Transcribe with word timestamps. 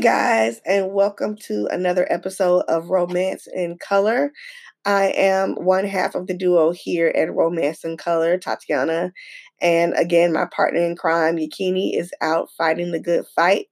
you 0.00 0.04
guys, 0.04 0.62
and 0.64 0.94
welcome 0.94 1.36
to 1.36 1.68
another 1.70 2.10
episode 2.10 2.60
of 2.68 2.88
Romance 2.88 3.46
in 3.52 3.76
Color. 3.76 4.32
I 4.86 5.12
am 5.14 5.56
one 5.56 5.84
half 5.84 6.14
of 6.14 6.26
the 6.26 6.32
duo 6.32 6.70
here 6.70 7.12
at 7.14 7.34
Romance 7.34 7.84
in 7.84 7.98
Color, 7.98 8.38
Tatiana. 8.38 9.12
And 9.60 9.92
again, 9.98 10.32
my 10.32 10.46
partner 10.46 10.80
in 10.80 10.96
crime, 10.96 11.36
Yakini, 11.36 11.90
is 11.94 12.12
out 12.22 12.48
fighting 12.56 12.92
the 12.92 12.98
good 12.98 13.26
fight 13.36 13.66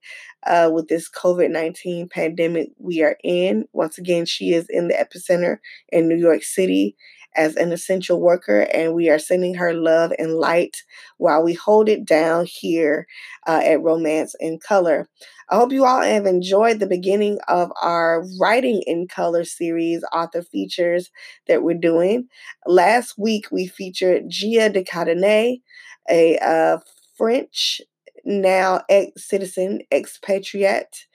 uh, 0.47 0.69
with 0.71 0.89
this 0.89 1.09
COVID 1.09 1.51
19 1.51 2.11
pandemic 2.11 2.69
we 2.77 3.03
are 3.03 3.17
in. 3.25 3.65
Once 3.73 3.97
again, 3.97 4.27
she 4.27 4.53
is 4.53 4.67
in 4.69 4.89
the 4.89 4.95
epicenter 4.95 5.61
in 5.89 6.09
New 6.09 6.19
York 6.19 6.43
City 6.43 6.95
as 7.39 7.57
an 7.57 7.73
essential 7.73 8.21
worker, 8.21 8.63
and 8.75 8.95
we 8.95 9.09
are 9.09 9.19
sending 9.19 9.55
her 9.55 9.73
love 9.73 10.13
and 10.19 10.35
light 10.35 10.83
while 11.17 11.43
we 11.43 11.55
hold 11.55 11.89
it 11.89 12.05
down 12.05 12.47
here 12.47 13.07
uh, 13.47 13.63
at 13.65 13.81
Romance 13.81 14.35
in 14.41 14.59
Color. 14.59 15.09
I 15.49 15.57
hope 15.57 15.73
you 15.73 15.87
all 15.87 16.03
have 16.03 16.27
enjoyed 16.27 16.81
the 16.81 16.87
beginning 16.87 17.39
of 17.49 17.73
our 17.81 18.25
Writing 18.39 18.83
in 18.87 19.09
Color 19.09 19.45
series, 19.45 20.05
author 20.13 20.43
features 20.43 21.11
that 21.47 21.63
we're 21.63 21.79
doing. 21.79 22.29
Last 22.67 23.17
week, 23.17 23.47
we 23.51 23.67
featured 23.67 24.25
Gia 24.29 24.69
de 24.69 24.85
Cadenet, 24.85 25.63
a 26.11 26.39
uh, 26.39 26.79
French 27.17 27.81
now 28.25 28.83
ex 28.91 29.27
citizen, 29.29 29.81
expatriate, 29.93 31.07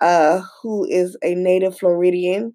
uh, 0.00 0.42
who 0.62 0.84
is 0.84 1.16
a 1.22 1.34
native 1.34 1.78
Floridian 1.78 2.54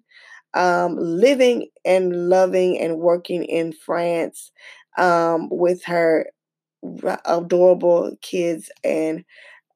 um, 0.56 0.96
living 0.98 1.68
and 1.84 2.30
loving 2.30 2.78
and 2.80 2.98
working 2.98 3.44
in 3.44 3.72
France 3.72 4.52
um, 4.98 5.48
with 5.50 5.84
her 5.84 6.26
adorable 7.24 8.16
kids 8.22 8.70
and 8.84 9.24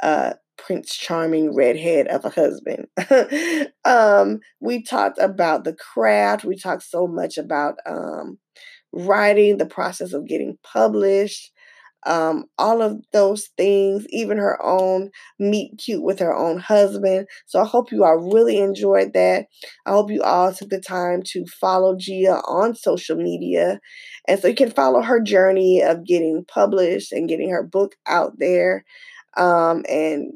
uh, 0.03 0.35
Prince 0.59 0.95
Charming 0.97 1.55
redhead 1.55 2.07
of 2.09 2.25
a 2.25 2.31
husband. 2.31 2.87
um, 3.85 4.41
we 4.61 4.83
talked 4.83 5.19
about 5.19 5.65
the 5.65 5.75
craft. 5.75 6.45
We 6.45 6.57
talked 6.57 6.83
so 6.85 7.07
much 7.07 7.39
about 7.39 7.77
um, 7.87 8.39
writing, 8.93 9.59
the 9.59 9.67
process 9.67 10.13
of 10.13 10.27
getting 10.27 10.59
published, 10.63 11.53
um, 12.07 12.45
all 12.59 12.83
of 12.83 13.01
those 13.13 13.49
things, 13.57 14.07
even 14.11 14.39
her 14.39 14.61
own 14.65 15.11
meet 15.39 15.79
cute 15.79 16.03
with 16.03 16.19
her 16.21 16.35
own 16.35 16.59
husband. 16.59 17.27
So 17.47 17.61
I 17.61 17.67
hope 17.67 17.93
you 17.93 18.05
all 18.05 18.31
really 18.33 18.59
enjoyed 18.59 19.13
that. 19.15 19.47
I 19.87 19.91
hope 19.91 20.11
you 20.11 20.23
all 20.23 20.53
took 20.53 20.71
the 20.71 20.81
time 20.81 21.23
to 21.27 21.45
follow 21.61 21.97
Gia 21.97 22.41
on 22.47 22.75
social 22.75 23.17
media. 23.17 23.81
And 24.27 24.41
so 24.41 24.49
you 24.49 24.55
can 24.55 24.71
follow 24.71 25.03
her 25.03 25.21
journey 25.21 25.83
of 25.83 26.07
getting 26.07 26.45
published 26.47 27.13
and 27.13 27.29
getting 27.29 27.51
her 27.51 27.63
book 27.63 27.95
out 28.07 28.39
there. 28.39 28.85
Um, 29.37 29.85
and 29.89 30.33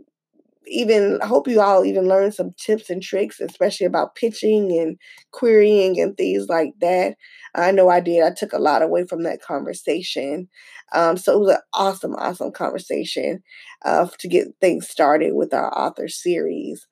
even 0.67 1.19
I 1.23 1.27
hope 1.27 1.49
you 1.49 1.61
all 1.61 1.85
even 1.85 2.09
learn 2.09 2.33
some 2.33 2.53
tips 2.59 2.91
and 2.91 3.03
tricks, 3.03 3.41
especially 3.41 3.87
about 3.87 4.15
pitching 4.15 4.73
and 4.79 4.99
querying 5.33 6.01
and 6.01 6.17
things 6.17 6.49
like 6.49 6.73
that. 6.81 7.17
I 7.55 7.71
know 7.71 7.89
I 7.89 8.01
did. 8.01 8.23
I 8.23 8.33
took 8.33 8.53
a 8.53 8.59
lot 8.59 8.83
away 8.83 9.07
from 9.07 9.23
that 9.25 9.43
conversation. 9.43 10.49
Um, 10.93 11.17
so 11.17 11.35
it 11.35 11.41
was 11.41 11.51
an 11.51 11.61
awesome, 11.73 12.15
awesome 12.17 12.53
conversation 12.53 13.43
uh, 13.85 14.09
to 14.19 14.29
get 14.29 14.49
things 14.61 14.89
started 14.89 15.35
with 15.35 15.55
our 15.55 15.73
author 15.77 16.09
series. 16.09 16.87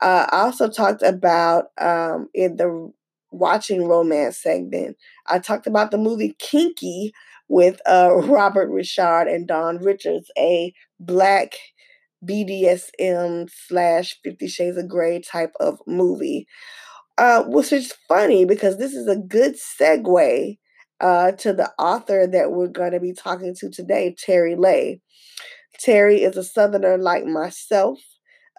Uh, 0.00 0.26
I 0.30 0.40
also 0.40 0.68
talked 0.68 1.02
about 1.02 1.66
um, 1.78 2.28
in 2.34 2.56
the 2.56 2.92
watching 3.30 3.86
romance 3.86 4.38
segment, 4.38 4.96
I 5.26 5.38
talked 5.38 5.66
about 5.66 5.90
the 5.90 5.98
movie 5.98 6.34
Kinky 6.38 7.12
with 7.48 7.80
uh, 7.86 8.14
Robert 8.24 8.70
Richard 8.70 9.28
and 9.28 9.46
Don 9.46 9.78
Richards, 9.78 10.30
a 10.38 10.72
black 11.00 11.54
BDSM 12.24 13.48
slash 13.68 14.18
Fifty 14.24 14.48
Shades 14.48 14.76
of 14.76 14.88
Grey 14.88 15.20
type 15.20 15.52
of 15.60 15.78
movie. 15.86 16.46
Uh, 17.18 17.42
which 17.48 17.72
is 17.72 17.94
funny 18.08 18.44
because 18.44 18.78
this 18.78 18.94
is 18.94 19.08
a 19.08 19.16
good 19.16 19.56
segue 19.56 20.56
uh, 21.00 21.32
to 21.32 21.52
the 21.52 21.70
author 21.78 22.28
that 22.28 22.52
we're 22.52 22.68
going 22.68 22.92
to 22.92 23.00
be 23.00 23.12
talking 23.12 23.54
to 23.58 23.68
today, 23.70 24.14
Terry 24.16 24.54
Lay. 24.54 25.00
Terry 25.78 26.22
is 26.22 26.36
a 26.36 26.44
Southerner 26.44 26.98
like 26.98 27.24
myself. 27.24 27.98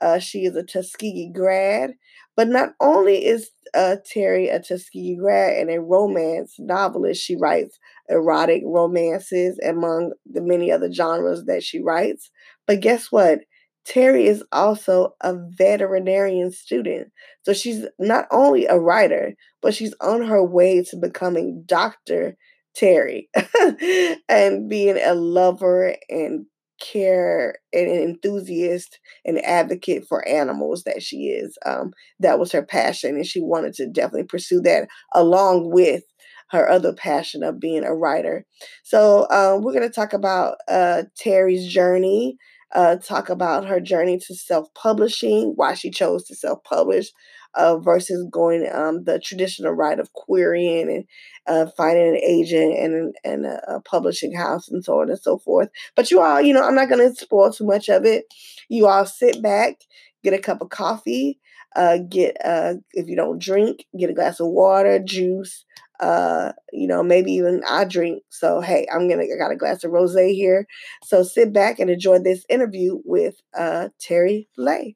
Uh, 0.02 0.20
she 0.20 0.46
is 0.46 0.56
a 0.56 0.64
Tuskegee 0.64 1.32
grad. 1.34 1.94
But 2.36 2.48
not 2.48 2.70
only 2.80 3.26
is 3.26 3.50
uh, 3.74 3.98
Terry 4.06 4.48
a 4.48 4.60
Tuskegee 4.62 5.18
grad 5.18 5.58
and 5.58 5.70
a 5.70 5.82
romance 5.82 6.56
novelist, 6.58 7.22
she 7.22 7.36
writes 7.36 7.78
erotic 8.08 8.64
romances 8.66 9.60
among 9.66 10.14
the 10.26 10.42
many 10.42 10.72
other 10.72 10.92
genres 10.92 11.44
that 11.46 11.64
she 11.64 11.82
writes. 11.82 12.32
But 12.66 12.80
guess 12.80 13.12
what? 13.12 13.40
Terry 13.86 14.28
is 14.28 14.44
also 14.52 15.16
a 15.22 15.34
veterinarian 15.36 16.52
student. 16.52 17.12
So 17.44 17.54
she's 17.54 17.86
not 17.98 18.26
only 18.32 18.66
a 18.66 18.80
writer, 18.80 19.34
but 19.62 19.74
she's 19.74 19.94
on 20.02 20.22
her 20.24 20.44
way 20.44 20.84
to 20.84 20.98
becoming 20.98 21.64
Dr. 21.66 22.38
Terry 22.76 23.30
and 24.30 24.70
being 24.70 24.98
a 25.04 25.14
lover 25.16 25.96
and 26.10 26.46
care 26.80 27.56
and 27.74 27.90
an 27.90 28.02
enthusiast 28.04 29.00
and 29.26 29.44
advocate 29.44 30.06
for 30.08 30.26
animals 30.28 30.84
that 30.84 31.02
she 31.02 31.28
is. 31.28 31.58
Um, 31.66 31.92
that 32.20 32.40
was 32.40 32.52
her 32.52 32.64
passion, 32.64 33.16
and 33.16 33.26
she 33.26 33.42
wanted 33.42 33.74
to 33.76 33.88
definitely 33.88 34.24
pursue 34.24 34.62
that 34.62 34.88
along 35.14 35.72
with 35.72 36.04
her 36.52 36.70
other 36.70 36.94
passion 36.94 37.44
of 37.44 37.60
being 37.60 37.84
a 37.84 37.94
writer. 37.94 38.46
So 38.84 39.28
um, 39.30 39.62
we're 39.64 39.74
going 39.74 39.88
to 39.88 39.94
talk 39.94 40.14
about 40.14 40.58
uh, 40.68 41.04
Terry's 41.18 41.72
journey 41.72 42.38
uh, 42.74 42.98
talk 42.98 43.30
about 43.30 43.66
her 43.66 43.80
journey 43.80 44.18
to 44.20 44.36
self 44.36 44.74
publishing, 44.74 45.54
why 45.56 45.74
she 45.74 45.90
chose 45.90 46.26
to 46.26 46.36
self 46.36 46.64
publish 46.64 47.12
uh, 47.56 47.78
versus 47.78 48.28
going 48.32 48.70
um, 48.72 49.04
the 49.04 49.20
traditional 49.20 49.74
route 49.74 50.00
of 50.00 50.14
querying 50.14 50.90
and 50.90 51.06
uh, 51.48 51.70
finding 51.76 52.10
an 52.10 52.16
agent 52.16 52.78
and, 52.78 53.16
and 53.24 53.46
a, 53.46 53.76
a, 53.76 53.82
publishing 53.82 54.34
house 54.34 54.70
and 54.70 54.84
so 54.84 55.02
on 55.02 55.10
and 55.10 55.20
so 55.20 55.38
forth. 55.40 55.70
But 55.96 56.12
you 56.12 56.22
all, 56.22 56.42
you 56.42 56.54
know, 56.54 56.64
I'm 56.64 56.76
not 56.76 56.90
going 56.90 57.08
to 57.08 57.16
spoil 57.16 57.52
too 57.52 57.66
much 57.66 57.90
of 57.90 58.06
it. 58.06 58.26
You 58.68 58.88
all 58.88 59.06
sit 59.06 59.42
back, 59.42 59.82
get 60.24 60.34
a 60.34 60.38
cup 60.38 60.62
of 60.62 60.70
coffee, 60.70 61.40
uh, 61.76 61.98
get, 62.10 62.38
uh, 62.44 62.76
if 62.94 63.08
you 63.08 63.16
don't 63.16 63.42
drink, 63.42 63.86
get 63.98 64.10
a 64.10 64.14
glass 64.14 64.40
of 64.40 64.48
water, 64.48 65.00
juice, 65.00 65.66
uh, 66.00 66.54
you 66.72 66.88
know, 66.88 67.04
maybe 67.04 67.32
even 67.34 67.64
I 67.68 67.86
drink. 67.86 68.24
So 68.30 68.62
hey, 68.62 68.88
I'm 68.94 69.10
gonna 69.10 69.24
I 69.24 69.38
got 69.38 69.52
a 69.52 69.56
glass 69.56 69.84
of 69.84 69.92
rosé 69.92 70.34
here. 70.34 70.66
So 71.04 71.24
sit 71.24 71.54
back 71.54 71.80
and 71.80 71.90
enjoy 71.90 72.20
this 72.20 72.46
interview 72.50 73.02
with 73.06 73.42
uh 73.58 73.90
Terry 74.00 74.48
Lay. 74.58 74.96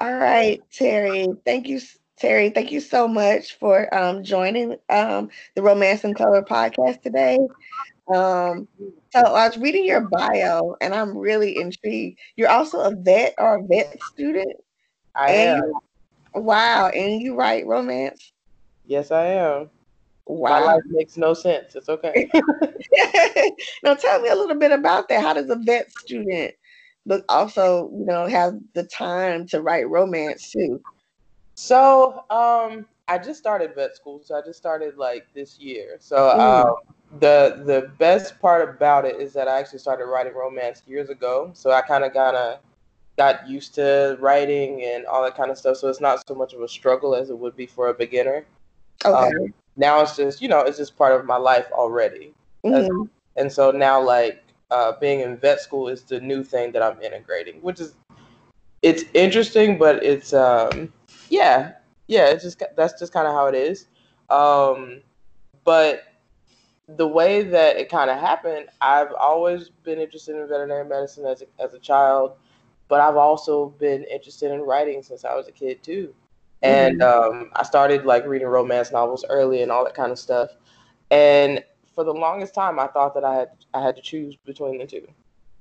All 0.00 0.12
right, 0.12 0.60
Terry. 0.72 1.28
Thank 1.44 1.68
you, 1.68 1.80
Terry. 2.18 2.50
Thank 2.50 2.72
you 2.72 2.80
so 2.80 3.06
much 3.06 3.58
for 3.58 3.92
um 3.94 4.24
joining 4.24 4.76
um 4.90 5.30
the 5.54 5.62
Romance 5.62 6.04
in 6.04 6.14
Color 6.14 6.42
podcast 6.42 7.02
today. 7.02 7.38
Um, 8.12 8.68
so 9.12 9.20
I 9.20 9.48
was 9.48 9.56
reading 9.56 9.86
your 9.86 10.02
bio 10.02 10.76
and 10.80 10.94
I'm 10.94 11.16
really 11.16 11.56
intrigued. 11.56 12.18
You're 12.36 12.50
also 12.50 12.80
a 12.80 12.94
vet 12.94 13.34
or 13.38 13.56
a 13.56 13.62
vet 13.62 14.02
student. 14.02 14.56
I 15.14 15.30
am. 15.32 15.72
wow, 16.34 16.88
and 16.88 17.22
you 17.22 17.34
write 17.34 17.66
romance? 17.66 18.33
Yes, 18.86 19.10
I 19.10 19.26
am. 19.26 19.70
Wow. 20.26 20.50
My 20.50 20.60
life 20.60 20.82
makes 20.88 21.16
no 21.16 21.34
sense. 21.34 21.74
It's 21.74 21.88
okay. 21.88 22.30
now 23.82 23.94
tell 23.94 24.20
me 24.20 24.28
a 24.28 24.34
little 24.34 24.56
bit 24.56 24.72
about 24.72 25.08
that. 25.08 25.22
How 25.22 25.34
does 25.34 25.50
a 25.50 25.56
vet 25.56 25.90
student 25.98 26.54
but 27.06 27.24
also, 27.28 27.90
you 27.92 28.06
know, 28.06 28.26
have 28.26 28.58
the 28.74 28.84
time 28.84 29.46
to 29.48 29.60
write 29.60 29.88
romance 29.88 30.50
too? 30.50 30.80
So, 31.54 32.24
um, 32.30 32.86
I 33.06 33.18
just 33.18 33.38
started 33.38 33.74
vet 33.74 33.94
school, 33.94 34.22
so 34.24 34.34
I 34.34 34.40
just 34.40 34.58
started 34.58 34.96
like 34.96 35.26
this 35.34 35.58
year. 35.58 35.96
So, 36.00 36.16
mm. 36.16 36.38
um, 36.38 36.74
the 37.20 37.62
the 37.64 37.92
best 37.98 38.40
part 38.40 38.68
about 38.68 39.04
it 39.04 39.20
is 39.20 39.32
that 39.34 39.46
I 39.46 39.58
actually 39.58 39.78
started 39.78 40.06
writing 40.06 40.34
romance 40.34 40.82
years 40.86 41.10
ago. 41.10 41.50
So 41.54 41.70
I 41.70 41.82
kind 41.82 42.02
of 42.02 42.12
kind 42.12 42.36
of 42.36 42.58
got 43.16 43.48
used 43.48 43.74
to 43.76 44.16
writing 44.20 44.82
and 44.82 45.06
all 45.06 45.22
that 45.22 45.36
kind 45.36 45.50
of 45.50 45.58
stuff. 45.58 45.76
So 45.76 45.88
it's 45.88 46.00
not 46.00 46.26
so 46.26 46.34
much 46.34 46.54
of 46.54 46.62
a 46.62 46.68
struggle 46.68 47.14
as 47.14 47.30
it 47.30 47.38
would 47.38 47.56
be 47.56 47.66
for 47.66 47.88
a 47.88 47.94
beginner. 47.94 48.44
Okay. 49.04 49.36
Um, 49.36 49.54
now 49.76 50.00
it's 50.02 50.16
just 50.16 50.40
you 50.40 50.48
know 50.48 50.60
it's 50.60 50.78
just 50.78 50.96
part 50.96 51.18
of 51.18 51.26
my 51.26 51.36
life 51.36 51.66
already, 51.72 52.32
mm-hmm. 52.64 53.04
and 53.36 53.52
so 53.52 53.70
now 53.70 54.00
like 54.00 54.42
uh, 54.70 54.92
being 55.00 55.20
in 55.20 55.36
vet 55.36 55.60
school 55.60 55.88
is 55.88 56.02
the 56.02 56.20
new 56.20 56.44
thing 56.44 56.72
that 56.72 56.82
I'm 56.82 57.00
integrating, 57.02 57.60
which 57.60 57.80
is 57.80 57.94
it's 58.82 59.04
interesting, 59.14 59.78
but 59.78 60.02
it's 60.02 60.32
um 60.32 60.92
yeah 61.28 61.72
yeah 62.06 62.26
it's 62.26 62.44
just 62.44 62.62
that's 62.76 62.98
just 62.98 63.12
kind 63.12 63.26
of 63.26 63.34
how 63.34 63.46
it 63.46 63.54
is. 63.54 63.88
Um, 64.30 65.00
but 65.64 66.04
the 66.86 67.06
way 67.06 67.42
that 67.42 67.76
it 67.76 67.88
kind 67.88 68.10
of 68.10 68.18
happened, 68.18 68.66
I've 68.80 69.12
always 69.18 69.70
been 69.70 69.98
interested 69.98 70.36
in 70.36 70.46
veterinary 70.46 70.84
medicine 70.84 71.24
as 71.24 71.42
a, 71.42 71.46
as 71.62 71.72
a 71.74 71.78
child, 71.78 72.32
but 72.88 73.00
I've 73.00 73.16
also 73.16 73.70
been 73.78 74.04
interested 74.04 74.52
in 74.52 74.60
writing 74.60 75.02
since 75.02 75.24
I 75.24 75.34
was 75.34 75.48
a 75.48 75.52
kid 75.52 75.82
too 75.82 76.14
and 76.64 77.00
mm-hmm. 77.00 77.42
um, 77.42 77.50
I 77.54 77.62
started 77.62 78.06
like 78.06 78.26
reading 78.26 78.48
romance 78.48 78.90
novels 78.90 79.24
early 79.28 79.62
and 79.62 79.70
all 79.70 79.84
that 79.84 79.94
kind 79.94 80.10
of 80.10 80.18
stuff. 80.18 80.50
And 81.10 81.62
for 81.94 82.04
the 82.04 82.12
longest 82.12 82.54
time, 82.54 82.78
I 82.78 82.86
thought 82.86 83.14
that 83.14 83.24
I 83.24 83.34
had 83.34 83.48
I 83.74 83.82
had 83.82 83.96
to 83.96 84.02
choose 84.02 84.34
between 84.36 84.78
the 84.78 84.86
two, 84.86 85.06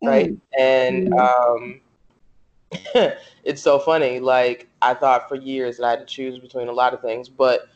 right? 0.01 0.31
Mm-hmm. 0.31 0.59
And 0.59 1.11
mm-hmm. 1.11 3.03
um, 3.03 3.13
it's 3.43 3.61
so 3.61 3.79
funny. 3.79 4.19
Like 4.19 4.69
I 4.81 4.93
thought 4.93 5.27
for 5.27 5.35
years 5.35 5.77
that 5.77 5.85
I 5.85 5.89
had 5.91 5.99
to 5.99 6.05
choose 6.05 6.39
between 6.39 6.69
a 6.69 6.73
lot 6.73 6.93
of 6.93 7.01
things, 7.01 7.27
but 7.27 7.67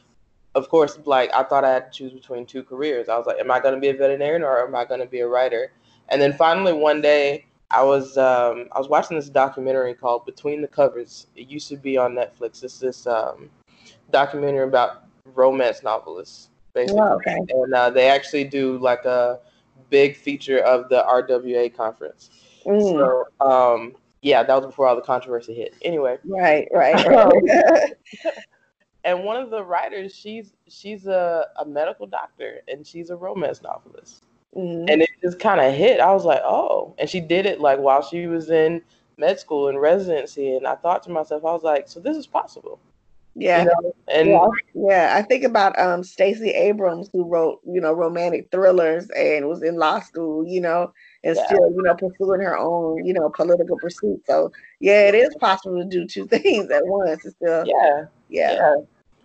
of 0.56 0.70
course, 0.70 0.98
like 1.06 1.32
I 1.34 1.44
thought 1.44 1.66
I 1.66 1.72
had 1.72 1.92
to 1.92 1.98
choose 1.98 2.14
between 2.14 2.46
two 2.46 2.64
careers. 2.64 3.10
I 3.10 3.18
was 3.18 3.28
like, 3.28 3.40
am 3.40 3.52
I 3.52 3.60
going 3.60 3.76
to 3.76 3.82
be 3.82 3.90
a 3.90 3.94
veterinarian 3.94 4.42
or 4.42 4.66
am 4.66 4.74
I 4.74 4.86
going 4.86 5.02
to 5.02 5.06
be 5.06 5.20
a 5.20 5.28
writer? 5.28 5.74
And 6.10 6.22
then 6.22 6.34
finally 6.34 6.72
one 6.72 7.02
day 7.02 7.46
I 7.69 7.84
was 7.84 8.18
um, 8.18 8.68
I 8.72 8.80
was 8.80 8.88
watching 8.88 9.18
this 9.18 9.30
documentary 9.30 9.94
called 9.94 10.25
Between 10.25 10.62
the 10.62 10.68
Covers. 10.68 11.28
It 11.36 11.50
used 11.50 11.68
to 11.69 11.78
be 11.78 11.98
on 11.98 12.14
Netflix. 12.14 12.64
It's 12.64 12.80
this 12.80 13.06
um, 13.08 13.50
documentary 14.12 14.68
about 14.68 15.04
romance 15.25 15.84
novelists, 15.84 16.50
basically. 16.74 17.02
Oh, 17.02 17.16
okay. 17.16 17.38
And 17.50 17.74
uh, 17.74 17.90
they 17.90 18.08
actually 18.08 18.46
do 18.46 18.78
like 18.78 19.04
a 19.06 19.40
big 19.90 20.16
feature 20.16 20.60
of 20.60 20.88
the 20.90 21.04
RWA 21.04 21.75
conference. 21.75 22.30
Mm. 22.66 22.81
So 22.81 23.46
um, 23.46 23.96
yeah, 24.22 24.44
that 24.44 24.56
was 24.56 24.66
before 24.66 24.88
all 24.88 24.96
the 24.96 25.02
controversy 25.02 25.54
hit. 25.54 25.75
Anyway. 25.81 26.18
Right, 26.24 26.68
right. 26.72 27.06
right. 27.08 27.94
and 29.04 29.24
one 29.24 29.38
of 29.38 29.50
the 29.50 29.64
writers, 29.64 30.16
she's 30.16 30.54
she's 30.68 31.08
a, 31.08 31.48
a 31.60 31.66
medical 31.66 32.08
doctor 32.08 32.62
and 32.68 32.88
she's 32.88 33.10
a 33.10 33.16
romance 33.16 33.62
novelist. 33.62 34.24
Mm-hmm. 34.57 34.89
And 34.89 35.01
it 35.04 35.09
just 35.21 35.39
kind 35.39 35.62
of 35.62 35.74
hit. 35.74 36.00
I 36.00 36.12
was 36.13 36.25
like, 36.25 36.42
oh. 36.44 36.95
And 36.98 37.09
she 37.09 37.19
did 37.19 37.45
it 37.45 37.62
like 37.62 37.80
while 37.80 38.01
she 38.01 38.25
was 38.25 38.50
in 38.50 38.81
med 39.18 39.39
school 39.39 39.68
and 39.68 39.80
residency. 39.80 40.56
And 40.56 40.65
I 40.65 40.75
thought 40.75 41.04
to 41.04 41.12
myself, 41.12 41.45
I 41.45 41.54
was 41.54 41.63
like, 41.63 41.88
so 41.88 42.00
this 42.00 42.18
is 42.18 42.25
possible. 42.25 42.80
Yeah. 43.36 43.59
You 43.59 43.65
know? 43.65 43.95
And 44.07 44.30
yeah. 44.30 44.48
yeah. 44.74 45.13
I 45.15 45.21
think 45.21 45.44
about 45.44 45.77
um 45.77 46.04
Stacey 46.04 46.50
Abrams 46.50 47.07
who 47.13 47.24
wrote, 47.24 47.59
you 47.68 47.80
know, 47.80 47.94
romantic 47.94 48.50
thrillers 48.50 49.09
and 49.12 49.48
was 49.48 49.62
in 49.62 49.75
law 49.75 50.00
school, 50.00 50.48
you 50.48 50.59
know, 50.59 50.92
and 51.24 51.36
yeah. 51.36 51.45
still, 51.45 51.69
you 51.69 51.83
know, 51.83 51.94
pursuing 51.94 52.42
her 52.42 52.57
own, 52.57 53.06
you 53.06 53.13
know, 53.13 53.30
political 53.30 53.77
pursuit. 53.77 54.24
So 54.25 54.51
yeah, 54.80 55.07
it 55.07 55.13
is 55.13 55.36
possible 55.39 55.77
to 55.77 55.86
do 55.86 56.07
two 56.07 56.25
things 56.27 56.71
at 56.71 56.81
once. 56.88 57.25
It's 57.25 57.36
still 57.36 57.63
yeah. 57.68 58.06
Yeah. 58.30 58.54
yeah. 58.54 58.75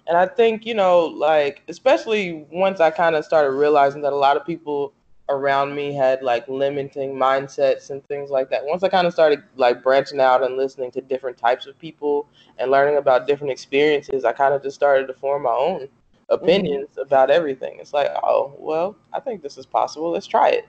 And 0.08 0.18
I 0.18 0.26
think, 0.26 0.66
you 0.66 0.74
know, 0.74 1.06
like 1.06 1.62
especially 1.68 2.44
once 2.50 2.80
I 2.80 2.90
kind 2.90 3.16
of 3.16 3.24
started 3.24 3.52
realizing 3.52 4.02
that 4.02 4.12
a 4.12 4.16
lot 4.16 4.36
of 4.36 4.44
people 4.44 4.92
around 5.28 5.74
me 5.74 5.92
had 5.92 6.22
like 6.22 6.46
limiting 6.48 7.14
mindsets 7.14 7.90
and 7.90 8.04
things 8.06 8.30
like 8.30 8.50
that. 8.50 8.64
Once 8.64 8.82
I 8.82 8.88
kind 8.88 9.06
of 9.06 9.12
started 9.12 9.42
like 9.56 9.82
branching 9.82 10.20
out 10.20 10.42
and 10.42 10.56
listening 10.56 10.90
to 10.92 11.00
different 11.00 11.38
types 11.38 11.66
of 11.66 11.78
people 11.78 12.28
and 12.58 12.70
learning 12.70 12.96
about 12.96 13.26
different 13.26 13.52
experiences, 13.52 14.24
I 14.24 14.32
kind 14.32 14.54
of 14.54 14.62
just 14.62 14.76
started 14.76 15.06
to 15.06 15.14
form 15.14 15.42
my 15.44 15.50
own 15.50 15.88
opinions 16.28 16.90
mm-hmm. 16.92 17.00
about 17.00 17.30
everything. 17.30 17.78
It's 17.80 17.92
like, 17.92 18.10
oh, 18.22 18.54
well, 18.58 18.96
I 19.12 19.20
think 19.20 19.42
this 19.42 19.56
is 19.56 19.66
possible. 19.66 20.10
Let's 20.10 20.26
try 20.26 20.50
it. 20.50 20.68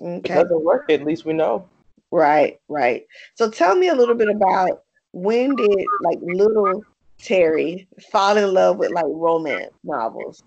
Okay. 0.00 0.18
If 0.18 0.24
it 0.24 0.42
doesn't 0.44 0.64
work, 0.64 0.90
at 0.90 1.04
least 1.04 1.24
we 1.24 1.32
know. 1.32 1.68
Right, 2.10 2.60
right. 2.68 3.06
So 3.34 3.50
tell 3.50 3.74
me 3.74 3.88
a 3.88 3.94
little 3.94 4.14
bit 4.14 4.28
about 4.28 4.82
when 5.12 5.54
did 5.54 5.86
like 6.02 6.18
little 6.22 6.82
Terry 7.18 7.86
fall 8.10 8.36
in 8.36 8.52
love 8.52 8.78
with 8.78 8.90
like 8.90 9.04
romance 9.06 9.72
novels? 9.84 10.42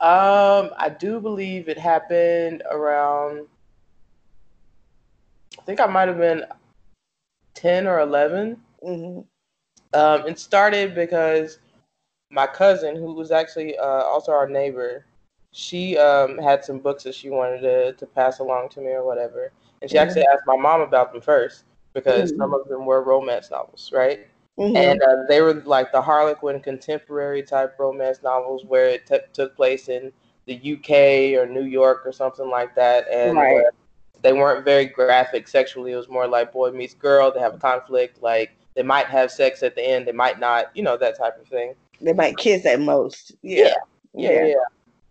Um, 0.00 0.70
I 0.76 0.94
do 0.98 1.20
believe 1.20 1.68
it 1.68 1.78
happened 1.78 2.62
around. 2.70 3.46
I 5.58 5.62
think 5.62 5.80
I 5.80 5.86
might 5.86 6.08
have 6.08 6.18
been 6.18 6.44
ten 7.54 7.86
or 7.86 8.00
11 8.00 8.56
mm-hmm. 8.84 9.20
Um, 9.94 10.26
it 10.26 10.40
started 10.40 10.92
because 10.92 11.60
my 12.28 12.48
cousin, 12.48 12.96
who 12.96 13.14
was 13.14 13.30
actually 13.30 13.78
uh, 13.78 14.02
also 14.02 14.32
our 14.32 14.48
neighbor, 14.48 15.06
she 15.52 15.96
um, 15.96 16.36
had 16.36 16.64
some 16.64 16.80
books 16.80 17.04
that 17.04 17.14
she 17.14 17.30
wanted 17.30 17.60
to, 17.60 17.92
to 17.92 18.06
pass 18.06 18.40
along 18.40 18.70
to 18.70 18.80
me 18.80 18.88
or 18.88 19.06
whatever, 19.06 19.52
and 19.80 19.88
she 19.88 19.96
mm-hmm. 19.96 20.08
actually 20.08 20.26
asked 20.26 20.42
my 20.48 20.56
mom 20.56 20.80
about 20.80 21.12
them 21.12 21.22
first 21.22 21.64
because 21.92 22.32
mm-hmm. 22.32 22.40
some 22.40 22.52
of 22.52 22.66
them 22.66 22.84
were 22.84 23.04
romance 23.04 23.52
novels, 23.52 23.92
right? 23.94 24.26
Mm-hmm. 24.58 24.76
And 24.76 25.02
uh, 25.02 25.24
they 25.28 25.40
were 25.40 25.54
like 25.64 25.90
the 25.90 26.00
Harlequin 26.00 26.60
contemporary 26.60 27.42
type 27.42 27.76
romance 27.78 28.20
novels 28.22 28.64
where 28.64 28.88
it 28.88 29.06
t- 29.06 29.18
took 29.32 29.56
place 29.56 29.88
in 29.88 30.12
the 30.46 30.54
UK 30.54 31.40
or 31.40 31.50
New 31.50 31.64
York 31.64 32.02
or 32.04 32.12
something 32.12 32.48
like 32.48 32.74
that. 32.76 33.06
And 33.10 33.36
right. 33.36 33.64
they 34.22 34.32
weren't 34.32 34.64
very 34.64 34.86
graphic 34.86 35.48
sexually. 35.48 35.92
It 35.92 35.96
was 35.96 36.08
more 36.08 36.28
like 36.28 36.52
boy 36.52 36.70
meets 36.70 36.94
girl. 36.94 37.32
They 37.32 37.40
have 37.40 37.54
a 37.54 37.58
conflict. 37.58 38.22
Like 38.22 38.56
they 38.74 38.84
might 38.84 39.06
have 39.06 39.32
sex 39.32 39.62
at 39.64 39.74
the 39.74 39.82
end. 39.82 40.06
They 40.06 40.12
might 40.12 40.38
not. 40.38 40.66
You 40.76 40.84
know 40.84 40.96
that 40.98 41.18
type 41.18 41.40
of 41.40 41.48
thing. 41.48 41.74
They 42.00 42.12
might 42.12 42.36
kiss 42.36 42.64
at 42.64 42.80
most. 42.80 43.32
Yeah. 43.42 43.74
Yeah. 44.12 44.30
Yeah. 44.30 44.46
yeah. 44.46 44.54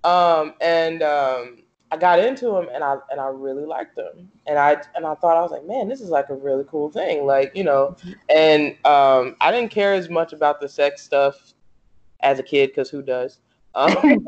Um, 0.06 0.54
and 0.62 1.01
um, 1.04 1.62
I 1.94 1.98
got 1.98 2.18
into 2.18 2.48
them 2.48 2.69
and 2.74 2.84
I 2.84 2.98
and 3.12 3.22
I 3.22 3.28
really 3.28 3.66
liked 3.66 3.95
them. 3.95 4.31
And 4.48 4.57
I 4.57 4.78
and 4.95 5.06
I 5.06 5.13
thought 5.13 5.38
I 5.38 5.42
was 5.42 5.51
like, 5.51 5.63
man, 5.68 5.88
this 5.88 6.01
is 6.01 6.10
like 6.10 6.30
a 6.30 6.34
really 6.34 6.66
cool 6.68 6.90
thing. 6.90 7.28
Like, 7.28 7.56
you 7.56 7.63
know, 7.63 7.95
and 8.30 8.75
um, 8.84 9.36
I 9.42 9.51
didn't 9.51 9.69
care 9.69 9.94
as 9.94 10.10
much 10.10 10.34
about 10.34 10.60
the 10.60 10.68
sex 10.68 11.04
stuff 11.04 11.54
as 12.22 12.40
a 12.40 12.44
kid 12.44 12.72
because 12.72 12.90
who 12.90 13.04
does? 13.04 13.38
Um, 13.75 13.94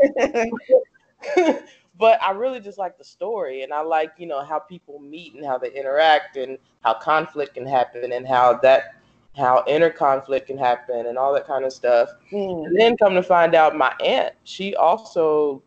but 1.97 2.21
I 2.21 2.31
really 2.33 2.59
just 2.59 2.77
like 2.77 2.99
the 2.99 3.03
story 3.03 3.63
and 3.63 3.73
I 3.73 3.81
like, 3.81 4.11
you 4.19 4.27
know, 4.27 4.43
how 4.43 4.59
people 4.59 4.99
meet 4.99 5.33
and 5.33 5.43
how 5.43 5.57
they 5.57 5.71
interact 5.71 6.37
and 6.37 6.59
how 6.83 6.93
conflict 6.93 7.55
can 7.55 7.65
happen 7.65 8.11
and 8.11 8.27
how 8.27 8.59
that 8.61 8.95
how 9.35 9.63
inner 9.67 9.89
conflict 9.89 10.47
can 10.47 10.57
happen 10.57 11.07
and 11.07 11.17
all 11.17 11.33
that 11.33 11.47
kind 11.47 11.65
of 11.65 11.73
stuff. 11.73 12.09
Mm. 12.31 12.67
And 12.67 12.79
then 12.79 12.95
come 12.95 13.15
to 13.15 13.23
find 13.23 13.55
out 13.55 13.75
my 13.75 13.91
aunt, 14.03 14.35
she 14.43 14.75
also 14.75 15.63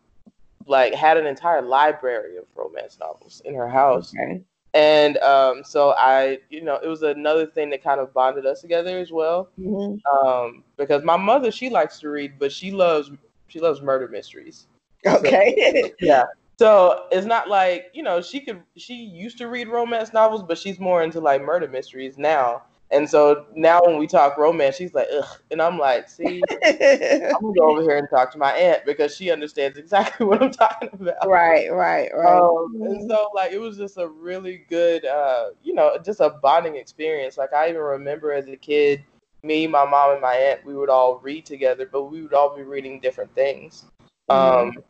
like 0.69 0.93
had 0.93 1.17
an 1.17 1.25
entire 1.25 1.61
library 1.61 2.37
of 2.37 2.45
romance 2.55 2.97
novels 2.99 3.41
in 3.43 3.55
her 3.55 3.67
house. 3.67 4.13
Okay. 4.13 4.41
And 4.75 5.17
um, 5.17 5.63
so 5.63 5.95
I, 5.97 6.37
you 6.49 6.61
know, 6.61 6.75
it 6.75 6.87
was 6.87 7.01
another 7.01 7.47
thing 7.47 7.71
that 7.71 7.83
kind 7.83 7.99
of 7.99 8.13
bonded 8.13 8.45
us 8.45 8.61
together 8.61 8.99
as 8.99 9.11
well. 9.11 9.49
Mm-hmm. 9.59 10.27
Um, 10.27 10.63
because 10.77 11.03
my 11.03 11.17
mother, 11.17 11.51
she 11.51 11.71
likes 11.71 11.99
to 12.01 12.09
read, 12.09 12.33
but 12.37 12.51
she 12.51 12.71
loves 12.71 13.09
she 13.47 13.59
loves 13.59 13.81
murder 13.81 14.07
mysteries. 14.07 14.67
Okay. 15.07 15.81
So, 15.83 15.89
yeah. 16.05 16.23
So 16.59 17.05
it's 17.11 17.25
not 17.25 17.49
like 17.49 17.87
you 17.93 18.03
know 18.03 18.21
she 18.21 18.41
could 18.41 18.61
she 18.77 18.93
used 18.93 19.39
to 19.39 19.47
read 19.47 19.69
romance 19.69 20.13
novels, 20.13 20.43
but 20.43 20.57
she's 20.57 20.79
more 20.79 21.01
into 21.01 21.19
like 21.19 21.41
murder 21.41 21.67
mysteries 21.67 22.19
now. 22.19 22.61
And 22.91 23.07
so 23.07 23.45
now 23.55 23.81
when 23.85 23.99
we 23.99 24.07
talk 24.07 24.37
romance, 24.37 24.75
she's 24.75 24.95
like, 24.95 25.07
ugh. 25.15 25.39
And 25.51 25.61
I'm 25.61 25.77
like, 25.77 26.09
see, 26.09 26.41
I'm 26.51 27.41
gonna 27.41 27.53
go 27.55 27.71
over 27.71 27.81
here 27.83 27.97
and 27.97 28.09
talk 28.09 28.31
to 28.31 28.39
my 28.39 28.51
aunt 28.51 28.83
because 28.83 29.15
she 29.15 29.29
understands 29.29 29.77
exactly 29.77 30.25
what 30.25 30.41
I'm 30.41 30.51
talking 30.51 30.89
about. 30.93 31.27
Right, 31.27 31.71
right, 31.71 32.09
right. 32.15 32.39
Um, 32.39 32.81
and 32.81 33.09
so 33.09 33.29
like 33.35 33.51
it 33.51 33.59
was 33.59 33.77
just 33.77 33.97
a 33.97 34.07
really 34.07 34.65
good 34.69 35.05
uh, 35.05 35.49
you 35.63 35.73
know, 35.73 35.97
just 36.03 36.19
a 36.19 36.31
bonding 36.41 36.77
experience. 36.77 37.37
Like 37.37 37.53
I 37.53 37.69
even 37.69 37.81
remember 37.81 38.33
as 38.33 38.47
a 38.47 38.57
kid, 38.57 39.03
me, 39.43 39.67
my 39.67 39.85
mom, 39.85 40.13
and 40.13 40.21
my 40.21 40.33
aunt, 40.33 40.65
we 40.65 40.75
would 40.75 40.89
all 40.89 41.19
read 41.19 41.45
together, 41.45 41.87
but 41.91 42.05
we 42.05 42.23
would 42.23 42.33
all 42.33 42.55
be 42.55 42.63
reading 42.63 42.99
different 42.99 43.33
things. 43.35 43.85
Mm-hmm. 44.29 44.77
Um 44.77 44.83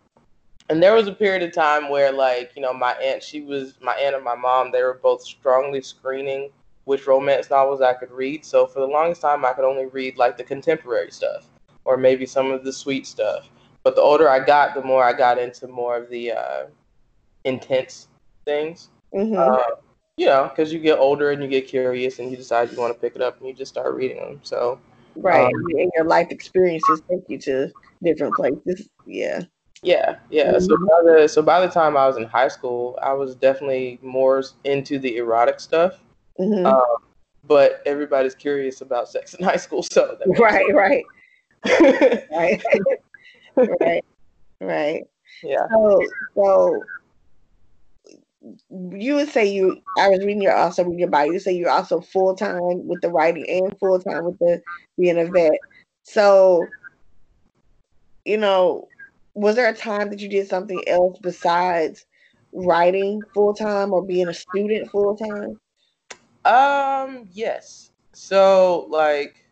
and 0.70 0.84
there 0.84 0.94
was 0.94 1.08
a 1.08 1.12
period 1.12 1.41
of 1.41 1.51
time 1.51 1.89
where 1.89 2.12
like, 2.12 2.51
you 2.56 2.62
know, 2.62 2.74
my 2.74 2.94
aunt, 2.94 3.24
she 3.24 3.41
was 3.41 3.74
my 3.82 3.94
aunt 3.94 4.15
and 4.15 4.24
my 4.24 4.36
mom, 4.36 4.72
they 4.72 4.84
were 4.84 5.00
both 5.01 5.24
strongly 5.24 5.82
screening 5.82 6.51
which 6.89 7.05
romance 7.05 7.51
novels 7.51 7.81
I 7.81 7.93
could 7.93 8.10
read. 8.10 8.43
So 8.43 8.65
for 8.65 8.79
the 8.79 8.88
longest 8.88 9.22
time, 9.22 9.46
I 9.46 9.53
could 9.53 9.63
only 9.63 9.86
read 9.86 10.17
like 10.17 10.38
the 10.38 10.43
contemporary 10.43 11.12
stuff 11.12 11.46
or 11.86 11.98
maybe 11.98 12.25
some 12.25 12.50
of 12.50 12.63
the 12.63 12.74
sweet 12.74 13.05
stuff. 13.05 13.48
But 13.84 13.96
the 13.96 14.01
older 14.01 14.27
I 14.27 14.43
got, 14.43 14.74
the 14.74 14.84
more 14.84 15.03
I 15.03 15.13
got 15.13 15.38
into 15.38 15.67
more 15.67 15.98
of 15.98 16.10
the 16.10 16.31
uh, 16.31 16.63
intense 17.43 18.08
things. 18.43 18.89
Mm-hmm. 19.13 19.38
Uh, 19.38 19.75
you 20.17 20.25
know, 20.25 20.50
because 20.50 20.74
you 20.74 20.79
get 20.79 20.98
older 20.98 21.29
and 21.29 21.43
you 21.43 21.48
get 21.48 21.67
curious 21.67 22.17
and 22.17 22.31
you 22.31 22.36
decide 22.36 22.72
you 22.72 22.79
want 22.79 22.91
to 22.91 23.00
pick 23.00 23.15
it 23.15 23.22
up 23.22 23.38
and 23.38 23.48
you 23.48 23.53
just 23.53 23.72
start 23.72 23.93
reading 23.93 24.17
them. 24.17 24.39
So 24.41 24.79
right, 25.15 25.46
um, 25.46 25.51
and 25.77 25.91
your 25.96 26.05
life 26.05 26.29
experiences 26.31 27.03
take 27.08 27.22
you 27.27 27.38
to 27.38 27.72
different 28.01 28.34
places. 28.34 28.89
Yeah. 29.05 29.43
Yeah, 29.84 30.15
yeah. 30.31 30.53
Mm-hmm. 30.53 30.65
So 30.65 30.75
by 30.75 31.12
the 31.12 31.27
so 31.27 31.43
by 31.43 31.63
the 31.63 31.72
time 31.72 31.96
I 31.96 32.08
was 32.08 32.17
in 32.17 32.24
high 32.24 32.48
school, 32.48 32.98
I 33.00 33.13
was 33.13 33.36
definitely 33.36 34.00
more 34.01 34.41
into 34.63 34.98
the 34.98 35.17
erotic 35.17 35.60
stuff. 35.60 36.00
Mm-hmm. 36.39 36.65
Um, 36.65 36.84
but 37.46 37.81
everybody's 37.86 38.36
curious 38.36 38.81
about 38.81 39.10
sex 39.10 39.34
in 39.34 39.43
high 39.43 39.58
school, 39.58 39.84
so 39.84 40.17
right, 40.39 40.74
right, 40.74 41.03
right, 42.31 42.62
right, 43.55 44.05
right. 44.62 45.03
Yeah. 45.43 45.67
So, 45.72 46.01
so 46.36 46.84
you 48.72 49.15
would 49.15 49.29
say 49.29 49.46
you. 49.46 49.81
I 49.98 50.10
was 50.10 50.19
reading 50.19 50.41
your 50.41 50.55
also 50.55 50.84
reading 50.84 51.00
your 51.00 51.10
bio. 51.10 51.25
You 51.25 51.39
say 51.39 51.53
you're 51.53 51.69
also 51.69 52.01
full 52.01 52.36
time 52.36 52.88
with 52.88 53.01
the 53.01 53.10
writing 53.10 53.46
and 53.50 53.77
full 53.79 54.00
time 54.00 54.25
with 54.25 54.39
the 54.39 54.62
being 54.98 55.19
a 55.19 55.25
vet. 55.25 55.60
So, 56.03 56.67
you 58.25 58.38
know, 58.38 58.88
was 59.34 59.55
there 59.55 59.69
a 59.69 59.75
time 59.75 60.10
that 60.10 60.19
you 60.19 60.29
did 60.29 60.48
something 60.48 60.81
else 60.88 61.17
besides 61.22 62.05
writing 62.53 63.22
full 63.34 63.53
time 63.53 63.93
or 63.93 64.05
being 64.05 64.27
a 64.27 64.34
student 64.34 64.89
full 64.89 65.15
time? 65.15 65.60
Um, 66.46 67.27
yes. 67.31 67.91
So 68.13 68.88
like 68.89 69.46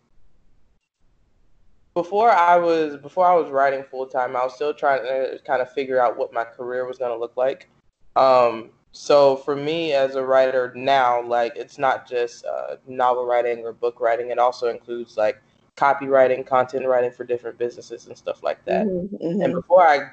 before 1.93 2.31
I 2.31 2.57
was 2.57 2.97
before 2.97 3.25
I 3.25 3.35
was 3.35 3.49
writing 3.49 3.83
full 3.83 4.05
time, 4.05 4.35
I 4.35 4.43
was 4.43 4.55
still 4.55 4.73
trying 4.73 5.03
to 5.03 5.39
kind 5.45 5.61
of 5.61 5.71
figure 5.73 5.99
out 5.99 6.17
what 6.17 6.33
my 6.33 6.43
career 6.43 6.85
was 6.85 6.97
going 6.97 7.11
to 7.11 7.17
look 7.17 7.35
like. 7.37 7.69
Um, 8.15 8.71
so 8.91 9.37
for 9.37 9.55
me 9.55 9.93
as 9.93 10.15
a 10.15 10.23
writer 10.23 10.73
now, 10.75 11.21
like 11.21 11.53
it's 11.55 11.77
not 11.77 12.07
just 12.07 12.45
uh, 12.45 12.77
novel 12.87 13.25
writing 13.25 13.59
or 13.59 13.73
book 13.73 13.99
writing. 13.99 14.29
It 14.29 14.39
also 14.39 14.69
includes 14.69 15.17
like 15.17 15.41
copywriting, 15.75 16.45
content 16.45 16.85
writing 16.85 17.11
for 17.11 17.23
different 17.23 17.57
businesses 17.57 18.07
and 18.07 18.17
stuff 18.17 18.43
like 18.43 18.63
that. 18.65 18.85
Mm-hmm, 18.87 19.15
mm-hmm. 19.15 19.41
And 19.41 19.53
before 19.53 19.87
I, 19.87 20.09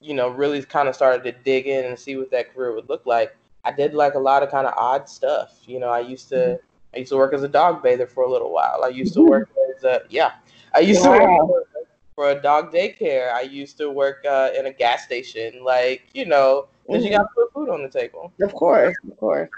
you 0.00 0.14
know, 0.14 0.28
really 0.28 0.62
kind 0.62 0.88
of 0.88 0.94
started 0.94 1.24
to 1.24 1.32
dig 1.44 1.66
in 1.66 1.84
and 1.84 1.98
see 1.98 2.16
what 2.16 2.30
that 2.30 2.54
career 2.54 2.74
would 2.74 2.88
look 2.88 3.04
like, 3.06 3.36
I 3.64 3.72
did 3.72 3.94
like 3.94 4.14
a 4.14 4.18
lot 4.18 4.42
of 4.42 4.50
kind 4.50 4.66
of 4.66 4.74
odd 4.76 5.08
stuff. 5.08 5.60
You 5.66 5.80
know, 5.80 5.88
I 5.88 6.00
used 6.00 6.28
to 6.30 6.34
mm-hmm. 6.34 6.66
I 6.94 6.98
used 6.98 7.10
to 7.10 7.16
work 7.16 7.32
as 7.32 7.42
a 7.42 7.48
dog 7.48 7.82
bather 7.82 8.06
for 8.06 8.24
a 8.24 8.30
little 8.30 8.52
while. 8.52 8.82
I 8.84 8.88
used 8.88 9.14
to 9.14 9.22
work 9.22 9.50
as 9.76 9.84
a 9.84 10.02
yeah. 10.08 10.32
I 10.74 10.80
used 10.80 11.02
wow. 11.02 11.18
to 11.18 11.44
work 11.44 11.68
for 12.14 12.30
a 12.30 12.40
dog 12.40 12.72
daycare. 12.72 13.32
I 13.32 13.42
used 13.42 13.78
to 13.78 13.90
work 13.90 14.24
uh, 14.28 14.50
in 14.56 14.66
a 14.66 14.72
gas 14.72 15.04
station. 15.04 15.62
Like 15.64 16.08
you 16.14 16.26
know, 16.26 16.68
because 16.86 17.02
mm-hmm. 17.02 17.12
you 17.12 17.18
got 17.18 17.24
to 17.24 17.28
put 17.34 17.52
food 17.52 17.68
on 17.68 17.82
the 17.82 17.88
table. 17.88 18.32
Of 18.40 18.54
course, 18.54 18.94
of 19.08 19.16
course. 19.16 19.50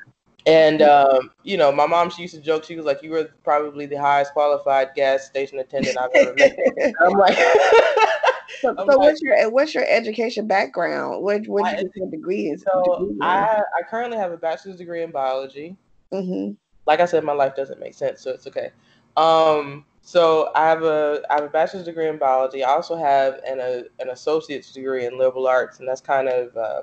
And 0.44 0.82
um, 0.82 1.30
you 1.44 1.56
know, 1.56 1.71
my 1.71 1.87
mom 1.87 2.11
she 2.11 2.23
used 2.23 2.35
to 2.35 2.40
joke. 2.40 2.64
She 2.64 2.76
was 2.76 2.85
like, 2.85 3.02
"You 3.02 3.11
were 3.11 3.30
probably 3.44 3.87
the 3.87 4.00
highest 4.00 4.32
qualified 4.32 4.88
gas 4.94 5.25
station 5.26 5.59
attendant 5.61 5.97
I've 5.97 6.11
ever 6.14 6.35
met." 6.35 6.59
I'm 7.00 7.12
like, 7.12 7.38
"So, 8.61 8.75
so 8.76 8.85
like, 8.85 8.99
what's 8.99 9.23
your 9.23 9.50
what's 9.50 9.75
your 9.75 9.85
education 9.88 10.47
background? 10.47 11.23
What 11.23 11.47
what 11.47 11.71
did 11.71 11.80
you 11.80 11.85
get 11.88 11.97
your 11.97 12.11
degree 12.11 12.49
in?" 12.49 12.59
So 12.59 12.99
degree 13.00 13.18
I 13.23 13.62
I 13.78 13.82
currently 13.88 14.18
have 14.18 14.32
a 14.32 14.37
bachelor's 14.37 14.76
degree 14.76 15.02
in 15.02 15.11
biology. 15.11 15.76
Mm-hmm. 16.12 16.52
Like 16.87 17.00
I 17.00 17.06
said, 17.06 17.25
my 17.25 17.32
life 17.32 17.54
doesn't 17.54 17.80
make 17.80 17.94
sense, 17.94 18.21
so 18.21 18.30
it's 18.30 18.47
okay. 18.47 18.71
Um, 19.16 19.85
so 20.02 20.50
I 20.54 20.66
have 20.68 20.82
a 20.82 21.23
I 21.30 21.35
have 21.35 21.44
a 21.44 21.49
bachelor's 21.49 21.85
degree 21.85 22.09
in 22.09 22.18
biology. 22.18 22.64
I 22.64 22.71
also 22.71 22.97
have 22.97 23.40
an 23.47 23.61
a, 23.61 23.85
an 24.00 24.11
associate's 24.11 24.73
degree 24.73 25.06
in 25.06 25.18
liberal 25.18 25.47
arts, 25.47 25.78
and 25.78 25.88
that's 25.88 26.00
kind 26.00 26.28
of 26.28 26.56
uh, 26.56 26.82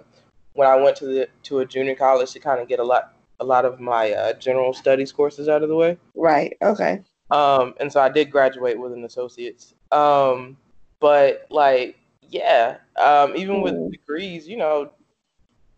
when 0.53 0.67
I 0.67 0.75
went 0.75 0.95
to 0.97 1.05
the 1.05 1.27
to 1.43 1.59
a 1.59 1.65
junior 1.65 1.95
college 1.95 2.31
to 2.31 2.39
kind 2.39 2.61
of 2.61 2.67
get 2.67 2.79
a 2.79 2.83
lot 2.83 3.13
a 3.39 3.45
lot 3.45 3.65
of 3.65 3.79
my 3.79 4.11
uh, 4.11 4.33
general 4.33 4.73
studies 4.73 5.11
courses 5.11 5.47
out 5.47 5.63
of 5.63 5.69
the 5.69 5.75
way. 5.75 5.97
Right. 6.15 6.57
Okay. 6.61 7.01
Um, 7.31 7.75
and 7.79 7.91
so 7.91 8.01
I 8.01 8.09
did 8.09 8.31
graduate 8.31 8.79
with 8.79 8.93
an 8.93 9.05
associate's. 9.05 9.73
Um, 9.91 10.57
but 11.00 11.46
like, 11.50 11.98
yeah, 12.29 12.77
um, 12.98 13.36
even 13.36 13.62
with 13.62 13.91
degrees, 13.91 14.48
you 14.48 14.58
know, 14.58 14.91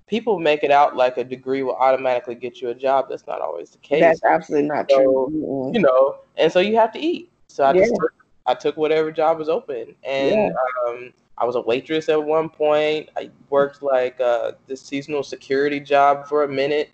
people 0.07 0.39
make 0.39 0.63
it 0.63 0.71
out 0.71 0.95
like 0.95 1.17
a 1.17 1.23
degree 1.23 1.63
will 1.63 1.75
automatically 1.75 2.35
get 2.35 2.61
you 2.61 2.69
a 2.69 2.75
job. 2.75 3.05
That's 3.09 3.25
not 3.27 3.39
always 3.41 3.69
the 3.69 3.77
case. 3.77 4.01
That's 4.01 4.23
absolutely 4.23 4.67
not 4.67 4.89
so, 4.89 4.97
true. 4.97 5.71
You 5.73 5.79
know, 5.79 6.17
and 6.37 6.51
so 6.51 6.59
you 6.59 6.75
have 6.75 6.91
to 6.93 6.99
eat. 6.99 7.31
So 7.47 7.63
I 7.63 7.73
yeah. 7.73 7.81
just 7.81 7.95
took, 7.95 8.13
I 8.45 8.53
took 8.53 8.77
whatever 8.77 9.11
job 9.11 9.39
was 9.39 9.49
open, 9.49 9.95
and 10.03 10.35
yeah. 10.35 10.49
um, 10.87 11.13
I 11.37 11.45
was 11.45 11.55
a 11.55 11.61
waitress 11.61 12.09
at 12.09 12.21
one 12.21 12.49
point. 12.49 13.09
I 13.17 13.29
worked 13.49 13.81
like 13.81 14.19
uh, 14.19 14.51
this 14.67 14.81
seasonal 14.81 15.23
security 15.23 15.79
job 15.79 16.27
for 16.27 16.43
a 16.43 16.47
minute. 16.47 16.91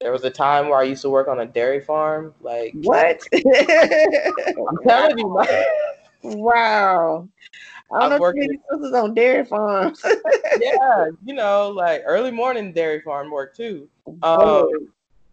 There 0.00 0.12
was 0.12 0.24
a 0.24 0.30
time 0.30 0.68
where 0.68 0.78
I 0.78 0.84
used 0.84 1.02
to 1.02 1.10
work 1.10 1.28
on 1.28 1.40
a 1.40 1.46
dairy 1.46 1.80
farm. 1.80 2.34
Like 2.40 2.72
what? 2.74 3.20
I'm 3.34 4.78
telling 4.86 5.18
you, 5.18 5.34
man. 5.34 5.64
Wow. 6.22 7.28
I 7.92 8.00
don't 8.00 8.12
I've 8.12 8.20
know 8.20 8.32
many 8.34 8.58
sisters 8.70 8.92
on 8.92 9.14
dairy 9.14 9.44
farms. 9.44 10.00
yeah, 10.60 11.06
you 11.24 11.34
know, 11.34 11.70
like 11.70 12.02
early 12.06 12.30
morning 12.30 12.72
dairy 12.72 13.00
farm 13.00 13.30
work 13.30 13.56
too. 13.56 13.88
Um, 14.22 14.68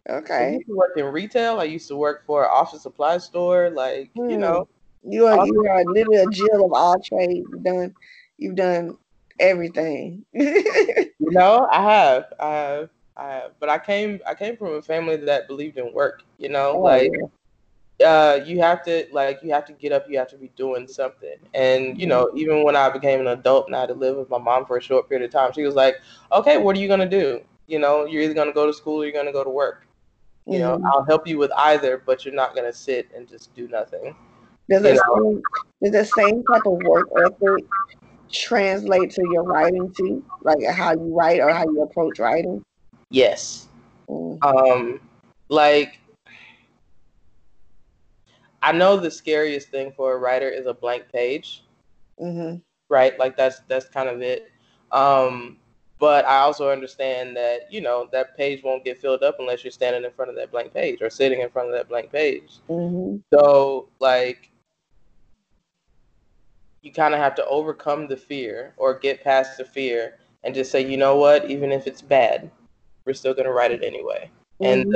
okay. 0.10 0.34
I 0.34 0.50
used 0.54 0.68
to 0.68 0.76
work 0.76 0.98
in 0.98 1.06
retail. 1.06 1.60
I 1.60 1.66
used 1.66 1.88
to 1.90 1.96
work 1.96 2.26
for 2.26 2.44
an 2.44 2.50
office 2.52 2.82
supply 2.82 3.20
store. 3.20 3.70
Like, 3.70 4.12
hmm. 4.16 4.30
you 4.30 4.38
know. 4.38 4.68
You 5.04 5.26
are 5.28 5.46
you 5.46 5.66
are 5.70 5.86
literally 5.86 6.18
a 6.18 6.30
Jill 6.32 6.66
of 6.66 6.74
all 6.74 7.00
trades. 7.00 7.48
You've 7.50 7.64
done 7.64 7.94
You've 8.38 8.56
done 8.56 8.98
everything. 9.40 10.24
you 10.34 11.12
know, 11.20 11.68
I 11.72 11.82
have. 11.82 12.34
I 12.40 12.50
have. 12.50 12.90
I 13.16 13.30
have. 13.30 13.52
But 13.60 13.70
I 13.70 13.80
came 13.80 14.20
I 14.28 14.36
came 14.36 14.56
from 14.56 14.76
a 14.76 14.82
family 14.82 15.18
that 15.18 15.48
believed 15.48 15.78
in 15.78 15.92
work, 15.92 16.24
you 16.38 16.50
know, 16.50 16.74
oh, 16.76 16.82
like 16.82 17.12
yeah. 17.12 17.28
Uh 18.06 18.40
you 18.46 18.60
have 18.60 18.84
to 18.84 19.08
like 19.12 19.40
you 19.42 19.52
have 19.52 19.66
to 19.66 19.74
get 19.74 19.92
up, 19.92 20.06
you 20.10 20.18
have 20.18 20.30
to 20.30 20.38
be 20.38 20.52
doing 20.56 20.88
something. 20.88 21.36
And, 21.54 22.00
you 22.00 22.08
know, 22.08 22.28
mm-hmm. 22.28 22.38
even 22.38 22.64
when 22.64 22.76
I 22.76 22.90
became 22.90 23.20
an 23.20 23.28
adult 23.28 23.68
and 23.68 23.76
I 23.76 23.82
had 23.82 23.90
to 23.90 23.96
live 23.96 24.18
with 24.18 24.30
my 24.30 24.38
mom 24.38 24.66
for 24.66 24.78
a 24.78 24.82
short 24.82 25.10
period 25.10 25.26
of 25.26 25.32
time, 25.32 25.52
she 25.54 25.64
was 25.64 25.76
like, 25.76 25.96
Okay, 26.32 26.58
what 26.58 26.76
are 26.76 26.80
you 26.80 26.88
gonna 26.88 27.10
do? 27.10 27.42
You 27.68 27.80
know, 27.80 28.06
you're 28.06 28.22
either 28.22 28.34
gonna 28.34 28.54
go 28.54 28.68
to 28.68 28.74
school 28.74 29.02
or 29.02 29.06
you're 29.06 29.14
gonna 29.14 29.32
go 29.32 29.44
to 29.44 29.50
work. 29.50 29.88
You 30.46 30.60
mm-hmm. 30.60 30.82
know, 30.82 30.90
I'll 30.94 31.06
help 31.06 31.28
you 31.28 31.38
with 31.38 31.52
either, 31.58 32.02
but 32.06 32.24
you're 32.24 32.34
not 32.34 32.56
gonna 32.56 32.74
sit 32.74 33.10
and 33.16 33.28
just 33.28 33.54
do 33.56 33.68
nothing. 33.68 34.16
Does 34.70 34.84
the, 34.84 34.96
same, 34.96 35.42
does 35.82 35.92
the 35.94 36.06
same 36.22 36.44
type 36.44 36.66
of 36.66 36.78
work 36.84 37.08
ethic 37.26 37.66
translate 38.32 39.12
to 39.12 39.22
your 39.32 39.44
writing 39.44 39.94
too, 39.98 40.24
like 40.42 40.58
how 40.66 40.92
you 40.92 41.16
write 41.16 41.40
or 41.40 41.50
how 41.54 41.64
you 41.64 41.82
approach 41.84 42.20
writing? 42.20 42.64
Yes. 43.10 43.68
Mm. 44.10 44.38
Um, 44.44 45.00
like 45.50 46.00
I 48.62 48.72
know 48.72 48.98
the 48.98 49.12
scariest 49.12 49.70
thing 49.70 49.92
for 49.96 50.14
a 50.14 50.18
writer 50.18 50.50
is 50.50 50.66
a 50.66 50.74
blank 50.74 51.06
page. 51.12 51.64
Mm-hmm. 52.20 52.58
Right, 52.90 53.18
like 53.20 53.36
that's 53.36 53.62
that's 53.68 53.88
kind 53.90 54.10
of 54.10 54.22
it. 54.22 54.52
Um, 54.92 55.58
but 56.00 56.26
I 56.26 56.38
also 56.38 56.70
understand 56.70 57.36
that 57.36 57.72
you 57.72 57.82
know 57.82 58.08
that 58.12 58.38
page 58.38 58.64
won't 58.64 58.86
get 58.86 58.98
filled 58.98 59.24
up 59.24 59.38
unless 59.40 59.64
you're 59.64 59.72
standing 59.72 60.04
in 60.04 60.12
front 60.12 60.30
of 60.30 60.38
that 60.38 60.52
blank 60.52 60.74
page 60.74 61.02
or 61.02 61.10
sitting 61.10 61.42
in 61.42 61.50
front 61.50 61.68
of 61.68 61.74
that 61.74 61.90
blank 61.90 62.12
page. 62.12 62.60
Mm-hmm. 62.70 63.18
So 63.34 63.90
like 64.00 64.52
you 66.82 66.94
kind 66.94 67.14
of 67.14 67.20
have 67.20 67.36
to 67.36 67.46
overcome 67.48 68.08
the 68.08 68.18
fear 68.18 68.74
or 68.78 68.98
get 68.98 69.24
past 69.24 69.58
the 69.58 69.66
fear 69.66 70.20
and 70.44 70.56
just 70.56 70.72
say, 70.72 70.86
you 70.88 70.98
know 70.98 71.18
what, 71.18 71.50
even 71.50 71.72
if 71.72 71.88
it's 71.88 72.02
bad, 72.02 72.50
we're 73.06 73.14
still 73.14 73.34
going 73.34 73.46
to 73.46 73.52
write 73.52 73.72
it 73.72 73.84
anyway. 73.84 74.30
Mm-hmm. 74.62 74.96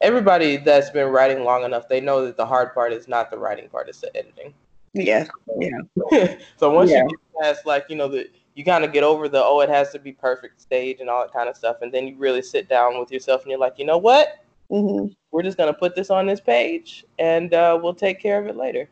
everybody 0.00 0.56
that's 0.56 0.90
been 0.90 1.08
writing 1.08 1.44
long 1.44 1.64
enough, 1.64 1.88
they 1.88 2.00
know 2.00 2.24
that 2.24 2.36
the 2.36 2.46
hard 2.46 2.74
part 2.74 2.92
is 2.92 3.08
not 3.08 3.30
the 3.30 3.38
writing 3.38 3.68
part, 3.68 3.88
it's 3.88 4.00
the 4.00 4.14
editing. 4.16 4.54
Yeah. 4.92 5.26
Yeah. 5.58 6.36
so 6.56 6.70
once 6.70 6.90
yeah. 6.90 7.02
you 7.02 7.08
get 7.08 7.42
past 7.42 7.66
like, 7.66 7.86
you 7.88 7.96
know, 7.96 8.08
the 8.08 8.28
you 8.54 8.64
kind 8.64 8.84
of 8.84 8.92
get 8.92 9.04
over 9.04 9.28
the 9.28 9.42
oh 9.42 9.60
it 9.60 9.70
has 9.70 9.90
to 9.90 9.98
be 9.98 10.12
perfect 10.12 10.60
stage 10.60 11.00
and 11.00 11.08
all 11.08 11.22
that 11.22 11.32
kind 11.32 11.48
of 11.48 11.56
stuff 11.56 11.76
and 11.80 11.94
then 11.94 12.06
you 12.06 12.16
really 12.16 12.42
sit 12.42 12.68
down 12.68 12.98
with 12.98 13.10
yourself 13.10 13.42
and 13.42 13.50
you're 13.50 13.60
like 13.60 13.78
you 13.78 13.86
know 13.86 13.96
what 13.96 14.44
mm-hmm. 14.70 15.06
we're 15.30 15.42
just 15.42 15.56
going 15.56 15.72
to 15.72 15.78
put 15.78 15.94
this 15.94 16.10
on 16.10 16.26
this 16.26 16.40
page 16.40 17.04
and 17.20 17.54
uh, 17.54 17.78
we'll 17.80 17.94
take 17.94 18.20
care 18.20 18.38
of 18.38 18.48
it 18.48 18.56
later 18.56 18.88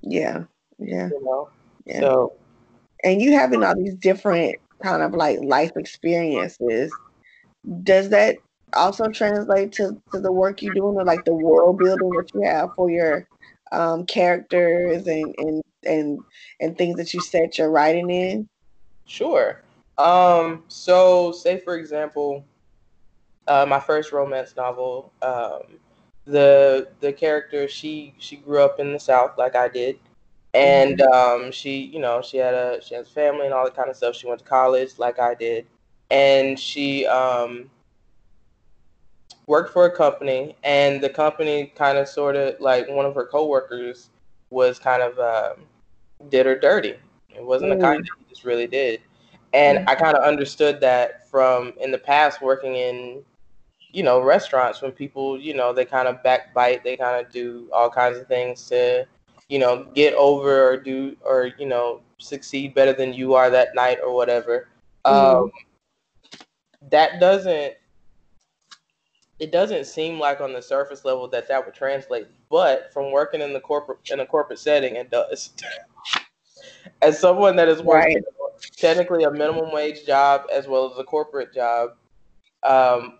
yeah 0.00 0.42
yeah 0.78 1.08
you 1.08 1.22
know 1.22 1.48
yeah. 1.84 2.00
So, 2.00 2.32
and 3.04 3.20
you 3.20 3.32
having 3.32 3.64
all 3.64 3.76
these 3.76 3.94
different 3.94 4.56
kind 4.82 5.02
of 5.02 5.12
like 5.12 5.38
life 5.40 5.72
experiences, 5.76 6.92
does 7.82 8.08
that 8.10 8.36
also 8.74 9.08
translate 9.08 9.72
to, 9.72 10.00
to 10.12 10.20
the 10.20 10.32
work 10.32 10.62
you're 10.62 10.74
doing 10.74 10.96
or 10.96 11.04
like 11.04 11.24
the 11.24 11.34
world 11.34 11.78
building 11.78 12.10
that 12.10 12.30
you 12.34 12.42
have 12.42 12.70
for 12.74 12.90
your 12.90 13.26
um, 13.72 14.04
characters 14.06 15.06
and, 15.06 15.34
and 15.38 15.62
and 15.84 16.20
and 16.60 16.78
things 16.78 16.96
that 16.96 17.12
you 17.12 17.20
set 17.20 17.58
your 17.58 17.70
writing 17.70 18.10
in? 18.10 18.48
Sure. 19.06 19.62
Um, 19.98 20.64
so 20.68 21.32
say 21.32 21.58
for 21.58 21.76
example, 21.76 22.44
uh, 23.48 23.66
my 23.66 23.80
first 23.80 24.12
romance 24.12 24.54
novel, 24.56 25.12
um, 25.22 25.78
the 26.24 26.88
the 27.00 27.12
character 27.12 27.68
she 27.68 28.14
she 28.18 28.36
grew 28.36 28.62
up 28.62 28.78
in 28.80 28.92
the 28.92 29.00
South 29.00 29.32
like 29.38 29.56
I 29.56 29.68
did 29.68 29.98
and 30.54 30.98
mm-hmm. 30.98 31.44
um, 31.44 31.52
she 31.52 31.78
you 31.78 31.98
know 31.98 32.20
she 32.22 32.36
had 32.36 32.54
a 32.54 32.80
she 32.82 32.94
has 32.94 33.08
family 33.08 33.44
and 33.44 33.54
all 33.54 33.64
that 33.64 33.74
kind 33.74 33.88
of 33.88 33.96
stuff 33.96 34.14
she 34.14 34.26
went 34.26 34.38
to 34.38 34.44
college 34.44 34.98
like 34.98 35.18
i 35.18 35.34
did 35.34 35.66
and 36.10 36.58
she 36.58 37.06
um, 37.06 37.70
worked 39.46 39.72
for 39.72 39.86
a 39.86 39.90
company 39.90 40.56
and 40.62 41.02
the 41.02 41.08
company 41.08 41.72
kind 41.76 41.98
of 41.98 42.08
sort 42.08 42.36
of 42.36 42.58
like 42.60 42.88
one 42.88 43.04
of 43.04 43.14
her 43.14 43.26
coworkers 43.26 44.10
was 44.50 44.78
kind 44.78 45.02
of 45.02 45.18
um, 45.18 45.64
did 46.28 46.46
her 46.46 46.58
dirty 46.58 46.94
it 47.34 47.44
wasn't 47.44 47.70
mm. 47.70 47.76
the 47.76 47.82
kind 47.82 48.02
that 48.02 48.10
he 48.18 48.24
just 48.28 48.44
really 48.44 48.66
did 48.66 49.00
and 49.52 49.78
mm. 49.78 49.88
i 49.88 49.94
kind 49.94 50.16
of 50.16 50.24
understood 50.24 50.80
that 50.80 51.28
from 51.28 51.72
in 51.80 51.90
the 51.90 51.98
past 51.98 52.40
working 52.40 52.76
in 52.76 53.22
you 53.92 54.02
know 54.02 54.20
restaurants 54.20 54.80
when 54.80 54.92
people 54.92 55.38
you 55.38 55.54
know 55.54 55.72
they 55.72 55.84
kind 55.84 56.06
of 56.06 56.22
backbite 56.22 56.84
they 56.84 56.96
kind 56.96 57.24
of 57.24 57.32
do 57.32 57.68
all 57.72 57.90
kinds 57.90 58.16
of 58.16 58.26
things 58.26 58.68
to 58.68 59.06
you 59.52 59.58
know, 59.58 59.84
get 59.94 60.14
over 60.14 60.66
or 60.66 60.78
do 60.78 61.14
or 61.22 61.52
you 61.58 61.66
know 61.66 62.00
succeed 62.16 62.74
better 62.74 62.94
than 62.94 63.12
you 63.12 63.34
are 63.34 63.50
that 63.50 63.74
night 63.74 63.98
or 64.02 64.14
whatever. 64.14 64.68
Mm-hmm. 65.04 65.44
Um, 65.44 65.50
that 66.90 67.20
doesn't 67.20 67.74
it 69.38 69.50
doesn't 69.50 69.86
seem 69.86 70.18
like 70.18 70.40
on 70.40 70.52
the 70.52 70.62
surface 70.62 71.04
level 71.04 71.28
that 71.28 71.48
that 71.48 71.64
would 71.64 71.74
translate, 71.74 72.26
but 72.50 72.92
from 72.92 73.10
working 73.10 73.40
in 73.40 73.52
the 73.52 73.60
corporate 73.60 73.98
in 74.10 74.20
a 74.20 74.26
corporate 74.26 74.58
setting, 74.58 74.96
it 74.96 75.10
does. 75.10 75.50
as 77.02 77.18
someone 77.18 77.56
that 77.56 77.68
is 77.68 77.82
working 77.82 78.16
right. 78.16 78.72
technically 78.76 79.24
a 79.24 79.30
minimum 79.30 79.72
wage 79.72 80.04
job 80.06 80.42
as 80.52 80.66
well 80.66 80.90
as 80.90 80.98
a 80.98 81.04
corporate 81.04 81.52
job, 81.52 81.90
um, 82.62 83.18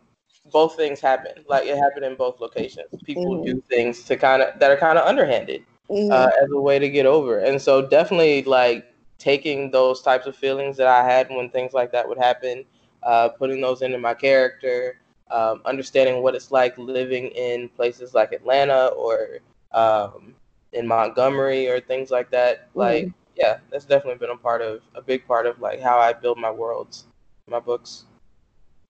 both 0.51 0.77
things 0.77 1.01
happen. 1.01 1.33
Like 1.49 1.67
it 1.67 1.77
happened 1.77 2.05
in 2.05 2.17
both 2.17 2.41
locations. 2.41 2.89
People 3.05 3.37
mm-hmm. 3.37 3.45
do 3.45 3.63
things 3.69 4.03
to 4.05 4.17
kind 4.17 4.43
of 4.43 4.59
that 4.59 4.71
are 4.71 4.77
kind 4.77 4.99
of 4.99 5.07
underhanded 5.07 5.65
mm-hmm. 5.91 6.13
uh, 6.13 6.31
as 6.43 6.51
a 6.51 6.61
way 6.61 6.79
to 6.79 6.89
get 6.89 7.07
over. 7.07 7.39
And 7.39 7.61
so 7.61 7.87
definitely 7.87 8.43
like 8.45 8.87
taking 9.19 9.71
those 9.71 10.03
types 10.03 10.27
of 10.27 10.37
feelings 10.37 10.77
that 10.77 10.89
I 10.89 11.05
had 11.05 11.31
when 11.31 11.49
things 11.51 11.73
like 11.73 11.93
that 11.93 12.09
would 12.09 12.19
happen 12.19 12.65
uh, 13.03 13.29
putting 13.31 13.61
those 13.61 13.83
into 13.83 13.99
my 13.99 14.15
character, 14.15 15.01
um, 15.33 15.63
understanding 15.65 16.23
what 16.23 16.35
it's 16.35 16.53
like 16.53 16.77
living 16.77 17.29
in 17.29 17.69
places 17.71 18.15
like 18.15 18.33
Atlanta 18.33 18.89
or 18.89 19.39
um, 19.73 20.35
in 20.73 20.87
Montgomery 20.87 21.69
or 21.69 21.81
things 21.81 22.11
like 22.11 22.31
that. 22.31 22.69
Mm-hmm. 22.69 22.79
Like, 22.79 23.13
yeah, 23.37 23.59
that's 23.71 23.87
definitely 23.87 24.19
been 24.19 24.31
a 24.31 24.37
part 24.37 24.61
of 24.61 24.83
a 24.95 25.03
big 25.03 25.27
part 25.27 25.47
of 25.47 25.59
like 25.61 25.81
how 25.81 25.99
I 25.99 26.13
build 26.13 26.39
my 26.39 26.51
worlds, 26.51 27.07
my 27.49 27.61
books. 27.61 28.05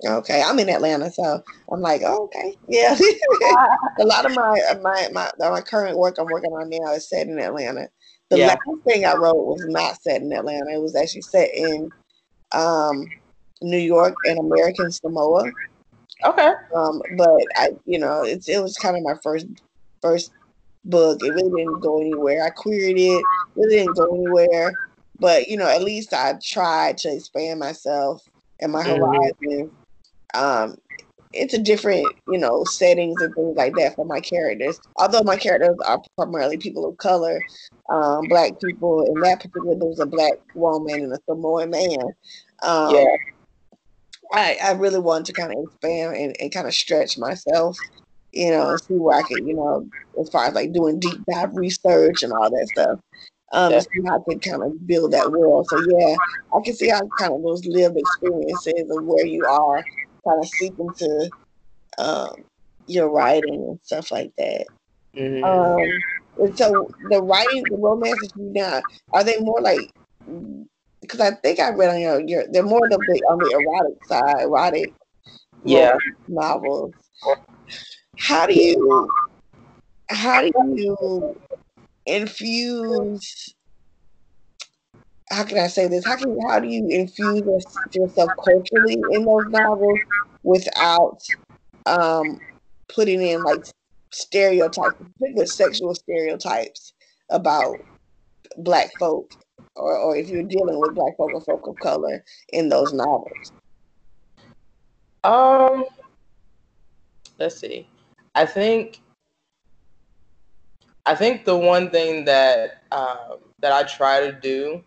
Okay, 0.04 0.42
I'm 0.44 0.58
in 0.58 0.68
Atlanta, 0.68 1.12
so 1.12 1.40
I'm 1.70 1.80
like, 1.80 2.02
oh, 2.04 2.24
okay, 2.24 2.56
yeah. 2.68 2.98
a 4.00 4.04
lot 4.04 4.26
of 4.26 4.34
my 4.34 4.60
my 4.82 5.08
my 5.12 5.30
my 5.38 5.60
current 5.60 5.96
work 5.96 6.16
I'm 6.18 6.26
working 6.26 6.50
on 6.50 6.68
now 6.70 6.92
is 6.92 7.08
set 7.08 7.28
in 7.28 7.38
Atlanta. 7.38 7.88
The 8.30 8.38
yeah. 8.38 8.46
last 8.48 8.58
thing 8.84 9.04
I 9.04 9.14
wrote 9.14 9.36
was 9.36 9.64
not 9.68 10.02
set 10.02 10.22
in 10.22 10.32
Atlanta. 10.32 10.72
It 10.72 10.82
was 10.82 10.96
actually 10.96 11.22
set 11.22 11.54
in 11.54 11.88
um, 12.50 13.08
New 13.60 13.78
York 13.78 14.14
and 14.24 14.40
American 14.40 14.90
Samoa. 14.90 15.44
Okay. 16.24 16.52
Um, 16.74 17.02
but 17.16 17.40
I, 17.56 17.70
you 17.84 17.98
know, 17.98 18.22
it's 18.22 18.48
it 18.48 18.62
was 18.62 18.76
kind 18.76 18.96
of 18.96 19.02
my 19.02 19.14
first 19.22 19.46
first 20.00 20.32
book. 20.84 21.18
It 21.22 21.30
really 21.30 21.64
didn't 21.64 21.80
go 21.80 22.00
anywhere. 22.00 22.44
I 22.44 22.50
queried 22.50 22.98
it. 22.98 23.24
It 23.56 23.70
didn't 23.70 23.94
go 23.94 24.14
anywhere. 24.14 24.72
But 25.18 25.48
you 25.48 25.56
know, 25.56 25.68
at 25.68 25.82
least 25.82 26.12
I 26.12 26.34
tried 26.42 26.98
to 26.98 27.14
expand 27.14 27.60
myself 27.60 28.22
and 28.60 28.72
my 28.72 28.82
mm-hmm. 28.82 29.02
horizons. 29.02 29.70
Um, 30.34 30.76
it's 31.34 31.54
a 31.54 31.58
different, 31.58 32.06
you 32.28 32.38
know, 32.38 32.64
settings 32.64 33.20
and 33.22 33.34
things 33.34 33.56
like 33.56 33.74
that 33.76 33.94
for 33.94 34.04
my 34.04 34.20
characters. 34.20 34.80
Although 34.96 35.22
my 35.22 35.36
characters 35.36 35.76
are 35.86 36.02
primarily 36.16 36.58
people 36.58 36.86
of 36.88 36.96
color, 36.98 37.40
um, 37.88 38.28
black 38.28 38.60
people. 38.60 39.04
In 39.06 39.20
that 39.22 39.38
particular, 39.40 39.74
there 39.74 39.88
was 39.88 40.00
a 40.00 40.06
black 40.06 40.34
woman 40.54 41.04
and 41.04 41.12
a 41.12 41.18
Samoan 41.26 41.70
man. 41.70 42.00
Um, 42.62 42.94
yeah. 42.94 43.16
I, 44.32 44.56
I 44.62 44.72
really 44.72 44.98
wanted 44.98 45.26
to 45.26 45.32
kind 45.32 45.52
of 45.52 45.64
expand 45.64 46.16
and, 46.16 46.36
and 46.40 46.52
kind 46.52 46.66
of 46.66 46.74
stretch 46.74 47.18
myself, 47.18 47.76
you 48.32 48.50
know, 48.50 48.70
and 48.70 48.80
see 48.80 48.94
where 48.94 49.18
I 49.18 49.22
could, 49.22 49.46
you 49.46 49.54
know, 49.54 49.88
as 50.20 50.28
far 50.30 50.46
as 50.46 50.54
like 50.54 50.72
doing 50.72 50.98
deep 50.98 51.20
dive 51.30 51.54
research 51.54 52.22
and 52.22 52.32
all 52.32 52.50
that 52.50 52.68
stuff. 52.72 53.00
Um, 53.52 53.72
yeah. 53.72 53.80
see 53.80 54.00
how 54.06 54.16
I 54.16 54.22
could 54.26 54.40
kind 54.40 54.62
of 54.62 54.86
build 54.86 55.12
that 55.12 55.30
world. 55.30 55.66
So 55.68 55.78
yeah, 55.78 56.16
I 56.56 56.60
can 56.64 56.74
see 56.74 56.88
how 56.88 57.02
kind 57.18 57.34
of 57.34 57.42
those 57.42 57.66
lived 57.66 57.98
experiences 57.98 58.90
of 58.90 59.04
where 59.04 59.26
you 59.26 59.44
are 59.44 59.84
kind 60.24 60.40
of 60.40 60.48
seep 60.48 60.74
into 60.78 61.30
um, 61.98 62.36
your 62.86 63.10
writing 63.10 63.54
and 63.54 63.78
stuff 63.82 64.10
like 64.10 64.32
that. 64.38 64.66
Mm-hmm. 65.14 65.44
Um, 65.44 66.46
and 66.46 66.56
so 66.56 66.90
the 67.10 67.20
writing, 67.22 67.64
the 67.64 67.76
romances 67.76 68.32
you 68.36 68.50
now, 68.52 68.80
are 69.12 69.22
they 69.22 69.38
more 69.40 69.60
like? 69.60 69.90
Because 71.02 71.20
I 71.20 71.32
think 71.32 71.58
I 71.58 71.70
read 71.70 71.90
on 71.90 72.00
your, 72.00 72.20
your 72.20 72.44
they're 72.50 72.62
more 72.62 72.88
the, 72.88 72.96
on 73.28 73.38
the 73.38 73.50
erotic 73.50 74.04
side, 74.06 74.42
erotic, 74.44 74.94
yeah, 75.64 75.96
novels. 76.28 76.94
How 78.18 78.46
do 78.46 78.54
you, 78.54 79.10
how 80.08 80.42
do 80.42 80.52
you 80.76 81.36
infuse? 82.06 83.54
How 85.30 85.44
can 85.44 85.58
I 85.58 85.66
say 85.66 85.88
this? 85.88 86.06
How 86.06 86.16
can 86.16 86.38
how 86.48 86.60
do 86.60 86.68
you 86.68 86.86
infuse 86.88 87.42
yourself 87.92 88.30
culturally 88.44 88.98
in 89.10 89.24
those 89.24 89.46
novels 89.48 89.98
without 90.42 91.18
um, 91.86 92.38
putting 92.88 93.22
in 93.22 93.42
like 93.42 93.64
stereotypes, 94.12 94.94
particular 95.18 95.46
sexual 95.46 95.94
stereotypes 95.94 96.92
about 97.30 97.76
black 98.58 98.90
folk, 98.98 99.30
or, 99.76 99.96
or 99.96 100.16
if 100.16 100.28
you're 100.28 100.42
dealing 100.42 100.78
with 100.78 100.94
black 100.94 101.16
folk 101.16 101.32
or 101.32 101.40
folk 101.40 101.66
of 101.66 101.76
color 101.76 102.24
in 102.52 102.68
those 102.68 102.92
novels? 102.92 103.52
Um, 105.24 105.84
let's 107.38 107.58
see. 107.58 107.88
I 108.34 108.46
think 108.46 109.00
I 111.04 111.14
think 111.14 111.44
the 111.44 111.56
one 111.56 111.90
thing 111.90 112.24
that 112.24 112.84
um, 112.92 113.38
that 113.60 113.72
I 113.72 113.82
try 113.84 114.20
to 114.20 114.32
do 114.32 114.82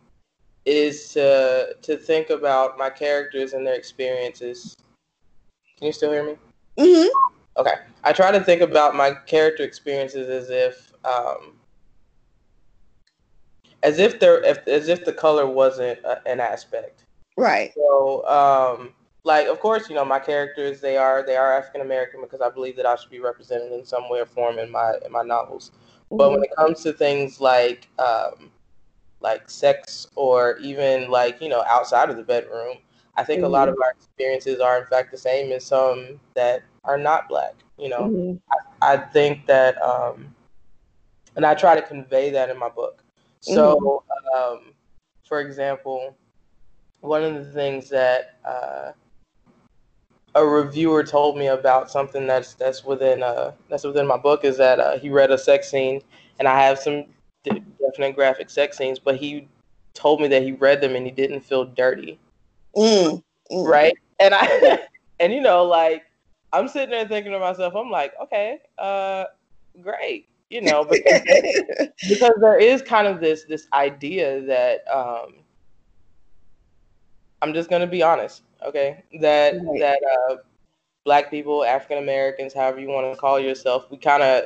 is 0.66 1.10
to 1.14 1.76
to 1.82 1.98
think 1.98 2.30
about 2.30 2.78
my 2.78 2.90
characters 2.90 3.54
and 3.54 3.66
their 3.66 3.76
experiences. 3.76 4.76
Can 5.78 5.88
you 5.88 5.94
still 5.94 6.12
hear 6.12 6.26
me? 6.26 6.38
Mm-hmm. 6.80 7.08
Okay. 7.58 7.76
I 8.04 8.14
try 8.14 8.32
to 8.32 8.40
think 8.40 8.62
about 8.62 8.96
my 8.96 9.12
character 9.26 9.64
experiences 9.64 10.30
as 10.30 10.50
if 10.50 10.94
um, 11.06 11.54
as 13.86 14.00
if 14.00 14.20
there 14.20 14.44
if, 14.44 14.68
as 14.68 14.88
if 14.90 15.06
the 15.06 15.14
color 15.14 15.46
wasn't 15.46 16.00
a, 16.00 16.28
an 16.28 16.40
aspect. 16.40 17.04
Right. 17.38 17.72
So 17.76 18.28
um, 18.28 18.94
like 19.24 19.48
of 19.48 19.60
course 19.60 19.90
you 19.90 19.96
know 19.96 20.06
my 20.06 20.20
characters 20.20 20.82
they 20.82 20.98
are 20.98 21.26
they 21.26 21.36
are 21.36 21.54
African 21.54 21.82
American 21.82 22.22
because 22.22 22.42
I 22.42 22.50
believe 22.50 22.76
that 22.78 22.86
I 22.86 22.96
should 22.96 23.12
be 23.12 23.20
represented 23.20 23.72
in 23.72 23.86
some 23.86 24.10
way 24.10 24.20
or 24.20 24.26
form 24.26 24.58
in 24.60 24.72
my 24.72 24.94
in 25.06 25.12
my 25.12 25.24
novels. 25.24 25.72
Mm-hmm. 25.72 26.18
But 26.18 26.32
when 26.32 26.44
it 26.44 26.50
comes 26.56 26.82
to 26.84 26.94
things 26.94 27.40
like 27.40 27.88
um, 28.00 28.52
like 29.22 29.50
sex 29.50 30.08
or 30.16 30.58
even 30.58 31.10
like 31.10 31.42
you 31.42 31.50
know 31.50 31.64
outside 31.68 32.10
of 32.10 32.18
the 32.18 32.24
bedroom, 32.24 32.78
I 33.16 33.24
think 33.24 33.40
mm-hmm. 33.40 33.46
a 33.46 33.50
lot 33.50 33.68
mm-hmm. 33.68 33.78
of 33.78 33.84
our 33.84 33.92
experiences 33.92 34.60
are 34.60 34.80
in 34.80 34.88
fact 34.88 35.12
the 35.12 35.18
same 35.18 35.52
as 35.52 35.66
some 35.66 36.20
that 36.34 36.64
are 36.84 36.98
not 36.98 37.30
black. 37.30 37.54
You 37.78 37.90
know, 37.90 38.04
mm-hmm. 38.04 38.38
I, 38.82 38.94
I, 38.94 38.98
think 38.98 39.46
that, 39.48 39.82
um, 39.82 40.34
and 41.36 41.46
I 41.46 41.56
try 41.56 41.76
to 41.76 41.82
convey 41.82 42.30
that 42.30 42.50
in 42.50 42.58
my 42.58 42.70
book. 42.70 43.04
So, 43.46 44.04
mm-hmm. 44.10 44.38
um, 44.38 44.74
for 45.28 45.40
example, 45.42 46.16
one 47.02 47.24
of 47.24 47.34
the 47.36 47.52
things 47.52 47.90
that 47.90 48.40
uh, 48.44 48.92
a 50.34 50.46
reviewer 50.46 51.04
told 51.04 51.38
me 51.38 51.48
about 51.48 51.92
something 51.92 52.26
that's 52.26 52.56
that's 52.56 52.84
within 52.84 53.24
uh, 53.24 53.52
that's 53.70 53.84
within 53.84 54.08
my 54.08 54.18
book 54.18 54.44
is 54.44 54.58
that 54.58 54.80
uh, 54.80 54.98
he 54.98 55.10
read 55.10 55.32
a 55.32 55.38
sex 55.38 55.70
scene, 55.70 56.02
and 56.40 56.48
I 56.48 56.60
have 56.62 56.80
some 56.80 57.06
definite 57.44 58.16
graphic 58.16 58.50
sex 58.50 58.78
scenes, 58.78 59.00
but 59.00 59.16
he 59.16 59.48
told 59.94 60.22
me 60.22 60.28
that 60.28 60.44
he 60.44 60.52
read 60.54 60.82
them 60.82 60.96
and 60.96 61.06
he 61.06 61.12
didn't 61.12 61.42
feel 61.42 61.66
dirty. 61.66 62.20
Mm, 62.76 63.24
mm. 63.52 63.68
Right. 63.68 63.96
And 64.20 64.34
I, 64.34 64.80
and 65.20 65.32
you 65.32 65.42
know, 65.42 65.64
like, 65.64 66.04
I'm 66.52 66.68
sitting 66.68 66.90
there 66.90 67.08
thinking 67.08 67.32
to 67.32 67.40
myself, 67.40 67.76
I'm 67.76 67.90
like, 67.90 68.14
okay, 68.24 68.60
uh, 68.78 69.26
great. 69.82 70.28
You 70.50 70.62
know, 70.62 70.86
because, 70.86 71.22
because 72.10 72.34
there 72.40 72.60
is 72.60 72.82
kind 72.82 73.08
of 73.08 73.20
this 73.20 73.46
this 73.46 73.68
idea 73.74 74.42
that 74.42 74.88
um, 74.88 75.36
I'm 77.42 77.54
just 77.54 77.70
gonna 77.70 77.88
be 77.88 78.04
honest, 78.04 78.44
okay? 78.64 79.04
That 79.22 79.56
right. 79.56 79.80
that 79.80 80.00
uh, 80.04 80.36
black 81.04 81.32
people, 81.32 81.66
African 81.66 81.98
Americans, 81.98 82.54
however 82.54 82.80
you 82.80 82.90
want 82.90 83.12
to 83.12 83.20
call 83.20 83.40
yourself, 83.40 83.90
we 83.90 83.98
kind 83.98 84.24
of 84.24 84.46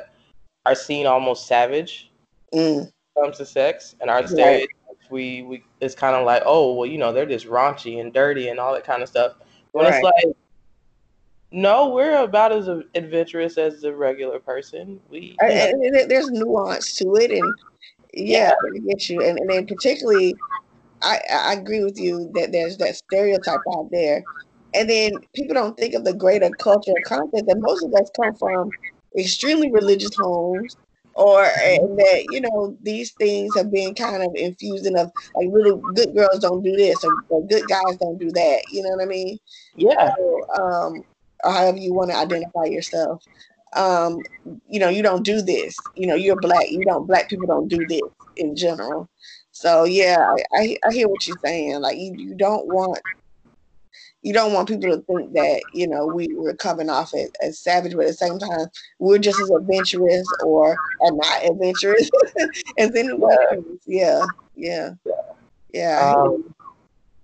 are 0.66 0.74
seen 0.74 1.06
almost 1.06 1.46
savage 1.46 2.10
mm. 2.54 2.90
comes 3.18 3.36
to 3.38 3.46
sex, 3.46 3.94
and 4.00 4.08
our 4.10 4.26
stereotypes 4.26 4.74
we 5.10 5.42
we 5.42 5.64
it's 5.80 5.94
kind 5.94 6.14
of 6.14 6.24
like 6.24 6.42
oh 6.46 6.74
well 6.74 6.86
you 6.86 6.96
know 6.96 7.12
they're 7.12 7.26
just 7.26 7.46
raunchy 7.46 8.00
and 8.00 8.12
dirty 8.12 8.48
and 8.48 8.58
all 8.58 8.72
that 8.72 8.84
kind 8.84 9.02
of 9.02 9.08
stuff. 9.08 9.34
When 9.72 9.84
right. 9.84 9.94
it's 9.94 10.04
like 10.04 10.36
no, 11.52 11.88
we're 11.88 12.22
about 12.22 12.52
as 12.52 12.68
adventurous 12.94 13.58
as 13.58 13.82
a 13.82 13.94
regular 13.94 14.38
person. 14.38 15.00
We 15.08 15.36
and, 15.40 15.82
and 15.82 16.10
there's 16.10 16.30
nuance 16.30 16.94
to 16.96 17.16
it, 17.16 17.32
and 17.32 17.54
yeah. 18.14 18.52
I 18.52 18.78
get 18.78 19.08
you, 19.08 19.20
and 19.20 19.38
and 19.38 19.50
then 19.50 19.66
particularly, 19.66 20.36
I 21.02 21.18
I 21.30 21.54
agree 21.54 21.82
with 21.82 21.98
you 21.98 22.30
that 22.34 22.52
there's 22.52 22.76
that 22.78 22.96
stereotype 22.96 23.60
out 23.76 23.88
there, 23.90 24.22
and 24.74 24.88
then 24.88 25.12
people 25.34 25.54
don't 25.54 25.76
think 25.76 25.94
of 25.94 26.04
the 26.04 26.14
greater 26.14 26.50
cultural 26.50 26.96
content 27.04 27.48
that 27.48 27.58
most 27.58 27.84
of 27.84 27.92
us 27.94 28.10
come 28.14 28.34
from 28.36 28.70
extremely 29.18 29.72
religious 29.72 30.14
homes 30.16 30.76
or 31.14 31.42
that 31.42 32.24
you 32.30 32.40
know 32.40 32.76
these 32.82 33.10
things 33.12 33.52
have 33.56 33.72
been 33.72 33.94
kind 33.94 34.22
of 34.22 34.30
infusing 34.36 34.96
of 34.96 35.10
like 35.34 35.48
really 35.50 35.78
good 35.94 36.14
girls 36.14 36.38
don't 36.38 36.62
do 36.62 36.76
this 36.76 37.02
or, 37.02 37.12
or 37.28 37.44
good 37.48 37.66
guys 37.68 37.96
don't 38.00 38.18
do 38.18 38.30
that. 38.30 38.62
You 38.70 38.82
know 38.82 38.90
what 38.90 39.02
i 39.02 39.06
mean? 39.06 39.38
Yeah. 39.74 40.14
So, 40.16 40.46
um 40.62 41.04
however 41.44 41.78
you 41.78 41.94
want 41.94 42.10
to 42.10 42.16
identify 42.16 42.64
yourself. 42.64 43.22
Um 43.74 44.18
you 44.68 44.80
know 44.80 44.88
you 44.88 45.02
don't 45.02 45.24
do 45.24 45.42
this. 45.42 45.76
You 45.94 46.06
know 46.06 46.14
you're 46.14 46.40
black. 46.40 46.70
You 46.70 46.84
don't 46.84 47.06
black 47.06 47.28
people 47.28 47.46
don't 47.46 47.68
do 47.68 47.86
this 47.86 48.02
in 48.36 48.56
general. 48.56 49.08
So 49.52 49.84
yeah 49.84 50.34
i 50.56 50.58
i, 50.58 50.76
I 50.88 50.92
hear 50.92 51.08
what 51.08 51.26
you're 51.26 51.38
saying. 51.44 51.80
Like 51.80 51.98
you, 51.98 52.14
you 52.16 52.34
don't 52.34 52.66
want 52.66 52.98
you 54.22 54.32
don't 54.32 54.52
want 54.52 54.68
people 54.68 54.90
to 54.90 55.02
think 55.02 55.32
that 55.32 55.62
you 55.72 55.86
know 55.86 56.06
we 56.06 56.28
were 56.34 56.54
coming 56.54 56.90
off 56.90 57.14
as, 57.14 57.30
as 57.42 57.58
savage, 57.58 57.94
but 57.94 58.02
at 58.02 58.08
the 58.08 58.14
same 58.14 58.38
time 58.38 58.66
we're 58.98 59.18
just 59.18 59.40
as 59.40 59.50
adventurous 59.50 60.26
or 60.44 60.72
are 60.72 61.12
not 61.12 61.44
adventurous 61.44 62.10
as 62.78 62.94
anyone 62.94 63.36
else. 63.52 63.64
Yeah, 63.86 64.24
yeah, 64.54 64.90
yeah. 65.72 66.14
Um, 66.16 66.54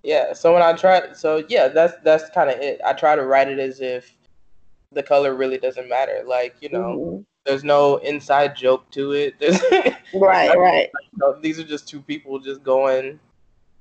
yeah. 0.06 0.32
So 0.32 0.54
when 0.54 0.62
I 0.62 0.72
try, 0.72 1.12
so 1.12 1.44
yeah, 1.48 1.66
that's 1.66 1.94
that's 2.04 2.30
kind 2.30 2.48
of 2.48 2.58
it. 2.60 2.80
I 2.86 2.92
try 2.92 3.16
to 3.16 3.24
write 3.24 3.48
it 3.48 3.58
as 3.58 3.80
if 3.80 4.14
the 4.92 5.02
color 5.02 5.34
really 5.34 5.58
doesn't 5.58 5.88
matter. 5.88 6.22
Like 6.24 6.54
you 6.60 6.70
know. 6.70 6.78
Mm-hmm. 6.78 7.22
There's 7.44 7.62
no 7.62 7.98
inside 7.98 8.56
joke 8.56 8.90
to 8.90 9.12
it. 9.12 9.36
right, 10.14 10.48
right. 10.58 10.90
You 11.12 11.18
know, 11.18 11.38
these 11.40 11.60
are 11.60 11.64
just 11.64 11.86
two 11.86 12.00
people 12.00 12.40
just 12.40 12.64
going, 12.64 13.20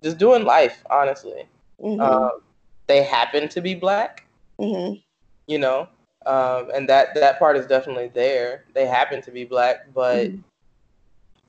just 0.03 0.19
doing 0.19 0.45
life, 0.45 0.83
honestly. 0.91 1.47
Mm-hmm. 1.81 1.99
Um, 1.99 2.41
they 2.85 3.01
happen 3.01 3.49
to 3.49 3.61
be 3.61 3.73
black. 3.73 4.27
Mm-hmm. 4.59 4.99
You 5.47 5.57
know, 5.57 5.89
um, 6.27 6.69
and 6.75 6.87
that 6.89 7.15
that 7.15 7.39
part 7.39 7.57
is 7.57 7.65
definitely 7.65 8.11
there. 8.13 8.65
They 8.75 8.85
happen 8.85 9.21
to 9.23 9.31
be 9.31 9.45
black, 9.45 9.91
but 9.95 10.27
mm-hmm. 10.27 10.41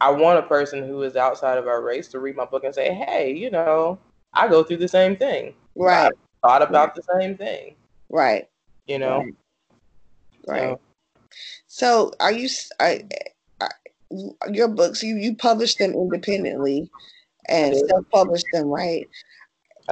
I 0.00 0.10
want 0.10 0.38
a 0.38 0.42
person 0.42 0.86
who 0.88 1.02
is 1.02 1.16
outside 1.16 1.58
of 1.58 1.66
our 1.66 1.82
race 1.82 2.08
to 2.08 2.18
read 2.18 2.34
my 2.34 2.46
book 2.46 2.64
and 2.64 2.74
say, 2.74 2.94
"Hey, 2.94 3.34
you 3.34 3.50
know, 3.50 3.98
I 4.36 4.48
go 4.48 4.62
through 4.62 4.78
the 4.78 4.88
same 4.88 5.16
thing. 5.16 5.54
Right. 5.74 6.12
I 6.42 6.46
thought 6.46 6.62
about 6.62 6.88
right. 6.88 6.94
the 6.94 7.20
same 7.20 7.36
thing. 7.36 7.74
Right. 8.08 8.48
You 8.86 8.98
know. 8.98 9.24
Right. 10.46 10.68
right. 10.68 10.78
So, 11.66 12.10
so, 12.10 12.12
are 12.20 12.32
you? 12.32 12.48
I, 12.78 13.04
I, 13.60 13.64
uh, 13.64 13.68
your 14.52 14.68
books 14.68 15.02
you 15.02 15.16
you 15.16 15.34
publish 15.34 15.74
them 15.76 15.92
independently 15.92 16.88
and 17.48 17.76
self 17.88 18.04
publish 18.12 18.42
them, 18.52 18.66
right? 18.66 19.08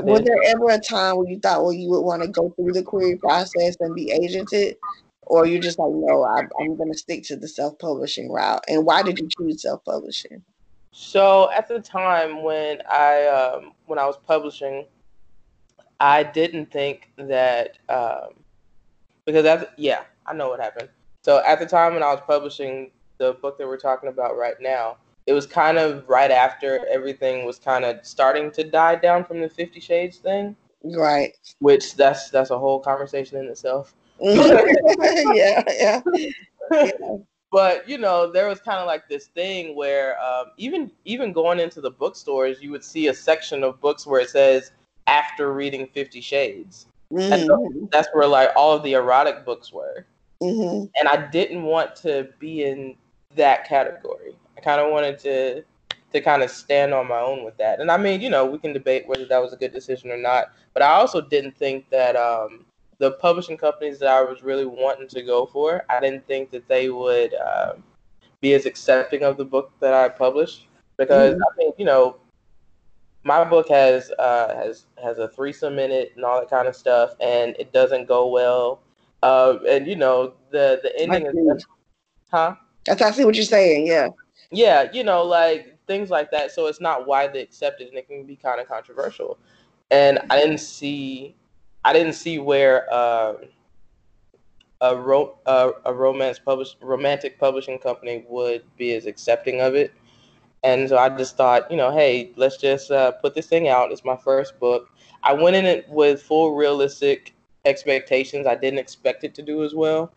Was 0.03 0.23
there 0.23 0.43
ever 0.47 0.71
a 0.71 0.79
time 0.79 1.17
where 1.17 1.29
you 1.29 1.39
thought, 1.39 1.63
well, 1.63 1.73
you 1.73 1.89
would 1.91 2.01
want 2.01 2.23
to 2.23 2.29
go 2.29 2.51
through 2.51 2.73
the 2.73 2.83
query 2.83 3.17
process 3.17 3.77
and 3.79 3.95
be 3.95 4.07
agented, 4.07 4.75
or 5.23 5.47
you're 5.47 5.63
just 5.63 5.79
like, 5.79 5.93
no, 5.93 6.25
I, 6.25 6.41
I'm 6.61 6.77
going 6.77 6.91
to 6.91 6.99
stick 6.99 7.23
to 7.25 7.37
the 7.37 7.47
self 7.47 7.79
publishing 7.79 8.31
route? 8.31 8.65
And 8.69 8.85
why 8.85 9.03
did 9.03 9.21
you 9.21 9.29
choose 9.39 9.63
self 9.63 9.85
publishing? 9.85 10.43
So 10.97 11.51
at 11.51 11.67
the 11.67 11.81
time 11.81 12.45
when 12.45 12.81
I 12.89 13.27
um, 13.27 13.73
when 13.87 13.99
I 13.99 14.07
was 14.07 14.17
publishing, 14.17 14.87
I 15.99 16.23
didn't 16.23 16.71
think 16.71 17.11
that 17.17 17.79
um, 17.89 18.35
because 19.25 19.43
that's 19.43 19.65
yeah, 19.77 20.05
I 20.25 20.35
know 20.35 20.51
what 20.51 20.61
happened. 20.61 20.89
So 21.23 21.43
at 21.45 21.59
the 21.59 21.67
time 21.67 21.95
when 21.95 22.05
I 22.05 22.13
was 22.13 22.23
publishing 22.25 22.93
the 23.19 23.33
book 23.33 23.59
that 23.59 23.67
we're 23.67 23.77
talking 23.77 24.09
about 24.09 24.39
right 24.39 24.55
now, 24.61 24.99
it 25.27 25.33
was 25.33 25.49
kind 25.49 25.79
of 25.79 26.09
right 26.09 26.31
after 26.31 26.87
everything 26.87 27.45
was 27.45 27.59
kind 27.59 27.85
of 27.85 27.99
starting 28.07 28.53
to 28.53 28.63
die 28.63 28.95
down 28.95 29.25
from 29.25 29.41
the 29.41 29.49
Fifty 29.49 29.81
Shades 29.81 30.19
thing. 30.19 30.55
Right. 30.85 31.37
Which 31.59 31.97
that's 31.97 32.31
that's 32.31 32.51
a 32.51 32.59
whole 32.59 32.79
conversation 32.79 33.39
in 33.39 33.47
itself. 33.47 33.97
yeah, 34.21 35.65
yeah. 35.67 36.01
yeah. 36.71 36.91
But 37.55 37.89
you 37.89 37.99
know, 37.99 38.33
there 38.33 38.49
was 38.49 38.61
kind 38.61 38.81
of 38.81 38.87
like 38.89 39.09
this 39.09 39.27
thing 39.29 39.77
where 39.77 40.21
um, 40.21 40.47
even 40.57 40.91
even 41.05 41.33
going 41.33 41.61
into 41.61 41.81
the 41.81 41.93
bookstores, 41.93 42.61
you 42.61 42.73
would 42.73 42.83
see 42.83 43.07
a 43.07 43.15
section 43.15 43.63
of 43.63 43.81
books 43.81 44.09
where 44.09 44.21
it 44.21 44.31
says 44.31 44.73
after 45.07 45.53
reading 45.53 45.87
Fifty 45.95 46.21
Shades. 46.21 46.89
Mm-hmm. 47.13 47.33
And 47.33 47.89
that's 47.93 48.09
where 48.13 48.27
like 48.27 48.49
all 48.57 48.75
of 48.75 48.83
the 48.83 48.95
erotic 48.95 49.45
books 49.45 49.73
were. 49.73 50.05
Mm-hmm. 50.43 50.87
And 50.99 51.09
I 51.09 51.31
didn't 51.31 51.63
want 51.63 51.95
to 52.03 52.29
be 52.41 52.65
in 52.65 52.97
that 53.37 53.69
category 53.69 54.35
I 54.59 54.61
kind 54.61 54.81
of 54.81 54.91
wanted 54.91 55.21
to 55.21 55.63
to 56.13 56.21
kind 56.21 56.43
of 56.43 56.51
stand 56.51 56.93
on 56.93 57.07
my 57.07 57.21
own 57.21 57.45
with 57.45 57.57
that. 57.59 57.79
And 57.81 57.89
I 57.89 57.99
mean, 57.99 58.21
you 58.21 58.31
know, 58.31 58.45
we 58.45 58.59
can 58.59 58.73
debate 58.73 59.07
whether 59.07 59.27
that 59.27 59.39
was 59.41 59.53
a 59.53 59.57
good 59.57 59.73
decision 59.73 60.11
or 60.11 60.19
not. 60.19 60.47
But 60.73 60.83
I 60.83 60.91
also 60.91 61.21
didn't 61.21 61.57
think 61.57 61.89
that 61.91 62.17
um, 62.17 62.65
the 63.05 63.13
publishing 63.13 63.57
companies 63.57 63.99
that 63.99 64.09
I 64.09 64.23
was 64.23 64.43
really 64.43 64.67
wanting 64.67 65.09
to 65.09 65.23
go 65.23 65.47
for, 65.47 65.85
I 65.89 66.01
didn't 66.01 66.27
think 66.27 66.51
that 66.51 66.69
they 66.69 66.89
would 66.89 67.35
um, 67.35 67.83
be 68.41 68.55
as 68.55 68.67
accepting 68.67 69.23
of 69.23 69.37
the 69.37 69.45
book 69.45 69.73
that 69.81 69.95
I 69.95 70.09
published 70.09 70.69
because 70.97 71.35
mm-hmm. 71.35 71.43
I 71.43 71.57
mean, 71.59 71.73
you 71.79 71.85
know, 71.85 72.17
my 73.23 73.45
book 73.45 73.69
has 73.69 74.11
uh, 74.19 74.55
has 74.55 74.87
has 75.03 75.19
a 75.19 75.29
threesome 75.29 75.79
in 75.79 75.91
it 75.91 76.13
and 76.17 76.25
all 76.25 76.41
that 76.41 76.51
kind 76.51 76.69
of 76.69 76.77
stuff, 76.77 77.15
and 77.21 77.57
it 77.59 77.73
doesn't 77.73 78.07
go 78.07 78.29
well. 78.29 78.81
Uh, 79.23 79.59
and 79.69 79.87
you 79.87 79.97
know, 79.97 80.35
the 80.51 80.81
the 80.83 80.99
ending 81.01 81.27
is, 81.27 81.67
huh? 82.31 82.55
That's 82.85 83.01
actually 83.01 83.25
what 83.25 83.35
you're 83.35 83.45
saying, 83.45 83.87
yeah 83.87 84.09
yeah, 84.55 84.91
you 84.93 85.05
know, 85.05 85.23
like 85.23 85.77
things 85.87 86.11
like 86.11 86.31
that. 86.31 86.51
So 86.51 86.67
it's 86.67 86.81
not 86.81 87.07
widely 87.07 87.41
accepted, 87.41 87.89
and 87.89 87.97
it 87.97 88.09
can 88.09 88.25
be 88.25 88.37
kind 88.37 88.61
of 88.61 88.69
controversial. 88.69 89.39
And 89.91 90.19
I 90.31 90.41
didn't 90.41 90.59
see, 90.59 91.35
I 91.85 91.93
didn't 91.93 92.15
see 92.15 92.39
where 92.39 92.93
uh, 92.93 93.35
a 94.81 94.97
ro- 94.97 95.39
uh, 95.47 95.73
a 95.85 95.93
romance 95.93 96.39
publish 96.39 96.77
romantic 96.81 97.39
publishing 97.39 97.79
company 97.79 98.25
would 98.29 98.63
be 98.77 98.95
as 98.95 99.07
accepting 99.07 99.61
of 99.61 99.75
it. 99.75 99.93
And 100.63 100.89
so 100.89 100.97
I 100.97 101.11
just 101.11 101.37
thought, 101.37 101.71
you 101.71 101.77
know, 101.77 101.91
hey, 101.91 102.33
let's 102.37 102.57
just 102.57 102.91
uh, 102.91 103.13
put 103.13 103.35
this 103.35 103.47
thing 103.47 103.69
out. 103.69 103.93
It's 103.93 104.05
my 104.05 104.17
first 104.17 104.59
book. 104.59 104.89
I 105.23 105.35
went 105.35 105.57
in 105.57 105.67
it 105.67 105.87
with 105.91 106.23
full 106.23 106.55
realistic 106.55 107.35
expectations. 107.67 108.47
I 108.47 108.55
didn't 108.55 108.79
expect 108.79 109.25
it 109.25 109.35
to 109.35 109.43
do 109.43 109.63
as 109.63 109.75
well, 109.75 110.13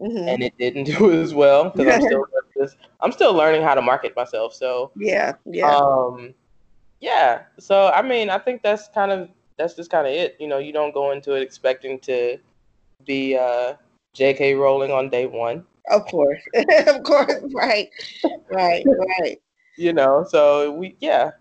mm-hmm. 0.00 0.28
and 0.28 0.42
it 0.42 0.56
didn't 0.58 0.84
do 0.98 1.12
as 1.20 1.34
well 1.34 1.70
because 1.70 1.94
I'm 1.94 2.02
still 2.02 2.26
I'm 3.00 3.12
still 3.12 3.34
learning 3.34 3.62
how 3.62 3.74
to 3.74 3.82
market 3.82 4.14
myself. 4.16 4.54
So 4.54 4.90
yeah, 4.96 5.34
yeah, 5.44 5.74
um, 5.74 6.34
yeah. 7.00 7.42
So 7.58 7.88
I 7.88 8.02
mean, 8.02 8.28
I 8.30 8.38
think 8.38 8.62
that's 8.62 8.88
kind 8.88 9.12
of 9.12 9.28
that's 9.56 9.74
just 9.74 9.90
kind 9.90 10.06
of 10.06 10.12
it. 10.12 10.36
You 10.38 10.48
know, 10.48 10.58
you 10.58 10.72
don't 10.72 10.94
go 10.94 11.12
into 11.12 11.34
it 11.34 11.42
expecting 11.42 11.98
to 12.00 12.38
be 13.06 13.36
uh, 13.36 13.74
J.K. 14.14 14.54
Rowling 14.54 14.90
on 14.90 15.08
day 15.08 15.26
one. 15.26 15.64
Of 15.90 16.06
course, 16.06 16.40
of 16.86 17.02
course, 17.02 17.42
right, 17.54 17.88
right, 18.50 18.84
right. 18.86 19.40
You 19.76 19.92
know, 19.92 20.24
so 20.28 20.70
we 20.72 20.96
yeah. 21.00 21.32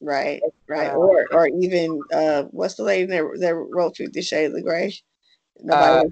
Right, 0.00 0.42
right, 0.68 0.90
uh, 0.90 0.94
or 0.94 1.26
or 1.32 1.48
even 1.48 2.00
uh, 2.12 2.42
what's 2.50 2.74
the 2.74 2.82
lady 2.82 3.06
that 3.06 3.22
that 3.40 3.54
wrote 3.54 3.96
Fifty 3.96 4.22
Shades 4.22 4.54
of 4.54 4.64
Grey? 4.64 4.92
Nobody, 5.60 6.08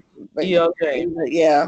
uh, 0.57 0.69
but, 0.75 1.31
yeah, 1.31 1.67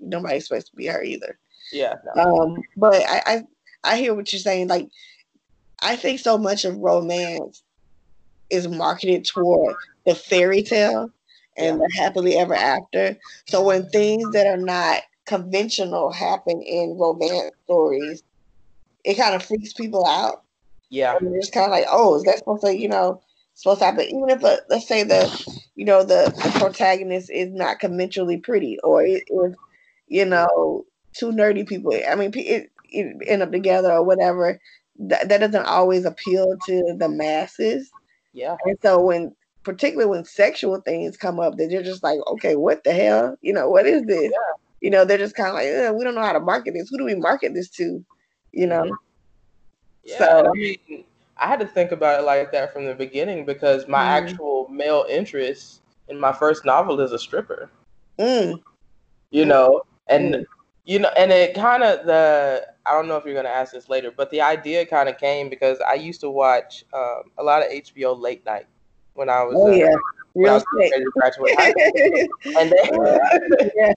nobody 0.00 0.40
supposed 0.40 0.66
to 0.66 0.76
be 0.76 0.86
her 0.86 1.02
either. 1.02 1.38
Yeah. 1.72 1.94
No. 2.16 2.22
Um, 2.22 2.62
but 2.76 3.02
I, 3.08 3.22
I 3.26 3.42
I 3.84 3.96
hear 3.96 4.14
what 4.14 4.32
you're 4.32 4.40
saying. 4.40 4.68
Like, 4.68 4.88
I 5.80 5.96
think 5.96 6.20
so 6.20 6.36
much 6.36 6.64
of 6.64 6.76
romance 6.76 7.62
is 8.52 8.68
marketed 8.68 9.24
toward 9.24 9.74
the 10.06 10.14
fairy 10.14 10.62
tale 10.62 11.10
and 11.56 11.80
the 11.80 11.90
happily 11.96 12.36
ever 12.36 12.54
after. 12.54 13.16
So 13.46 13.62
when 13.62 13.88
things 13.88 14.30
that 14.32 14.46
are 14.46 14.56
not 14.56 15.02
conventional 15.24 16.12
happen 16.12 16.62
in 16.62 16.96
romance 16.98 17.54
stories, 17.64 18.22
it 19.04 19.14
kind 19.16 19.34
of 19.34 19.42
freaks 19.42 19.72
people 19.72 20.06
out. 20.06 20.42
Yeah. 20.90 21.16
And 21.16 21.34
it's 21.34 21.50
kind 21.50 21.66
of 21.66 21.70
like, 21.70 21.86
oh, 21.90 22.16
is 22.16 22.22
that 22.24 22.38
supposed 22.38 22.64
to, 22.64 22.76
you 22.76 22.88
know, 22.88 23.20
supposed 23.54 23.80
to 23.80 23.86
happen? 23.86 24.04
Even 24.04 24.28
if, 24.28 24.42
a, 24.42 24.46
uh, 24.46 24.56
let's 24.68 24.86
say 24.86 25.02
the, 25.02 25.60
you 25.74 25.84
know, 25.84 26.02
the, 26.02 26.32
the 26.36 26.58
protagonist 26.58 27.30
is 27.30 27.48
not 27.52 27.80
conventionally 27.80 28.36
pretty 28.36 28.78
or 28.80 29.02
it 29.02 29.24
is, 29.28 29.56
you 30.08 30.24
know, 30.24 30.84
two 31.14 31.32
nerdy 31.32 31.66
people. 31.66 31.98
I 32.08 32.14
mean, 32.14 32.32
it, 32.34 32.70
it 32.90 33.16
end 33.26 33.42
up 33.42 33.52
together 33.52 33.92
or 33.92 34.02
whatever. 34.02 34.60
That, 34.98 35.28
that 35.30 35.38
doesn't 35.38 35.66
always 35.66 36.04
appeal 36.04 36.56
to 36.66 36.94
the 36.98 37.08
masses. 37.08 37.90
Yeah. 38.32 38.56
And 38.64 38.78
so 38.82 39.00
when, 39.00 39.34
particularly 39.62 40.10
when 40.10 40.24
sexual 40.24 40.80
things 40.80 41.16
come 41.16 41.38
up, 41.38 41.56
that 41.56 41.70
you're 41.70 41.82
just 41.82 42.02
like, 42.02 42.18
okay, 42.28 42.56
what 42.56 42.84
the 42.84 42.92
hell? 42.92 43.36
You 43.42 43.52
know, 43.52 43.68
what 43.68 43.86
is 43.86 44.04
this? 44.04 44.30
Yeah. 44.32 44.52
You 44.80 44.90
know, 44.90 45.04
they're 45.04 45.18
just 45.18 45.36
kind 45.36 45.48
of 45.48 45.54
like, 45.54 45.96
we 45.96 46.04
don't 46.04 46.14
know 46.14 46.22
how 46.22 46.32
to 46.32 46.40
market 46.40 46.74
this. 46.74 46.88
Who 46.90 46.98
do 46.98 47.04
we 47.04 47.14
market 47.14 47.54
this 47.54 47.68
to? 47.70 48.04
You 48.52 48.66
know. 48.66 48.82
Mm-hmm. 48.82 48.94
Yeah, 50.04 50.18
so, 50.18 50.48
I 50.48 50.52
mean, 50.52 51.04
I 51.36 51.46
had 51.46 51.60
to 51.60 51.66
think 51.66 51.92
about 51.92 52.20
it 52.20 52.24
like 52.24 52.50
that 52.52 52.72
from 52.72 52.84
the 52.86 52.94
beginning 52.94 53.44
because 53.44 53.86
my 53.86 54.02
mm. 54.02 54.30
actual 54.30 54.66
male 54.68 55.06
interest 55.08 55.82
in 56.08 56.18
my 56.18 56.32
first 56.32 56.64
novel 56.64 57.00
is 57.00 57.12
a 57.12 57.18
stripper. 57.18 57.70
Mm. 58.18 58.60
You 59.30 59.44
know, 59.44 59.82
and 60.08 60.34
mm. 60.34 60.44
You 60.84 60.98
know, 60.98 61.10
and 61.16 61.30
it 61.30 61.54
kind 61.54 61.84
of 61.84 62.06
the 62.06 62.66
I 62.84 62.92
don't 62.92 63.08
know 63.08 63.16
if 63.16 63.24
you're 63.24 63.34
gonna 63.34 63.48
ask 63.48 63.72
this 63.72 63.88
later, 63.88 64.10
but 64.10 64.30
the 64.30 64.40
idea 64.40 64.84
kind 64.86 65.08
of 65.08 65.18
came 65.18 65.48
because 65.48 65.78
I 65.86 65.94
used 65.94 66.20
to 66.22 66.30
watch 66.30 66.84
um, 66.92 67.30
a 67.38 67.42
lot 67.42 67.62
of 67.62 67.70
HBO 67.70 68.18
late 68.18 68.44
night 68.44 68.66
when 69.14 69.28
I 69.28 69.42
was. 69.44 69.54
Oh 69.56 69.68
uh, 69.68 69.74
yeah. 69.74 69.94
Real 70.34 70.60
school. 70.60 70.80
and 72.56 72.72
they, 72.72 72.90
yeah. 73.76 73.92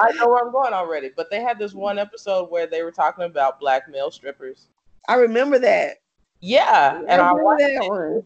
I 0.00 0.12
know 0.16 0.28
where 0.28 0.44
I'm 0.44 0.50
going 0.50 0.72
already, 0.72 1.10
but 1.16 1.30
they 1.30 1.40
had 1.40 1.56
this 1.56 1.72
one 1.72 2.00
episode 2.00 2.50
where 2.50 2.66
they 2.66 2.82
were 2.82 2.90
talking 2.90 3.24
about 3.24 3.60
black 3.60 3.88
male 3.88 4.10
strippers. 4.10 4.66
I 5.08 5.14
remember 5.14 5.56
that. 5.60 5.98
Yeah, 6.40 7.00
and 7.08 7.20
I, 7.20 7.28
I 7.28 7.32
watched 7.32 7.60
that 7.60 7.84
it, 7.84 7.88
one. 7.88 8.24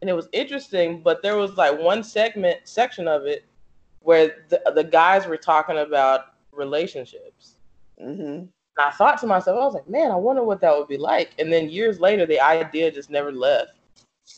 and 0.00 0.08
it 0.08 0.14
was 0.14 0.28
interesting, 0.32 1.02
but 1.02 1.22
there 1.22 1.36
was 1.36 1.56
like 1.58 1.78
one 1.78 2.02
segment 2.02 2.60
section 2.64 3.06
of 3.06 3.26
it 3.26 3.44
where 4.00 4.44
the, 4.48 4.62
the 4.74 4.84
guys 4.84 5.26
were 5.26 5.36
talking 5.36 5.78
about 5.78 6.26
relationships. 6.52 7.56
Mm-hmm. 8.02 8.46
I 8.78 8.90
thought 8.90 9.20
to 9.20 9.26
myself, 9.26 9.60
I 9.60 9.64
was 9.64 9.74
like, 9.74 9.88
man, 9.88 10.10
I 10.10 10.16
wonder 10.16 10.42
what 10.42 10.60
that 10.60 10.76
would 10.76 10.88
be 10.88 10.96
like. 10.96 11.32
And 11.38 11.52
then 11.52 11.68
years 11.68 12.00
later, 12.00 12.26
the 12.26 12.40
idea 12.40 12.90
just 12.90 13.10
never 13.10 13.30
left. 13.30 13.72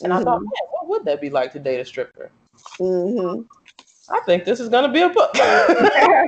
And 0.03 0.13
mm-hmm. 0.13 0.21
I 0.21 0.25
thought, 0.25 0.39
mm-hmm. 0.39 0.45
man, 0.45 0.71
what 0.73 0.89
would 0.89 1.05
that 1.07 1.21
be 1.21 1.31
like 1.31 1.53
to 1.53 1.59
date 1.59 1.81
a 1.81 1.85
stripper? 1.85 2.31
Mm-hmm. 2.79 3.43
I 4.09 4.21
think 4.21 4.45
this 4.45 4.61
is 4.61 4.69
gonna 4.69 4.93
be 4.93 5.03
a 5.03 5.09
book. 5.09 5.31
yeah, 5.35 6.25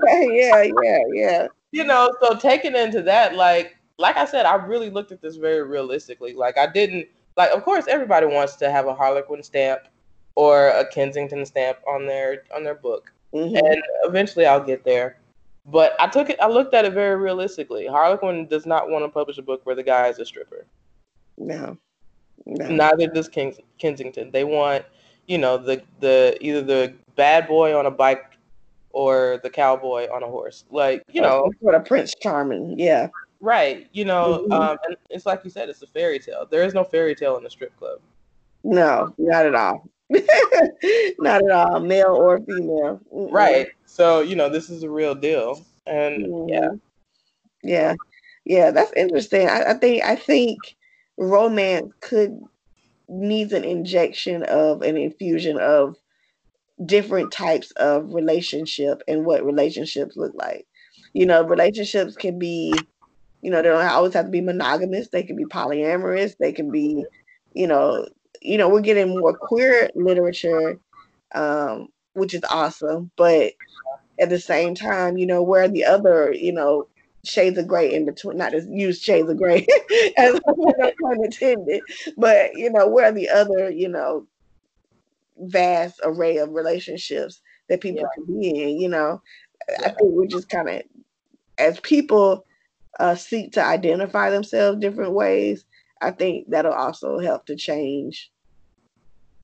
yeah, 0.83 0.99
yeah. 1.13 1.47
You 1.71 1.85
know, 1.85 2.13
so 2.21 2.35
taking 2.35 2.75
into 2.75 3.03
that, 3.03 3.35
like, 3.35 3.77
like 3.99 4.17
I 4.17 4.25
said, 4.25 4.47
I 4.47 4.55
really 4.55 4.91
looked 4.91 5.13
at 5.13 5.21
this 5.21 5.37
very 5.37 5.63
realistically. 5.63 6.33
Like, 6.33 6.57
I 6.59 6.67
didn't 6.67 7.07
like. 7.37 7.51
Of 7.51 7.65
course, 7.65 7.87
everybody 7.87 8.27
wants 8.27 8.57
to 8.57 8.71
have 8.71 8.87
a 8.87 8.95
Harlequin 8.95 9.43
stamp 9.43 9.83
or 10.35 10.69
a 10.69 10.89
Kensington 10.89 11.45
stamp 11.45 11.79
on 11.87 12.07
their 12.07 12.45
on 12.55 12.65
their 12.65 12.75
book, 12.75 13.13
mm-hmm. 13.35 13.57
and 13.57 13.83
eventually 14.05 14.47
I'll 14.47 14.65
get 14.65 14.85
there. 14.85 15.18
But 15.71 15.95
I 16.01 16.07
took 16.07 16.31
it. 16.31 16.39
I 16.41 16.49
looked 16.49 16.75
at 16.75 16.85
it 16.85 16.95
very 16.95 17.17
realistically. 17.17 17.87
Harlequin 17.87 18.47
does 18.47 18.65
not 18.65 18.89
want 18.89 19.05
to 19.05 19.09
publish 19.09 19.39
a 19.39 19.43
book 19.43 19.61
where 19.65 19.75
the 19.75 19.83
guy 19.83 20.09
is 20.09 20.19
a 20.19 20.25
stripper. 20.25 20.67
No. 21.37 21.77
no. 22.47 22.69
Neither 22.69 23.07
does 23.09 23.29
Kings, 23.29 23.59
Kensington. 23.79 24.31
They 24.31 24.45
want, 24.45 24.85
you 25.27 25.39
know 25.39 25.59
the 25.59 25.83
the 26.01 26.37
either 26.41 26.63
the 26.63 26.95
bad 27.17 27.47
boy 27.47 27.79
on 27.79 27.87
a 27.87 27.91
bike 27.91 28.25
or 28.91 29.39
the 29.43 29.51
cowboy 29.51 30.09
on 30.11 30.23
a 30.23 30.27
horse. 30.27 30.65
Like 30.71 31.05
you 31.13 31.21
know, 31.21 31.53
what 31.61 31.75
a 31.75 31.81
Prince 31.81 32.15
Charming, 32.21 32.79
yeah. 32.79 33.09
Right, 33.41 33.87
you 33.93 34.05
know, 34.05 34.47
mm-hmm. 34.51 34.53
um, 34.53 34.79
and 34.85 34.97
it's 35.11 35.25
like 35.25 35.43
you 35.45 35.51
said, 35.51 35.69
it's 35.69 35.83
a 35.83 35.87
fairy 35.87 36.19
tale. 36.19 36.47
There 36.51 36.65
is 36.65 36.75
no 36.75 36.83
fairy 36.83 37.15
tale 37.15 37.37
in 37.37 37.45
the 37.45 37.51
strip 37.51 37.77
club. 37.79 38.01
No, 38.65 39.15
not 39.17 39.47
at 39.47 39.55
all. 39.55 39.89
not 41.19 41.45
at 41.45 41.51
all, 41.51 41.79
male 41.79 42.17
or 42.17 42.41
female. 42.41 43.01
Mm-mm. 43.15 43.31
Right. 43.31 43.69
So 43.89 44.21
you 44.21 44.37
know, 44.37 44.49
this 44.49 44.71
is 44.71 44.83
a 44.83 44.91
real 44.91 45.15
deal, 45.15 45.65
and 45.87 46.27
mm-hmm. 46.27 46.49
yeah, 46.51 46.71
yeah, 47.63 47.95
yeah. 48.45 48.71
That's 48.71 48.93
interesting. 48.93 49.49
I, 49.49 49.71
I 49.71 49.75
think 49.75 50.05
I 50.05 50.15
think 50.15 50.59
romance 51.17 51.93
could 52.01 52.39
needs 53.09 53.53
an 53.55 53.65
injection 53.65 54.43
of 54.45 54.83
an 54.83 54.99
infusion 54.99 55.59
of 55.59 55.97
different 56.85 57.33
types 57.33 57.71
of 57.73 58.13
relationship 58.13 59.03
and 59.09 59.25
what 59.25 59.45
relationships 59.45 60.17
look 60.17 60.33
like. 60.35 60.67
You 61.15 61.25
know, 61.27 61.43
relationships 61.43 62.15
can 62.15 62.39
be, 62.39 62.75
you 63.41 63.51
know, 63.51 63.63
they 63.63 63.69
don't 63.69 63.85
always 63.87 64.13
have 64.13 64.27
to 64.27 64.31
be 64.31 64.43
monogamous. 64.43 65.09
They 65.09 65.23
can 65.23 65.35
be 65.35 65.47
polyamorous. 65.47 66.37
They 66.39 66.53
can 66.53 66.71
be, 66.71 67.05
you 67.55 67.67
know, 67.67 68.07
you 68.43 68.59
know, 68.59 68.69
we're 68.69 68.83
getting 68.83 69.09
more 69.09 69.37
queer 69.37 69.89
literature, 69.95 70.79
um, 71.35 71.89
which 72.19 72.35
is 72.35 72.45
awesome. 72.51 73.11
But 73.17 73.53
at 74.21 74.29
the 74.29 74.39
same 74.39 74.75
time, 74.75 75.17
you 75.17 75.27
know, 75.27 75.43
where 75.43 75.69
the 75.69 75.85
other, 75.85 76.33
you 76.33 76.53
know, 76.53 76.89
shades 77.25 77.59
of 77.59 77.67
gray 77.67 77.93
in 77.93 78.07
between, 78.07 78.37
not 78.37 78.53
to 78.53 78.67
use 78.71 79.01
shades 79.01 79.29
of 79.29 79.37
gray 79.37 79.67
as 80.17 80.41
pun 80.47 81.25
intended, 81.25 81.83
but 82.17 82.55
you 82.55 82.71
know, 82.71 82.89
where 82.89 83.13
the 83.13 83.29
other, 83.29 83.71
you 83.71 83.89
know, 83.89 84.27
vast 85.39 86.01
array 86.05 86.39
of 86.39 86.51
relationships 86.51 87.41
that 87.69 87.81
people 87.81 88.03
yeah. 88.03 88.09
can 88.15 88.41
be 88.41 88.49
in, 88.49 88.81
you 88.81 88.89
know. 88.89 89.23
Yeah. 89.69 89.77
I 89.87 89.89
think 89.91 90.13
we're 90.13 90.27
just 90.27 90.49
kind 90.49 90.69
of 90.69 90.83
as 91.59 91.79
people 91.81 92.47
uh, 92.99 93.15
seek 93.15 93.53
to 93.53 93.65
identify 93.65 94.31
themselves 94.31 94.81
different 94.81 95.13
ways, 95.13 95.65
I 96.01 96.11
think 96.11 96.51
that'll 96.51 96.73
also 96.73 97.19
help 97.19 97.47
to 97.47 97.57
change 97.57 98.31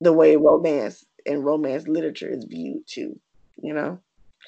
the 0.01 0.13
way 0.13 0.35
romance 0.35 1.05
and 1.25 1.45
romance 1.45 1.87
literature 1.87 2.29
is 2.29 2.45
viewed 2.45 2.85
too, 2.87 3.19
you 3.61 3.73
know. 3.73 3.99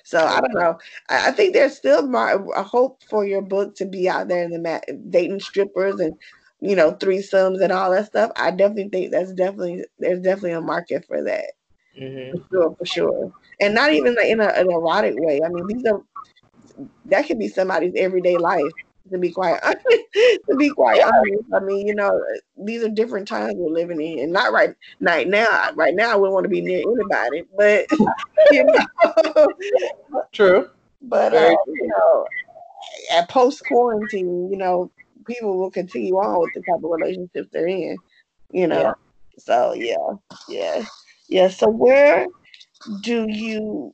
So 0.04 0.26
I 0.26 0.40
don't 0.40 0.54
know. 0.54 0.78
I, 1.10 1.30
I 1.30 1.32
think 1.32 1.54
there's 1.54 1.76
still 1.76 2.14
a 2.16 2.64
hope 2.64 3.04
for 3.10 3.26
your 3.26 3.42
book 3.42 3.76
to 3.76 3.86
be 3.86 4.08
out 4.10 4.28
there 4.28 4.44
in 4.44 4.52
the 4.52 4.60
mat, 4.60 4.86
dating 5.10 5.40
strippers 5.40 6.00
and 6.00 6.16
you 6.60 6.76
know 6.76 6.94
threesomes 6.94 7.62
and 7.62 7.72
all 7.72 7.92
that 7.92 8.08
stuff. 8.08 8.32
I 8.36 8.52
definitely 8.52 8.90
think 8.90 9.12
that's 9.12 9.34
definitely 9.34 9.86
there's 10.00 10.22
definitely 10.22 10.54
a 10.54 10.62
market 10.62 11.06
for 11.06 11.24
that. 11.24 11.52
Mm-hmm. 12.00 12.38
For 12.38 12.48
sure, 12.50 12.76
for 12.78 12.86
sure, 12.86 13.34
and 13.60 13.74
not 13.74 13.92
even 13.92 14.16
like 14.16 14.28
in 14.28 14.40
a, 14.40 14.46
an 14.48 14.70
erotic 14.70 15.16
way. 15.18 15.42
I 15.44 15.50
mean, 15.50 15.66
these 15.68 15.84
are 15.86 16.02
that 17.06 17.26
could 17.28 17.40
be 17.40 17.48
somebody's 17.48 17.94
everyday 17.96 18.38
life 18.38 18.72
to 19.12 19.18
be 19.18 19.32
quite 19.32 19.60
honest, 19.64 19.86
to 20.50 20.56
be 20.58 20.70
quite 20.70 21.02
honest. 21.02 21.44
I 21.54 21.60
mean, 21.60 21.88
you 21.88 21.96
know, 21.96 22.22
these 22.58 22.84
are 22.84 22.90
different 22.90 23.28
times 23.28 23.54
we're 23.56 23.72
living 23.72 24.02
in, 24.02 24.20
and 24.20 24.34
not 24.34 24.52
right 24.52 24.74
right 25.00 25.28
now. 25.28 25.72
Right 25.76 25.96
now, 25.96 26.12
I 26.12 26.16
wouldn't 26.16 26.34
want 26.34 26.46
to 26.46 26.50
be 26.50 26.62
near 26.62 26.80
anybody, 26.80 27.44
but 27.58 27.86
you 28.52 28.64
know, 28.64 29.48
true. 30.32 30.70
But 31.02 31.34
uh, 31.34 31.56
you 31.68 31.88
know, 31.88 32.26
at 33.14 33.30
post 33.30 33.64
quarantine, 33.68 34.50
you 34.52 34.58
know, 34.58 34.92
people 35.26 35.58
will 35.58 35.72
continue 35.72 36.16
on 36.16 36.42
with 36.42 36.54
the 36.54 36.62
type 36.62 36.84
of 36.84 36.90
relationships 36.90 37.50
they're 37.52 37.68
in. 37.68 37.98
You 38.52 38.68
know, 38.68 38.82
yeah. 38.82 38.94
so 39.38 39.74
yeah, 39.74 39.96
yeah, 40.48 40.86
yeah. 41.30 41.48
So 41.50 41.70
where 41.70 42.28
do 43.02 43.26
you, 43.30 43.94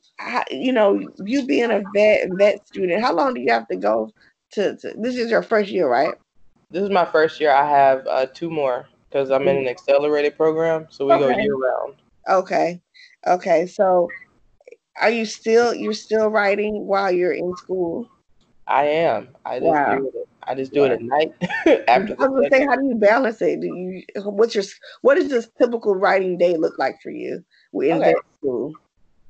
you 0.50 0.72
know, 0.72 1.00
you 1.24 1.46
being 1.46 1.70
a 1.70 1.82
vet 1.94 2.28
vet 2.32 2.66
student, 2.68 3.02
how 3.02 3.14
long 3.14 3.34
do 3.34 3.40
you 3.40 3.50
have 3.50 3.68
to 3.68 3.76
go 3.76 4.10
to, 4.54 4.76
to 4.76 4.94
this 4.96 5.16
is 5.16 5.30
your 5.30 5.42
first 5.42 5.70
year, 5.70 5.88
right? 5.88 6.14
This 6.70 6.82
is 6.82 6.90
my 6.90 7.04
first 7.04 7.40
year. 7.40 7.52
I 7.52 7.68
have 7.68 8.06
uh, 8.06 8.26
two 8.26 8.50
more 8.50 8.86
because 9.08 9.30
I'm 9.30 9.46
in 9.46 9.56
an 9.56 9.68
accelerated 9.68 10.36
program, 10.36 10.86
so 10.90 11.06
we 11.06 11.12
okay. 11.12 11.34
go 11.34 11.40
year 11.40 11.56
round. 11.56 11.94
Okay, 12.28 12.80
okay. 13.26 13.66
So, 13.66 14.08
are 15.00 15.10
you 15.10 15.24
still 15.24 15.74
you're 15.74 15.92
still 15.92 16.28
writing 16.28 16.86
while 16.86 17.12
you're 17.12 17.32
in 17.32 17.54
school? 17.56 18.08
I 18.66 18.84
am. 18.84 19.28
I 19.44 19.58
just 19.58 19.66
wow. 19.66 19.98
do 19.98 20.08
it. 20.08 20.28
I 20.46 20.54
just 20.54 20.72
do 20.72 20.80
yeah. 20.80 20.86
it 20.86 20.92
at 20.92 21.02
night 21.02 21.32
after. 21.88 22.16
I 22.18 22.26
was 22.26 22.48
gonna 22.50 22.50
say, 22.50 22.66
how 22.66 22.76
do 22.76 22.86
you 22.86 22.94
balance 22.96 23.40
it? 23.40 23.60
Do 23.60 23.66
you 23.66 24.02
what's 24.22 24.54
your 24.54 24.64
what 25.02 25.14
does 25.16 25.28
this 25.28 25.48
typical 25.58 25.94
writing 25.94 26.38
day 26.38 26.56
look 26.56 26.78
like 26.78 27.00
for 27.02 27.10
you 27.10 27.44
in 27.72 27.98
okay. 27.98 28.14
school? 28.38 28.72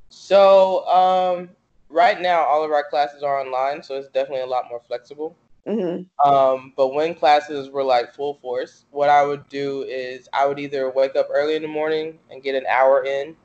So, 0.08 0.86
um, 0.86 1.50
right 1.94 2.20
now 2.20 2.42
all 2.44 2.64
of 2.64 2.72
our 2.72 2.82
classes 2.82 3.22
are 3.22 3.40
online, 3.40 3.82
so 3.82 3.94
it's 3.94 4.08
definitely 4.08 4.42
a 4.42 4.46
lot 4.46 4.64
more 4.68 4.82
flexible. 4.86 5.36
Mm-hmm. 5.66 6.28
Um, 6.28 6.74
but 6.76 6.92
when 6.92 7.14
classes 7.14 7.70
were 7.70 7.84
like 7.84 8.14
full 8.14 8.34
force, 8.34 8.84
what 8.90 9.08
I 9.08 9.24
would 9.24 9.48
do 9.48 9.84
is 9.84 10.28
I 10.32 10.46
would 10.46 10.58
either 10.58 10.90
wake 10.90 11.16
up 11.16 11.28
early 11.32 11.54
in 11.54 11.62
the 11.62 11.68
morning 11.68 12.18
and 12.30 12.42
get 12.42 12.54
an 12.54 12.66
hour 12.68 13.04
in 13.04 13.36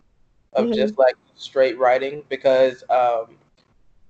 of 0.53 0.65
mm-hmm. 0.65 0.73
just 0.73 0.97
like 0.97 1.15
straight 1.35 1.77
writing 1.77 2.23
because 2.27 2.83
um, 2.89 3.37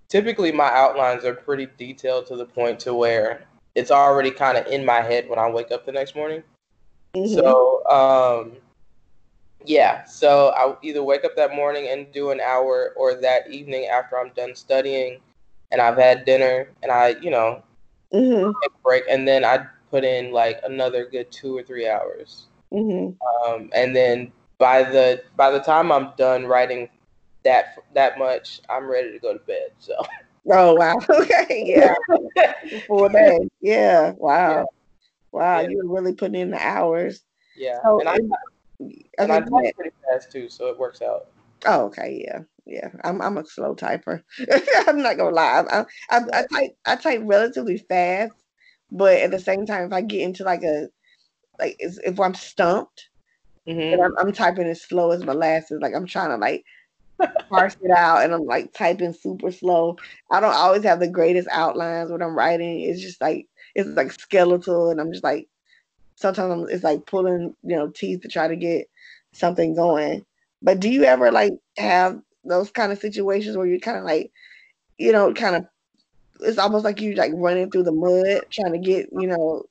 typically 0.07 0.51
my 0.51 0.71
outlines 0.71 1.25
are 1.25 1.35
pretty 1.35 1.67
detailed 1.77 2.25
to 2.27 2.35
the 2.35 2.45
point 2.45 2.79
to 2.79 2.93
where 2.93 3.45
it's 3.75 3.91
already 3.91 4.31
kind 4.31 4.57
of 4.57 4.65
in 4.67 4.85
my 4.85 5.01
head 5.01 5.29
when 5.29 5.37
I 5.37 5.49
wake 5.49 5.71
up 5.71 5.85
the 5.85 5.91
next 5.91 6.15
morning. 6.15 6.41
Mm-hmm. 7.13 7.33
So 7.33 7.85
um, 7.87 8.53
yeah, 9.65 10.05
so 10.05 10.49
I 10.49 10.75
either 10.81 11.03
wake 11.03 11.25
up 11.25 11.35
that 11.35 11.55
morning 11.55 11.89
and 11.89 12.11
do 12.11 12.31
an 12.31 12.39
hour, 12.39 12.93
or 12.95 13.15
that 13.15 13.49
evening 13.49 13.85
after 13.85 14.17
I'm 14.17 14.29
done 14.29 14.55
studying, 14.55 15.19
and 15.71 15.81
I've 15.81 15.97
had 15.97 16.25
dinner, 16.25 16.69
and 16.81 16.91
I, 16.91 17.09
you 17.21 17.29
know, 17.29 17.61
mm-hmm. 18.13 18.51
take 18.61 18.71
a 18.71 18.83
break, 18.83 19.03
and 19.09 19.27
then 19.27 19.43
I 19.43 19.65
put 19.91 20.03
in 20.03 20.31
like 20.31 20.59
another 20.63 21.05
good 21.05 21.31
two 21.31 21.57
or 21.57 21.63
three 21.63 21.87
hours, 21.87 22.47
mm-hmm. 22.71 23.51
um, 23.51 23.69
and 23.73 23.95
then 23.95 24.31
by 24.57 24.83
the 24.83 25.23
by 25.35 25.51
the 25.51 25.59
time 25.59 25.91
I'm 25.91 26.11
done 26.17 26.45
writing 26.45 26.89
that 27.43 27.75
that 27.93 28.17
much, 28.17 28.61
I'm 28.69 28.89
ready 28.89 29.11
to 29.11 29.19
go 29.19 29.33
to 29.33 29.39
bed. 29.39 29.71
So. 29.79 29.93
Oh 30.51 30.73
wow! 30.73 30.95
Okay, 31.09 31.63
yeah, 31.65 31.93
four 32.87 33.09
days. 33.09 33.49
Yeah, 33.61 34.13
wow, 34.17 34.49
yeah. 34.49 34.63
wow. 35.31 35.59
Yeah. 35.59 35.67
You're 35.67 35.87
really 35.87 36.13
putting 36.13 36.39
in 36.41 36.51
the 36.51 36.65
hours. 36.65 37.21
Yeah, 37.57 37.77
so, 37.83 37.99
and 37.99 38.09
I 38.09 38.17
and 38.79 39.31
I 39.31 39.39
type 39.39 39.75
pretty 39.75 39.95
fast 40.09 40.31
too, 40.31 40.49
so 40.49 40.67
it 40.67 40.79
works 40.79 41.01
out. 41.01 41.27
Oh, 41.65 41.85
okay, 41.85 42.23
yeah, 42.25 42.39
yeah. 42.65 42.89
I'm 43.03 43.21
I'm 43.21 43.37
a 43.37 43.45
slow 43.45 43.75
typer. 43.75 44.23
I'm 44.87 45.01
not 45.01 45.17
gonna 45.17 45.35
lie. 45.35 45.63
I, 45.69 45.85
I, 46.09 46.21
I 46.33 46.45
type 46.51 46.77
I 46.85 46.95
type 46.95 47.21
relatively 47.23 47.77
fast, 47.77 48.33
but 48.91 49.17
at 49.17 49.31
the 49.31 49.39
same 49.39 49.65
time, 49.65 49.85
if 49.85 49.93
I 49.93 50.01
get 50.01 50.21
into 50.21 50.43
like 50.43 50.63
a 50.63 50.87
like 51.59 51.75
if 51.79 52.19
I'm 52.19 52.33
stumped, 52.33 53.09
mm-hmm. 53.67 53.79
and 53.79 54.01
I'm, 54.01 54.17
I'm 54.17 54.31
typing 54.31 54.67
as 54.67 54.81
slow 54.81 55.11
as 55.11 55.25
molasses, 55.25 55.81
like 55.81 55.93
I'm 55.93 56.07
trying 56.07 56.29
to 56.29 56.37
like 56.37 56.63
parse 57.49 57.75
it 57.81 57.91
out, 57.91 58.23
and 58.23 58.33
I'm 58.33 58.45
like 58.45 58.73
typing 58.73 59.13
super 59.13 59.51
slow. 59.51 59.97
I 60.31 60.39
don't 60.39 60.55
always 60.55 60.83
have 60.83 61.01
the 61.01 61.09
greatest 61.09 61.49
outlines 61.51 62.11
when 62.11 62.21
I'm 62.21 62.37
writing. 62.37 62.81
It's 62.81 63.01
just 63.01 63.19
like 63.19 63.47
it's 63.75 63.89
like 63.89 64.13
skeletal, 64.13 64.89
and 64.89 65.01
I'm 65.01 65.11
just 65.11 65.23
like 65.23 65.49
sometimes 66.19 66.69
it's 66.69 66.83
like 66.83 67.05
pulling, 67.05 67.55
you 67.63 67.75
know, 67.75 67.87
teeth 67.87 68.21
to 68.21 68.27
try 68.27 68.47
to 68.47 68.55
get 68.55 68.89
something 69.31 69.73
going. 69.73 70.25
But 70.61 70.81
do 70.81 70.89
you 70.89 71.05
ever 71.05 71.31
like 71.31 71.53
have 71.77 72.21
those 72.43 72.69
kind 72.71 72.91
of 72.91 72.99
situations 72.99 73.55
where 73.55 73.65
you're 73.65 73.79
kind 73.79 73.97
of 73.97 74.03
like, 74.03 74.31
you 74.97 75.13
know, 75.13 75.33
kind 75.33 75.55
of, 75.55 75.65
it's 76.41 76.57
almost 76.57 76.83
like 76.83 76.99
you 76.99 77.15
like 77.15 77.31
running 77.35 77.71
through 77.71 77.83
the 77.83 77.93
mud 77.93 78.41
trying 78.49 78.73
to 78.73 78.79
get, 78.79 79.07
you 79.13 79.27
know, 79.27 79.63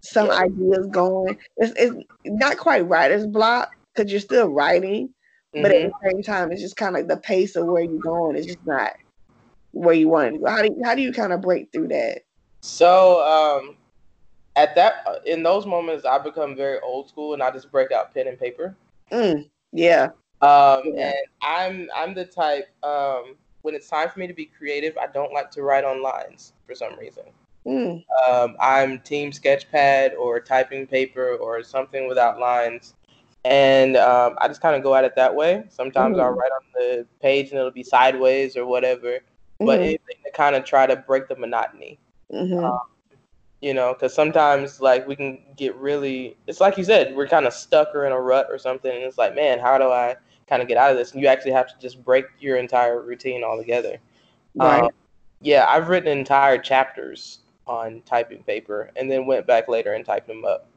some 0.00 0.30
ideas 0.30 0.86
going. 0.86 1.36
It's, 1.56 1.72
it's 1.76 1.96
not 2.24 2.58
quite 2.58 2.86
writer's 2.86 3.26
block 3.26 3.74
because 3.92 4.12
you're 4.12 4.20
still 4.20 4.48
writing, 4.48 5.08
mm-hmm. 5.08 5.62
but 5.62 5.72
at 5.72 5.82
the 5.82 5.88
mm-hmm. 5.88 6.10
same 6.10 6.22
time, 6.22 6.52
it's 6.52 6.62
just 6.62 6.76
kind 6.76 6.94
of 6.94 7.00
like 7.00 7.08
the 7.08 7.16
pace 7.16 7.56
of 7.56 7.66
where 7.66 7.82
you're 7.82 7.98
going 7.98 8.36
is 8.36 8.46
just 8.46 8.64
not 8.64 8.92
where 9.72 9.94
you 9.94 10.08
want 10.08 10.32
to 10.32 10.38
go. 10.38 10.48
How 10.48 10.62
do 10.62 10.68
you, 10.68 10.80
how 10.84 10.94
do 10.94 11.02
you 11.02 11.12
kind 11.12 11.32
of 11.32 11.40
break 11.40 11.72
through 11.72 11.88
that? 11.88 12.20
So, 12.60 13.20
um, 13.24 13.76
at 14.58 14.74
that 14.74 15.22
in 15.24 15.42
those 15.42 15.66
moments 15.66 16.04
I 16.04 16.18
become 16.18 16.56
very 16.56 16.80
old 16.80 17.08
school 17.08 17.32
and 17.34 17.42
I 17.42 17.50
just 17.50 17.70
break 17.70 17.92
out 17.92 18.12
pen 18.12 18.26
and 18.26 18.38
paper. 18.38 18.76
Mm, 19.12 19.48
yeah. 19.72 20.08
Um, 20.40 20.82
yeah. 20.84 21.12
and 21.12 21.14
I'm 21.42 21.88
I'm 21.96 22.14
the 22.14 22.24
type 22.24 22.68
um, 22.82 23.36
when 23.62 23.74
it's 23.74 23.88
time 23.88 24.08
for 24.08 24.18
me 24.18 24.26
to 24.26 24.34
be 24.34 24.46
creative, 24.46 24.96
I 24.96 25.06
don't 25.06 25.32
like 25.32 25.50
to 25.52 25.62
write 25.62 25.84
on 25.84 26.02
lines 26.02 26.52
for 26.66 26.74
some 26.74 26.98
reason. 26.98 27.24
Mm. 27.66 28.02
Um, 28.28 28.56
I'm 28.60 28.98
team 29.00 29.30
sketchpad 29.30 30.16
or 30.16 30.40
typing 30.40 30.86
paper 30.86 31.36
or 31.36 31.62
something 31.62 32.08
without 32.08 32.38
lines. 32.38 32.94
And 33.44 33.96
um, 33.96 34.36
I 34.38 34.48
just 34.48 34.60
kind 34.60 34.74
of 34.74 34.82
go 34.82 34.94
at 34.94 35.04
it 35.04 35.14
that 35.16 35.34
way. 35.34 35.64
Sometimes 35.68 36.16
mm. 36.16 36.22
I'll 36.22 36.32
write 36.32 36.50
on 36.52 36.62
the 36.74 37.06
page 37.20 37.50
and 37.50 37.58
it'll 37.58 37.70
be 37.70 37.82
sideways 37.82 38.56
or 38.56 38.66
whatever. 38.66 39.20
But 39.58 39.80
mm. 39.80 39.82
anything 39.82 40.16
to 40.24 40.30
kind 40.32 40.56
of 40.56 40.64
try 40.64 40.86
to 40.86 40.96
break 40.96 41.28
the 41.28 41.36
monotony. 41.36 41.98
Mm-hmm. 42.32 42.64
Um, 42.64 42.80
you 43.60 43.74
know 43.74 43.92
because 43.92 44.14
sometimes 44.14 44.80
like 44.80 45.06
we 45.08 45.16
can 45.16 45.40
get 45.56 45.74
really 45.76 46.36
it's 46.46 46.60
like 46.60 46.78
you 46.78 46.84
said 46.84 47.14
we're 47.16 47.26
kind 47.26 47.46
of 47.46 47.52
stuck 47.52 47.88
or 47.94 48.06
in 48.06 48.12
a 48.12 48.20
rut 48.20 48.46
or 48.50 48.58
something 48.58 48.92
and 48.92 49.02
it's 49.02 49.18
like 49.18 49.34
man 49.34 49.58
how 49.58 49.76
do 49.76 49.90
i 49.90 50.14
kind 50.48 50.62
of 50.62 50.68
get 50.68 50.78
out 50.78 50.90
of 50.90 50.96
this, 50.96 51.12
and 51.12 51.20
you 51.20 51.28
actually 51.28 51.52
have 51.52 51.68
to 51.68 51.74
just 51.78 52.02
break 52.02 52.24
your 52.40 52.56
entire 52.56 53.02
routine 53.02 53.44
altogether. 53.44 53.98
Right. 54.54 54.84
Um, 54.84 54.90
yeah, 55.40 55.66
I've 55.68 55.88
written 55.88 56.16
entire 56.16 56.58
chapters 56.58 57.40
on 57.66 58.02
typing 58.06 58.42
paper, 58.42 58.90
and 58.96 59.10
then 59.10 59.26
went 59.26 59.46
back 59.46 59.68
later 59.68 59.92
and 59.92 60.04
typed 60.04 60.26
them 60.26 60.44
up. 60.44 60.68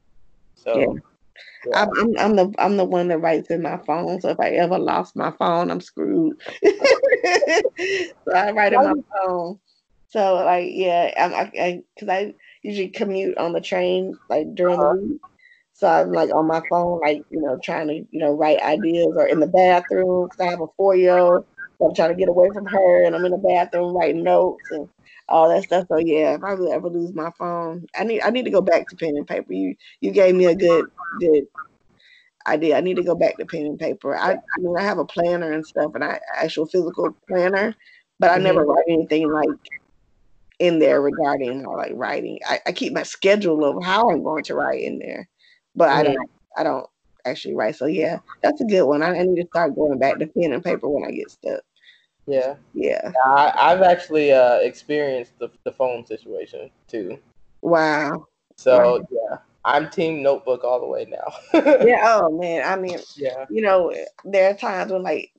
So. 0.56 0.80
Yeah. 0.80 1.00
I'm, 1.76 1.89
I'm, 1.96 2.17
I'm 2.17 2.36
the 2.36 2.54
I'm 2.58 2.78
the 2.78 2.84
one 2.84 3.08
that 3.10 3.20
writes 3.20 3.52
in 3.52 3.62
my 3.62 3.78
phone. 3.86 4.20
So 4.20 4.30
if 4.30 4.39
I 4.39 4.50
ever 4.50 4.80
lost 4.80 5.15
my 5.15 5.30
phone, 5.30 5.70
I'm 5.70 5.80
screwed. 5.80 6.41
so 6.65 8.34
I 8.34 8.50
write 8.52 8.74
in 8.74 8.84
my 8.84 8.96
phone. 9.15 9.60
So 10.08 10.44
like 10.44 10.70
yeah, 10.72 11.13
I'm 11.15 11.34
I 11.36 11.84
because 11.94 12.10
I, 12.10 12.17
I, 12.17 12.34
usually 12.63 12.89
commute 12.89 13.38
on 13.38 13.54
the 13.54 13.62
train 13.62 14.17
like 14.30 14.54
during 14.56 14.80
uh-huh. 14.80 14.93
the 14.93 15.02
week. 15.02 15.21
So 15.74 15.88
I'm 15.88 16.12
like 16.12 16.30
on 16.34 16.47
my 16.47 16.62
phone, 16.69 17.00
like 17.00 17.24
you 17.30 17.41
know, 17.41 17.58
trying 17.63 17.88
to 17.88 17.93
you 17.95 18.19
know 18.19 18.34
write 18.34 18.62
ideas 18.62 19.13
or 19.15 19.28
in 19.28 19.39
the 19.39 19.47
bathroom 19.47 20.28
because 20.28 20.39
I 20.45 20.50
have 20.52 20.62
a 20.62 20.67
four 20.78 20.95
year 20.95 21.17
old. 21.17 21.45
So 21.80 21.88
I'm 21.88 21.95
trying 21.95 22.10
to 22.10 22.15
get 22.15 22.30
away 22.30 22.50
from 22.54 22.65
her, 22.67 23.04
and 23.04 23.15
I'm 23.15 23.26
in 23.26 23.32
the 23.32 23.38
bathroom 23.38 23.95
writing 23.95 24.24
notes 24.24 24.69
and 24.69 24.88
all 25.28 25.50
that 25.50 25.63
stuff. 25.63 25.88
So 25.88 25.97
yeah, 25.97 26.36
if 26.36 26.43
I 26.43 26.52
ever 26.52 26.89
lose 26.89 27.15
my 27.15 27.32
phone, 27.38 27.88
I 27.95 28.04
need 28.04 28.21
I 28.21 28.30
need 28.30 28.45
to 28.45 28.52
go 28.52 28.62
back 28.62 28.88
to 28.89 28.95
pen 28.95 29.15
and 29.15 29.26
paper. 29.26 29.54
You 29.54 29.76
you 30.02 30.12
gave 30.12 30.36
me 30.36 30.45
a 30.45 30.56
good 30.56 30.86
good 31.19 31.47
idea. 32.45 32.78
I 32.78 32.82
need 32.82 32.97
to 32.97 33.04
go 33.04 33.15
back 33.15 33.38
to 33.38 33.45
pen 33.45 33.65
and 33.65 33.80
paper. 33.80 34.15
I, 34.15 34.34
I 34.34 34.60
mean 34.60 34.78
I 34.78 34.84
have 34.84 35.00
a 35.00 35.06
planner 35.06 35.52
and 35.52 35.65
stuff, 35.65 35.95
and 35.95 36.04
I 36.04 36.19
actual 36.36 36.67
physical 36.67 37.15
planner, 37.28 37.76
but 38.19 38.30
I 38.30 38.36
mm-hmm. 38.36 38.43
never 38.43 38.65
write 38.65 38.86
anything 38.88 39.32
like 39.32 39.50
in 40.62 40.80
there 40.80 41.02
regarding 41.02 41.63
like 41.63 41.91
writing. 41.95 42.39
I, 42.47 42.60
I 42.67 42.71
keep 42.71 42.93
my 42.93 43.04
schedule 43.04 43.65
of 43.65 43.84
how 43.84 44.10
I'm 44.10 44.24
going 44.24 44.43
to 44.45 44.56
write 44.56 44.84
in 44.84 45.00
there, 45.00 45.28
but 45.76 45.89
mm-hmm. 45.89 46.00
I 46.00 46.04
don't 46.04 46.32
I 46.58 46.63
don't 46.63 46.88
actually 47.26 47.56
write. 47.56 47.76
So 47.76 47.88
yeah, 47.88 48.19
that's 48.41 48.62
a 48.62 48.65
good 48.65 48.84
one. 48.84 49.02
I, 49.02 49.19
I 49.19 49.24
need 49.24 49.41
to 49.41 49.47
start 49.47 49.76
going 49.76 49.97
back 49.97 50.19
to 50.19 50.28
pen 50.28 50.54
and 50.54 50.63
paper 50.63 50.88
when 50.88 51.04
I 51.04 51.12
get 51.12 51.32
stuck. 51.32 51.62
Yeah. 52.28 52.56
Yeah. 52.74 53.12
I, 53.26 53.71
have 53.71 53.82
actually 53.82 54.32
uh, 54.32 54.58
experienced 54.58 55.38
the, 55.39 55.50
the 55.63 55.71
phone 55.71 56.06
situation 56.06 56.69
too. 56.88 57.17
Wow. 57.62 58.28
So 58.56 59.00
wow. 59.00 59.08
yeah, 59.10 59.38
I'm 59.65 59.89
team 59.89 60.21
notebook 60.21 60.63
all 60.63 60.80
the 60.80 60.86
way 60.86 61.06
now. 61.10 61.34
yeah. 61.84 62.02
Oh 62.04 62.38
man. 62.38 62.63
I 62.67 62.80
mean, 62.80 63.00
yeah. 63.15 63.45
You 63.50 63.63
know, 63.63 63.93
there 64.24 64.52
are 64.52 64.56
times 64.56 64.91
when 64.91 65.02
like 65.02 65.32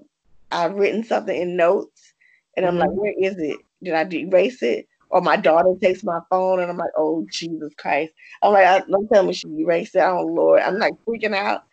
I've 0.50 0.74
written 0.74 1.04
something 1.04 1.40
in 1.40 1.56
notes, 1.56 2.12
and 2.56 2.66
I'm 2.66 2.72
mm-hmm. 2.74 2.80
like, 2.80 2.90
where 2.90 3.14
is 3.16 3.38
it? 3.38 3.58
Did 3.82 3.94
I 3.94 4.06
erase 4.12 4.62
it? 4.62 4.86
Or 5.12 5.20
my 5.20 5.36
daughter 5.36 5.74
takes 5.80 6.02
my 6.02 6.20
phone, 6.30 6.60
and 6.60 6.70
I'm 6.70 6.78
like, 6.78 6.90
oh 6.96 7.26
Jesus 7.30 7.72
Christ! 7.76 8.12
I'm 8.42 8.52
like, 8.52 8.86
don't 8.88 9.08
tell 9.08 9.22
me 9.22 9.34
she 9.34 9.46
erased 9.58 9.94
it. 9.94 10.00
Oh 10.00 10.22
Lord, 10.22 10.62
I'm 10.62 10.78
like 10.78 10.94
freaking 11.06 11.36
out. 11.36 11.64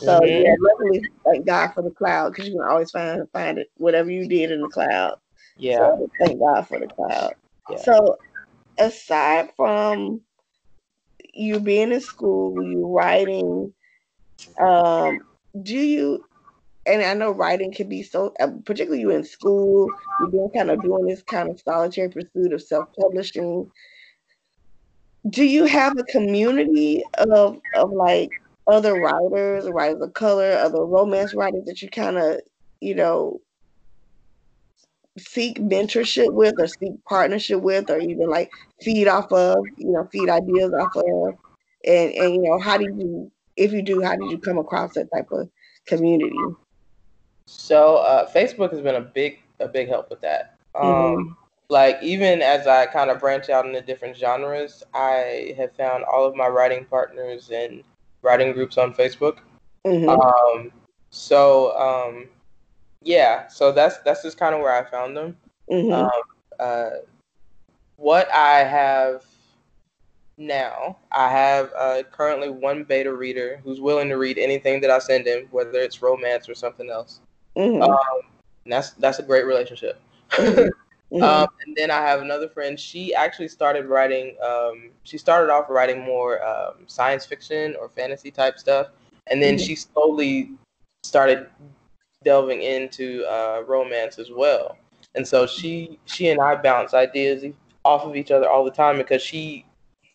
So 0.00 0.20
mm-hmm. 0.20 0.44
yeah, 0.44 0.54
luckily, 0.58 1.08
thank 1.24 1.46
God 1.46 1.74
for 1.74 1.82
the 1.82 1.90
cloud 1.90 2.30
because 2.30 2.48
you 2.48 2.54
can 2.54 2.66
always 2.66 2.90
find 2.90 3.22
find 3.32 3.58
it 3.58 3.70
whatever 3.76 4.10
you 4.10 4.26
did 4.26 4.50
in 4.50 4.62
the 4.62 4.68
cloud. 4.68 5.16
Yeah. 5.58 5.76
So, 5.76 6.10
thank 6.18 6.40
God 6.40 6.66
for 6.66 6.80
the 6.80 6.86
cloud. 6.86 7.34
Yeah. 7.70 7.82
So 7.82 8.16
aside 8.78 9.50
from 9.56 10.22
you 11.34 11.60
being 11.60 11.92
in 11.92 12.00
school, 12.00 12.62
you 12.62 12.86
writing, 12.86 13.72
um, 14.60 15.20
do 15.62 15.76
you? 15.76 16.24
And 16.86 17.02
I 17.02 17.14
know 17.14 17.32
writing 17.32 17.72
can 17.72 17.88
be 17.88 18.02
so, 18.02 18.32
uh, 18.40 18.48
particularly 18.64 19.00
you 19.00 19.10
in 19.10 19.24
school, 19.24 19.90
you're 20.20 20.30
doing 20.30 20.50
kind 20.54 20.70
of 20.70 20.82
doing 20.82 21.06
this 21.06 21.22
kind 21.22 21.50
of 21.50 21.60
solitary 21.60 22.08
pursuit 22.08 22.52
of 22.52 22.62
self 22.62 22.88
publishing. 22.98 23.70
Do 25.28 25.44
you 25.44 25.64
have 25.64 25.98
a 25.98 26.04
community 26.04 27.02
of 27.18 27.58
of 27.74 27.90
like 27.90 28.30
other 28.66 28.94
writers, 28.94 29.68
writers 29.68 30.02
of 30.02 30.14
color, 30.14 30.52
other 30.52 30.84
romance 30.84 31.34
writers 31.34 31.64
that 31.66 31.82
you 31.82 31.88
kind 31.88 32.18
of, 32.18 32.40
you 32.80 32.94
know, 32.94 33.40
seek 35.18 35.58
mentorship 35.58 36.32
with 36.32 36.54
or 36.58 36.66
seek 36.68 36.92
partnership 37.04 37.60
with 37.60 37.90
or 37.90 37.98
even 37.98 38.28
like 38.28 38.50
feed 38.80 39.08
off 39.08 39.32
of, 39.32 39.56
you 39.76 39.90
know, 39.90 40.08
feed 40.12 40.28
ideas 40.28 40.72
off 40.72 40.94
of. 40.94 41.34
And 41.84 42.12
and 42.12 42.34
you 42.34 42.42
know, 42.42 42.58
how 42.60 42.78
do 42.78 42.84
you 42.84 43.30
if 43.56 43.72
you 43.72 43.82
do, 43.82 44.02
how 44.02 44.16
did 44.16 44.30
you 44.30 44.38
come 44.38 44.58
across 44.58 44.94
that 44.94 45.10
type 45.12 45.30
of 45.32 45.48
community? 45.86 46.36
So 47.46 47.96
uh, 47.98 48.30
Facebook 48.30 48.72
has 48.72 48.80
been 48.80 48.96
a 48.96 49.00
big 49.00 49.40
a 49.60 49.68
big 49.68 49.88
help 49.88 50.10
with 50.10 50.20
that. 50.20 50.56
Um, 50.74 50.84
mm-hmm. 50.84 51.32
Like 51.68 51.98
even 52.02 52.42
as 52.42 52.66
I 52.66 52.86
kind 52.86 53.10
of 53.10 53.18
branch 53.18 53.48
out 53.48 53.66
into 53.66 53.80
different 53.80 54.16
genres, 54.16 54.82
I 54.94 55.54
have 55.56 55.72
found 55.74 56.04
all 56.04 56.24
of 56.24 56.36
my 56.36 56.46
writing 56.46 56.84
partners 56.84 57.50
and 57.52 57.82
writing 58.22 58.52
groups 58.52 58.78
on 58.78 58.92
Facebook. 58.92 59.38
Mm-hmm. 59.86 60.08
Um, 60.08 60.72
so 61.10 61.76
um, 61.78 62.28
yeah, 63.02 63.48
so 63.48 63.72
that's 63.72 63.98
that's 63.98 64.22
just 64.22 64.38
kind 64.38 64.54
of 64.54 64.60
where 64.60 64.74
I 64.74 64.88
found 64.88 65.16
them. 65.16 65.36
Mm-hmm. 65.70 65.92
Um, 65.92 66.10
uh, 66.58 66.90
what 67.96 68.32
I 68.32 68.62
have 68.64 69.24
now, 70.38 70.98
I 71.12 71.30
have 71.30 71.72
uh, 71.76 72.02
currently 72.12 72.50
one 72.50 72.84
beta 72.84 73.12
reader 73.12 73.60
who's 73.64 73.80
willing 73.80 74.08
to 74.10 74.16
read 74.16 74.38
anything 74.38 74.80
that 74.82 74.90
I 74.90 74.98
send 74.98 75.26
him, 75.26 75.48
whether 75.50 75.78
it's 75.78 76.02
romance 76.02 76.48
or 76.48 76.54
something 76.54 76.90
else. 76.90 77.20
Mm-hmm. 77.56 77.82
Um, 77.82 77.98
that's 78.66 78.90
that's 78.92 79.18
a 79.18 79.22
great 79.22 79.46
relationship. 79.46 80.00
Mm-hmm. 80.30 80.68
Mm-hmm. 81.12 81.22
Um, 81.22 81.46
and 81.64 81.76
then 81.76 81.90
I 81.92 82.00
have 82.00 82.20
another 82.20 82.48
friend. 82.48 82.78
She 82.78 83.14
actually 83.14 83.46
started 83.46 83.86
writing. 83.86 84.36
Um, 84.44 84.90
she 85.04 85.18
started 85.18 85.52
off 85.52 85.70
writing 85.70 86.00
more 86.00 86.44
um, 86.44 86.78
science 86.88 87.24
fiction 87.24 87.76
or 87.80 87.88
fantasy 87.88 88.32
type 88.32 88.58
stuff, 88.58 88.88
and 89.28 89.40
then 89.40 89.54
mm-hmm. 89.54 89.64
she 89.64 89.76
slowly 89.76 90.50
started 91.04 91.46
delving 92.24 92.62
into 92.62 93.24
uh, 93.26 93.62
romance 93.68 94.18
as 94.18 94.30
well. 94.32 94.76
And 95.14 95.26
so 95.26 95.46
she 95.46 96.00
she 96.06 96.28
and 96.28 96.40
I 96.40 96.56
bounce 96.56 96.92
ideas 96.92 97.44
off 97.84 98.02
of 98.02 98.16
each 98.16 98.32
other 98.32 98.48
all 98.48 98.64
the 98.64 98.70
time 98.72 98.98
because 98.98 99.22
she 99.22 99.64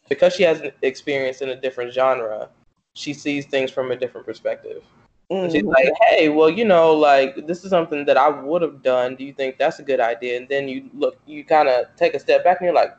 because 0.09 0.33
she 0.33 0.43
has 0.43 0.59
an 0.59 0.73
experience 0.81 1.41
in 1.41 1.49
a 1.49 1.55
different 1.55 1.93
genre. 1.93 2.49
She 2.93 3.13
sees 3.13 3.45
things 3.45 3.71
from 3.71 3.91
a 3.91 3.95
different 3.95 4.27
perspective. 4.27 4.83
Mm-hmm. 5.31 5.51
She's 5.53 5.63
like, 5.63 5.93
hey, 6.01 6.27
well, 6.27 6.49
you 6.49 6.65
know, 6.65 6.93
like 6.93 7.47
this 7.47 7.63
is 7.63 7.69
something 7.69 8.03
that 8.05 8.17
I 8.17 8.27
would 8.27 8.61
have 8.61 8.83
done. 8.83 9.15
Do 9.15 9.23
you 9.23 9.31
think 9.31 9.57
that's 9.57 9.79
a 9.79 9.83
good 9.83 10.01
idea? 10.01 10.35
And 10.35 10.49
then 10.49 10.67
you 10.67 10.89
look, 10.93 11.17
you 11.25 11.45
kind 11.45 11.69
of 11.69 11.85
take 11.95 12.13
a 12.13 12.19
step 12.19 12.43
back 12.43 12.59
and 12.59 12.65
you're 12.65 12.75
like, 12.75 12.97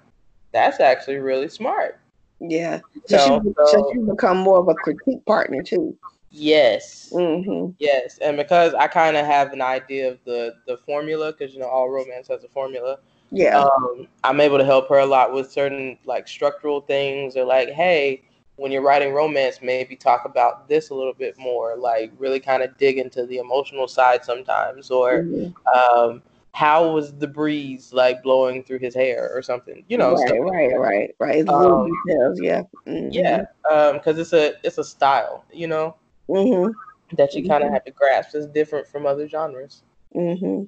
that's 0.51 0.81
actually 0.81 1.17
really 1.17 1.49
smart. 1.49 2.01
Yeah. 2.41 2.81
So, 3.07 3.19
so, 3.19 3.43
she, 3.45 3.53
so 3.67 3.91
she 3.93 3.99
become 3.99 4.39
more 4.39 4.59
of 4.59 4.69
a 4.69 4.75
critique 4.75 5.25
partner 5.27 5.63
too. 5.63 5.95
Yes. 6.31 7.13
Mm-hmm. 7.13 7.73
Yes. 7.79 8.17
And 8.19 8.39
because 8.39 8.73
I 8.73 8.87
kind 8.87 9.19
of 9.19 9.27
have 9.27 9.53
an 9.53 9.61
idea 9.61 10.11
of 10.11 10.19
the 10.25 10.55
the 10.67 10.79
formula, 10.79 11.33
because 11.33 11.53
you 11.53 11.61
know 11.61 11.69
all 11.69 11.91
romance 11.91 12.29
has 12.29 12.45
a 12.45 12.49
formula. 12.49 12.99
Yeah. 13.31 13.61
Um, 13.61 14.09
I'm 14.25 14.41
able 14.41 14.57
to 14.57 14.65
help 14.65 14.89
her 14.89 14.99
a 14.99 15.07
lot 15.07 15.35
with 15.35 15.53
certain 15.53 15.99
like 16.07 16.27
structural 16.27 16.81
things, 16.81 17.37
or 17.37 17.45
like, 17.45 17.69
hey, 17.69 18.23
when 18.57 18.71
you're 18.71 18.83
writing 18.83 19.13
romance, 19.13 19.61
maybe 19.63 19.97
talk 19.97 20.25
about 20.25 20.69
this 20.69 20.91
a 20.91 20.95
little 20.95 21.15
bit 21.15 21.39
more, 21.39 21.77
like 21.77 22.13
really 22.19 22.41
kind 22.41 22.63
of 22.63 22.77
dig 22.77 22.99
into 22.99 23.27
the 23.27 23.39
emotional 23.39 23.89
side 23.89 24.25
sometimes, 24.25 24.91
or 24.91 25.23
mm-hmm. 25.23 25.79
um, 25.79 26.23
how 26.53 26.93
was 26.93 27.15
the 27.15 27.27
breeze 27.27 27.93
like 27.93 28.23
blowing 28.23 28.63
through 28.63 28.79
his 28.79 28.95
hair 28.95 29.31
or 29.35 29.43
something, 29.43 29.85
you 29.89 29.97
know? 29.97 30.15
Right, 30.15 30.41
right, 30.41 30.79
right, 30.79 31.15
right. 31.19 31.49
Um, 31.49 31.91
details, 32.07 32.41
yeah, 32.41 32.63
mm-hmm. 32.87 33.09
yeah, 33.11 33.45
because 33.63 34.17
um, 34.17 34.21
it's 34.21 34.33
a 34.33 34.55
it's 34.63 34.79
a 34.79 34.85
style, 34.85 35.45
you 35.53 35.67
know, 35.67 35.97
mm-hmm. 36.29 36.73
that 37.17 37.35
you 37.35 37.49
kind 37.49 37.63
of 37.63 37.69
mm-hmm. 37.69 37.75
have 37.75 37.85
to 37.85 37.91
grasp. 37.91 38.35
It's 38.35 38.47
different 38.47 38.87
from 38.87 39.07
other 39.07 39.27
genres. 39.27 39.83
Mm-hmm. 40.15 40.65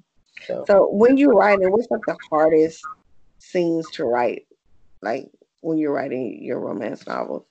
So. 0.46 0.64
so 0.66 0.90
when 0.90 1.16
you're 1.16 1.34
writing, 1.34 1.70
what's 1.70 1.90
like 1.90 2.00
the 2.06 2.16
hardest 2.30 2.82
scenes 3.38 3.88
to 3.92 4.04
write, 4.04 4.46
like 5.02 5.30
when 5.60 5.78
you're 5.78 5.92
writing 5.92 6.42
your 6.42 6.58
romance 6.60 7.06
novels? 7.06 7.44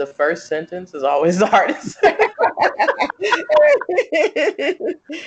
The 0.00 0.06
first 0.06 0.48
sentence 0.48 0.94
is 0.94 1.02
always 1.02 1.38
the 1.38 1.44
hardest. 1.46 1.98
yeah, 2.02 2.14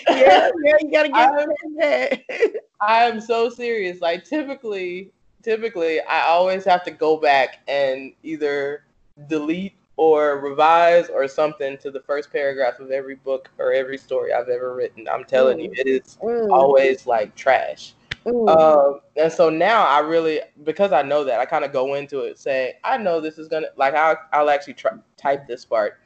yeah, 0.09 0.77
you 0.81 0.91
gotta 0.91 1.09
get 1.09 1.47
that. 1.77 2.53
I 2.81 3.03
am 3.03 3.21
so 3.21 3.49
serious. 3.49 4.01
Like 4.01 4.25
typically, 4.25 5.11
typically, 5.43 6.01
I 6.01 6.23
always 6.23 6.65
have 6.65 6.83
to 6.85 6.91
go 6.91 7.17
back 7.17 7.59
and 7.67 8.13
either 8.23 8.85
delete 9.27 9.75
or 9.95 10.39
revise 10.39 11.07
or 11.07 11.27
something 11.27 11.77
to 11.77 11.91
the 11.91 12.01
first 12.01 12.31
paragraph 12.31 12.79
of 12.79 12.89
every 12.89 13.13
book 13.13 13.51
or 13.59 13.73
every 13.73 13.99
story 13.99 14.33
I've 14.33 14.49
ever 14.49 14.73
written. 14.73 15.07
I'm 15.07 15.23
telling 15.23 15.59
mm. 15.59 15.65
you, 15.65 15.73
it 15.77 15.85
is 15.85 16.17
mm. 16.19 16.49
always 16.49 17.05
like 17.05 17.35
trash. 17.35 17.93
Um, 18.25 19.01
and 19.17 19.31
so 19.31 19.49
now 19.49 19.85
I 19.85 19.99
really, 19.99 20.41
because 20.63 20.91
I 20.91 21.01
know 21.01 21.23
that, 21.23 21.39
I 21.39 21.45
kind 21.45 21.65
of 21.65 21.73
go 21.73 21.95
into 21.95 22.21
it 22.21 22.39
saying, 22.39 22.73
I 22.83 22.97
know 22.97 23.19
this 23.19 23.37
is 23.37 23.47
gonna, 23.47 23.67
like, 23.75 23.93
I'll, 23.93 24.17
I'll 24.31 24.49
actually 24.49 24.75
try, 24.75 24.91
type 25.17 25.47
this 25.47 25.65
part. 25.65 25.99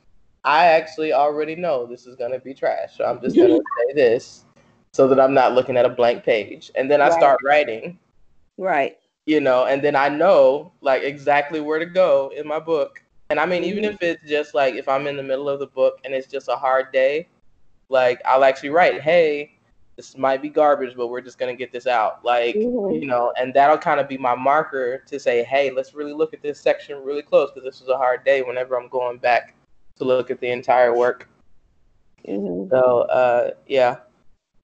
I 0.44 0.66
actually 0.66 1.14
already 1.14 1.56
know 1.56 1.86
this 1.86 2.08
is 2.08 2.16
gonna 2.16 2.40
be 2.40 2.54
trash, 2.54 2.98
so 2.98 3.06
I'm 3.06 3.22
just 3.22 3.36
gonna 3.36 3.58
say 3.88 3.94
this 3.94 4.46
so 4.94 5.08
that 5.08 5.20
I'm 5.20 5.34
not 5.34 5.54
looking 5.54 5.78
at 5.78 5.86
a 5.86 5.90
blank 5.90 6.24
page, 6.24 6.72
and 6.76 6.90
then 6.90 7.02
I 7.02 7.10
right. 7.10 7.18
start 7.18 7.40
writing. 7.44 8.00
Right. 8.58 8.98
You 9.26 9.42
know, 9.42 9.66
and 9.66 9.84
then 9.84 9.96
I 9.96 10.10
know 10.10 10.72
like 10.82 11.04
exactly 11.04 11.60
where 11.60 11.80
to 11.80 11.86
go 11.86 12.32
in 12.36 12.48
my 12.48 12.60
book 12.60 13.04
And 13.30 13.40
I 13.40 13.46
mean, 13.46 13.62
mm-hmm. 13.62 13.72
even 13.72 13.84
if 13.86 14.02
it's 14.02 14.28
just 14.28 14.54
like 14.56 14.76
if 14.76 14.88
I'm 14.88 15.08
in 15.08 15.18
the 15.18 15.24
middle 15.24 15.50
of 15.50 15.60
the 15.60 15.68
book 15.68 16.00
and 16.06 16.14
it's 16.14 16.28
just 16.28 16.48
a 16.48 16.56
hard 16.56 16.92
day, 16.92 17.28
like 17.90 18.22
I'll 18.26 18.44
actually 18.44 18.70
write, 18.70 19.02
"Hey, 19.02 19.57
this 19.98 20.18
might 20.18 20.42
be 20.42 20.48
garbage, 20.48 20.96
but 20.96 21.08
we're 21.08 21.22
just 21.22 21.38
gonna 21.38 21.56
get 21.56 21.74
this 21.74 21.88
out." 21.88 22.24
Like 22.24 22.56
mm-hmm. 22.56 22.96
you 22.96 23.08
know, 23.08 23.34
and 23.38 23.54
that'll 23.54 23.78
kind 23.78 24.00
of 24.00 24.08
be 24.08 24.18
my 24.18 24.36
marker 24.36 25.00
to 25.00 25.20
say, 25.20 25.44
"Hey, 25.44 25.72
let's 25.72 25.94
really 25.94 26.14
look 26.14 26.34
at 26.34 26.42
this 26.42 26.62
section 26.62 27.04
really 27.04 27.24
close 27.24 27.52
because 27.52 27.70
this 27.70 27.82
was 27.82 27.90
a 27.90 27.98
hard 27.98 28.24
day." 28.24 28.42
Whenever 28.44 28.80
I'm 28.80 28.88
going 28.88 29.18
back 29.18 29.54
to 29.98 30.06
look 30.06 30.32
at 30.32 30.40
the 30.40 30.50
entire 30.50 30.96
work. 30.96 31.28
Mm-hmm. 32.28 32.70
So 32.70 33.02
uh, 33.02 33.52
yeah, 33.68 33.98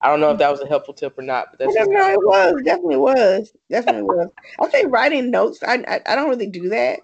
I 0.02 0.10
don't 0.10 0.20
know 0.20 0.32
if 0.32 0.38
that 0.40 0.52
was 0.52 0.60
a 0.60 0.68
helpful 0.68 0.94
tip 0.94 1.18
or 1.18 1.22
not, 1.22 1.48
but 1.52 1.60
that's 1.60 1.74
no, 1.74 1.86
no, 1.86 2.12
it 2.12 2.20
was 2.20 2.62
definitely 2.64 2.98
was 2.98 3.54
definitely 3.70 4.04
was. 4.04 4.30
I'll 4.60 4.70
say 4.70 4.86
writing 4.86 5.32
notes. 5.32 5.64
I, 5.64 5.84
I, 5.88 6.02
I 6.06 6.16
don't 6.16 6.30
really 6.30 6.48
do 6.48 6.68
that, 6.70 7.00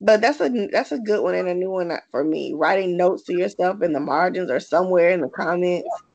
but 0.00 0.20
that's 0.20 0.40
a 0.40 0.68
that's 0.70 0.92
a 0.92 0.98
good 0.98 1.22
one 1.22 1.34
and 1.34 1.48
a 1.48 1.54
new 1.54 1.70
one 1.70 1.92
for 2.12 2.22
me. 2.22 2.52
Writing 2.54 2.96
notes 2.96 3.24
to 3.24 3.32
yourself 3.32 3.82
in 3.82 3.92
the 3.92 4.00
margins 4.00 4.50
or 4.50 4.60
somewhere 4.60 5.10
in 5.10 5.22
the 5.22 5.28
comments. 5.28 5.88
Yeah. 5.90 6.05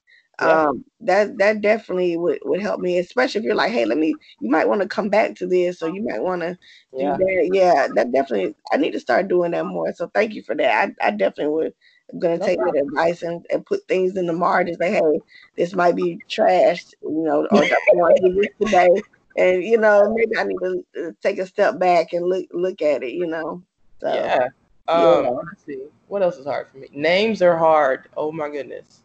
Um, 0.42 0.86
that 1.02 1.38
that 1.38 1.62
definitely 1.62 2.18
would, 2.18 2.40
would 2.44 2.62
help 2.62 2.80
me, 2.80 2.98
especially 2.98 3.40
if 3.40 3.46
you're 3.46 3.56
like, 3.56 3.72
hey, 3.72 3.86
let 3.86 3.98
me. 3.98 4.16
You 4.40 4.50
might 4.50 4.68
want 4.68 4.82
to 4.82 4.88
come 4.88 5.10
back 5.10 5.36
to 5.36 5.48
this, 5.48 5.82
or 5.82 5.90
you 5.90 6.04
might 6.04 6.22
want 6.22 6.42
to 6.42 6.58
yeah. 6.94 7.16
do 7.18 7.24
that. 7.26 7.50
Yeah, 7.54 7.88
that 7.96 8.12
definitely. 8.12 8.56
I 8.72 8.78
need 8.78 8.92
to 8.92 9.00
start 9.00 9.28
doing 9.28 9.52
that 9.52 9.66
more. 9.66 9.94
So 9.94 10.10
thank 10.14 10.34
you 10.34 10.44
for 10.44 10.56
that. 10.56 10.94
I, 11.02 11.08
I 11.08 11.12
definitely 11.12 11.54
would 11.54 11.74
I'm 12.12 12.20
gonna 12.20 12.38
no 12.38 12.46
take 12.46 12.60
problem. 12.60 12.76
that 12.76 12.90
advice 12.90 13.22
and, 13.24 13.46
and 13.52 13.66
put 13.66 13.88
things 13.88 14.18
in 14.18 14.28
the 14.28 14.34
margins. 14.34 14.78
Like, 14.80 14.92
hey, 14.92 15.20
this 15.56 15.74
might 15.74 15.96
be 15.96 16.20
trash, 16.28 16.86
you 17.02 17.24
know, 17.24 17.48
or 17.52 17.64
I 17.64 17.78
want 17.94 18.18
to 18.18 18.30
do 18.30 18.42
this 18.42 18.50
today, 18.62 19.02
and 19.38 19.64
you 19.64 19.78
know, 19.78 20.14
maybe 20.14 20.38
I 20.38 20.44
need 20.44 20.58
to 20.60 20.86
uh, 21.00 21.12
take 21.22 21.40
a 21.40 21.46
step 21.46 21.80
back 21.80 22.14
and 22.14 22.26
look 22.26 22.48
look 22.52 22.82
at 22.82 23.04
it, 23.04 23.14
you 23.14 23.28
know. 23.28 23.64
So, 24.02 24.14
yeah. 24.14 24.48
Um, 24.88 25.24
yeah. 25.24 25.30
Let's 25.30 25.66
see. 25.66 25.86
What 26.08 26.22
else 26.22 26.38
is 26.38 26.46
hard 26.46 26.68
for 26.68 26.78
me? 26.78 26.88
Names 26.92 27.42
are 27.42 27.58
hard. 27.58 28.10
Oh 28.18 28.32
my 28.32 28.50
goodness. 28.50 29.04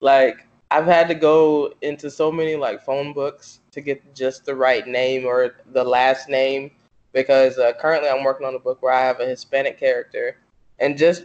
Like 0.00 0.46
I've 0.72 0.86
had 0.86 1.06
to 1.08 1.14
go 1.14 1.74
into 1.82 2.10
so 2.10 2.32
many 2.32 2.56
like 2.56 2.82
phone 2.82 3.12
books 3.12 3.60
to 3.72 3.82
get 3.82 4.14
just 4.14 4.46
the 4.46 4.54
right 4.54 4.86
name 4.86 5.26
or 5.26 5.56
the 5.72 5.84
last 5.84 6.30
name 6.30 6.70
because 7.12 7.58
uh, 7.58 7.72
currently 7.78 8.08
I'm 8.08 8.24
working 8.24 8.46
on 8.46 8.54
a 8.54 8.58
book 8.58 8.80
where 8.80 8.92
I 8.92 9.02
have 9.02 9.20
a 9.20 9.26
Hispanic 9.26 9.78
character, 9.78 10.38
and 10.78 10.96
just 10.96 11.24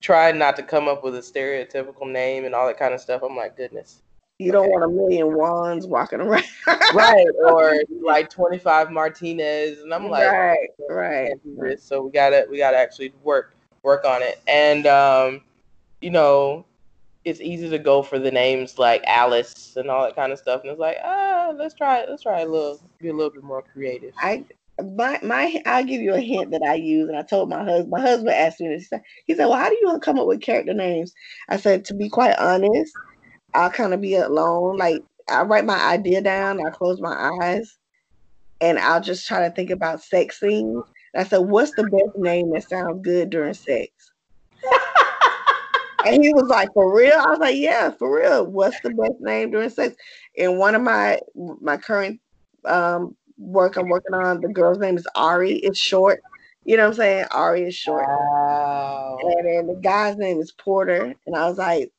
tried 0.00 0.34
not 0.34 0.56
to 0.56 0.62
come 0.64 0.88
up 0.88 1.04
with 1.04 1.14
a 1.14 1.20
stereotypical 1.20 2.10
name 2.10 2.44
and 2.44 2.54
all 2.54 2.66
that 2.66 2.78
kind 2.78 2.92
of 2.92 3.00
stuff. 3.00 3.22
I'm 3.22 3.36
like, 3.36 3.56
goodness. 3.56 4.02
You 4.40 4.50
don't 4.50 4.64
okay. 4.64 4.72
want 4.72 4.84
a 4.84 4.88
million 4.88 5.28
Juans 5.28 5.86
walking 5.86 6.20
around. 6.20 6.44
right. 6.66 7.26
Or 7.44 7.82
like 8.02 8.28
25 8.30 8.90
Martinez. 8.90 9.80
And 9.80 9.92
I'm 9.92 10.08
like, 10.08 10.32
right, 10.32 10.68
right. 10.88 11.80
So 11.80 12.02
we 12.02 12.10
gotta 12.10 12.46
we 12.50 12.58
gotta 12.58 12.78
actually 12.78 13.12
work 13.22 13.54
work 13.82 14.04
on 14.04 14.22
it. 14.22 14.40
And 14.48 14.86
um, 14.86 15.42
you 16.00 16.10
know, 16.10 16.64
it's 17.24 17.40
easy 17.40 17.68
to 17.68 17.78
go 17.78 18.02
for 18.02 18.18
the 18.18 18.30
names 18.30 18.78
like 18.78 19.02
Alice 19.06 19.74
and 19.76 19.90
all 19.90 20.04
that 20.04 20.16
kind 20.16 20.32
of 20.32 20.38
stuff. 20.38 20.62
And 20.62 20.70
it's 20.70 20.80
like, 20.80 20.96
ah, 21.04 21.52
let's 21.56 21.74
try 21.74 22.04
let's 22.08 22.22
try 22.22 22.40
a 22.40 22.46
little 22.46 22.80
be 23.00 23.08
a 23.08 23.12
little 23.12 23.30
bit 23.30 23.42
more 23.42 23.62
creative. 23.62 24.12
I 24.18 24.44
my 24.96 25.18
my 25.22 25.62
I'll 25.66 25.84
give 25.84 26.00
you 26.00 26.14
a 26.14 26.20
hint 26.20 26.50
that 26.52 26.62
I 26.62 26.74
use, 26.74 27.08
and 27.08 27.18
I 27.18 27.22
told 27.22 27.50
my 27.50 27.62
husband. 27.62 27.90
My 27.90 28.00
husband 28.00 28.30
asked 28.30 28.60
me 28.60 28.68
this. 28.68 28.90
He 29.26 29.34
said, 29.34 29.46
"Well, 29.46 29.58
how 29.58 29.68
do 29.68 29.76
you 29.80 29.98
come 30.00 30.18
up 30.18 30.26
with 30.26 30.40
character 30.40 30.72
names?" 30.72 31.12
I 31.48 31.58
said, 31.58 31.84
"To 31.86 31.94
be 31.94 32.08
quite 32.08 32.38
honest, 32.38 32.92
I'll 33.54 33.70
kind 33.70 33.92
of 33.92 34.00
be 34.00 34.14
alone. 34.14 34.78
Like 34.78 35.02
I 35.28 35.42
write 35.42 35.66
my 35.66 35.78
idea 35.78 36.22
down, 36.22 36.64
I 36.66 36.70
close 36.70 37.00
my 37.00 37.30
eyes, 37.42 37.76
and 38.60 38.78
I'll 38.78 39.02
just 39.02 39.26
try 39.28 39.46
to 39.46 39.54
think 39.54 39.70
about 39.70 40.02
sex 40.02 40.40
scenes. 40.40 40.84
I 41.14 41.24
said, 41.24 41.38
"What's 41.38 41.74
the 41.74 41.84
best 41.84 42.16
name 42.16 42.50
that 42.52 42.68
sounds 42.68 43.02
good 43.02 43.30
during 43.30 43.54
sex?" 43.54 43.90
and 46.06 46.22
he 46.22 46.32
was 46.34 46.48
like, 46.48 46.72
"For 46.74 46.94
real?" 46.94 47.18
I 47.18 47.30
was 47.30 47.38
like, 47.38 47.56
"Yeah, 47.56 47.90
for 47.90 48.14
real. 48.16 48.46
What's 48.46 48.80
the 48.80 48.90
best 48.90 49.20
name 49.20 49.50
during 49.50 49.70
sex?" 49.70 49.96
And 50.38 50.58
one 50.58 50.74
of 50.74 50.82
my 50.82 51.20
my 51.34 51.76
current 51.76 52.20
um, 52.64 53.16
work 53.38 53.76
I'm 53.76 53.88
working 53.88 54.14
on. 54.14 54.40
The 54.40 54.48
girl's 54.48 54.78
name 54.78 54.96
is 54.96 55.06
Ari. 55.14 55.54
It's 55.54 55.78
short. 55.78 56.22
You 56.64 56.76
know 56.76 56.84
what 56.84 56.90
I'm 56.90 56.96
saying? 56.96 57.24
Ari 57.30 57.62
is 57.62 57.74
short. 57.74 58.06
Wow. 58.06 59.18
And 59.22 59.46
then 59.46 59.66
the 59.66 59.80
guy's 59.80 60.16
name 60.16 60.40
is 60.40 60.52
Porter. 60.52 61.14
And 61.26 61.34
I 61.34 61.48
was 61.48 61.58
like, 61.58 61.90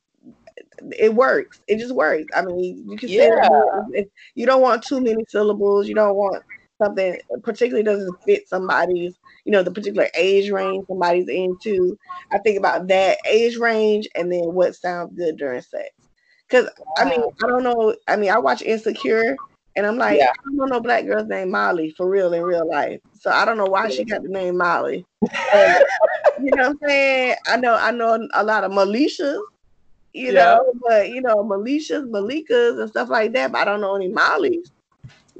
it 0.97 1.13
works. 1.13 1.61
It 1.67 1.79
just 1.79 1.93
works. 1.93 2.27
I 2.35 2.43
mean, 2.43 2.85
you 2.87 2.97
can 2.97 3.09
yeah. 3.09 3.49
say 3.91 4.07
you 4.35 4.45
don't 4.45 4.61
want 4.61 4.83
too 4.83 5.01
many 5.01 5.25
syllables. 5.27 5.87
You 5.87 5.95
don't 5.95 6.15
want 6.15 6.43
something 6.82 7.19
particularly 7.43 7.84
doesn't 7.84 8.23
fit 8.23 8.47
somebody's, 8.47 9.15
you 9.45 9.51
know, 9.51 9.63
the 9.63 9.71
particular 9.71 10.07
age 10.15 10.49
range 10.49 10.86
somebody's 10.88 11.27
into. 11.27 11.97
I 12.32 12.38
think 12.39 12.57
about 12.57 12.88
that 12.88 13.17
age 13.27 13.57
range 13.57 14.07
and 14.15 14.32
then 14.32 14.53
what 14.53 14.75
sounds 14.75 15.15
good 15.15 15.38
during 15.38 15.61
sex. 15.61 15.89
Because. 16.47 16.69
I 16.97 17.05
mean, 17.05 17.21
I 17.21 17.47
don't 17.47 17.63
know. 17.63 17.95
I 18.07 18.15
mean, 18.15 18.32
I 18.32 18.38
watch 18.38 18.61
Insecure 18.61 19.36
and 19.75 19.86
I'm 19.86 19.97
like, 19.97 20.19
yeah. 20.19 20.32
I 20.32 20.43
don't 20.43 20.57
know 20.57 20.65
no 20.65 20.79
black 20.79 21.05
girl's 21.05 21.27
named 21.27 21.51
Molly 21.51 21.93
for 21.95 22.09
real 22.09 22.34
in 22.34 22.43
real 22.43 22.67
life. 22.67 22.99
So 23.19 23.32
I 23.32 23.45
don't 23.45 23.57
know 23.57 23.65
why 23.65 23.89
she 23.89 24.03
got 24.03 24.23
the 24.23 24.29
name 24.29 24.57
Molly. 24.57 25.05
You 26.41 26.49
know 26.55 26.69
what 26.69 26.77
I'm 26.84 26.89
saying? 26.89 27.36
I 27.45 27.57
know 27.57 27.75
I 27.75 27.91
know 27.91 28.27
a 28.34 28.43
lot 28.43 28.63
of 28.63 28.71
Melishas, 28.71 29.41
you 30.13 30.27
yeah. 30.27 30.32
know, 30.32 30.73
but 30.88 31.09
you 31.09 31.21
know, 31.21 31.36
Melishas, 31.36 32.09
Malikas 32.09 32.79
and 32.79 32.89
stuff 32.89 33.09
like 33.09 33.34
that, 33.34 33.51
but 33.51 33.59
I 33.59 33.65
don't 33.65 33.82
know 33.82 33.95
any 33.95 34.09
Mollys. 34.09 34.71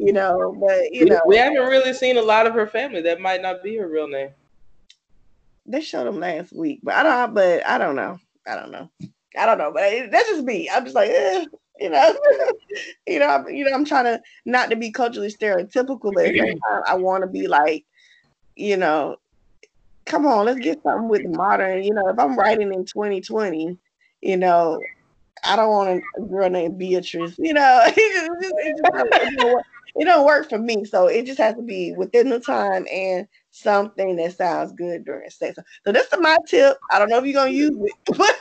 You 0.02 0.14
know, 0.14 0.58
but 0.60 0.92
you 0.92 1.04
we, 1.04 1.10
know 1.12 1.22
we 1.28 1.38
haven't 1.38 1.62
really 1.62 1.94
seen 1.94 2.18
a 2.18 2.24
lot 2.24 2.48
of 2.48 2.56
her 2.56 2.66
family. 2.66 3.04
That 3.04 3.22
might 3.22 3.40
not 3.40 3.62
be 3.62 3.78
her 3.78 3.88
real 3.88 4.08
name. 4.08 4.30
They 5.68 5.80
showed 5.80 6.08
them 6.08 6.20
last 6.20 6.54
week, 6.54 6.80
but 6.82 6.96
I 6.96 7.04
don't 7.04 7.36
but 7.36 7.64
I 7.68 7.78
don't 7.78 7.96
know. 7.96 8.18
I 8.48 8.56
don't 8.56 8.72
know. 8.72 8.90
I 9.38 9.46
don't 9.46 9.60
know, 9.60 9.72
but 9.72 10.10
that's 10.10 10.28
just 10.28 10.44
me. 10.44 10.68
I'm 10.72 10.86
just 10.86 10.96
like, 10.96 11.12
eh, 11.12 11.46
you 11.80 11.92
know, 11.92 12.16
you 13.08 13.20
know, 13.20 13.46
you 13.48 13.64
know, 13.64 13.74
I'm 13.74 13.86
trying 13.86 14.06
to 14.06 14.20
not 14.44 14.72
to 14.72 14.76
be 14.76 14.90
culturally 14.90 15.32
stereotypical, 15.32 16.12
but 16.16 16.26
I 16.88 16.96
want 16.96 17.22
to 17.22 17.28
be 17.28 17.48
like, 17.48 17.86
you 18.56 18.78
know, 18.78 19.18
come 20.06 20.26
on, 20.26 20.48
let's 20.48 20.60
get 20.60 20.82
something 20.82 21.10
with 21.10 21.28
modern. 21.28 21.84
You 21.84 21.94
know, 21.94 22.08
if 22.08 22.18
I'm 22.18 22.36
writing 22.40 22.74
in 22.74 22.86
2020, 22.86 23.78
you 24.22 24.38
know, 24.38 24.80
I 25.44 25.56
don't 25.56 25.70
want 25.70 26.04
a 26.18 26.22
girl 26.22 26.50
named 26.50 26.80
Beatrice. 26.80 27.36
You 27.38 27.54
know, 27.54 27.82
it, 27.86 27.96
just, 27.96 28.54
it, 28.58 28.78
just, 28.78 29.40
it, 29.40 29.54
work, 29.54 29.66
it 29.96 30.06
don't 30.06 30.26
work 30.26 30.50
for 30.50 30.58
me. 30.58 30.86
So 30.86 31.08
it 31.08 31.26
just 31.26 31.40
has 31.40 31.56
to 31.56 31.62
be 31.62 31.94
within 31.94 32.30
the 32.30 32.40
time 32.40 32.88
and 32.92 33.28
something 33.52 34.16
that 34.16 34.36
sounds 34.36 34.72
good 34.72 35.06
during 35.06 35.30
sex. 35.30 35.58
So 35.86 35.92
this 35.92 36.12
is 36.12 36.20
my 36.20 36.38
tip. 36.48 36.78
I 36.90 37.00
don't 37.00 37.10
know 37.10 37.18
if 37.18 37.26
you're 37.26 37.34
gonna 37.34 37.52
use 37.52 37.76
it, 37.76 37.94
but 38.18 38.36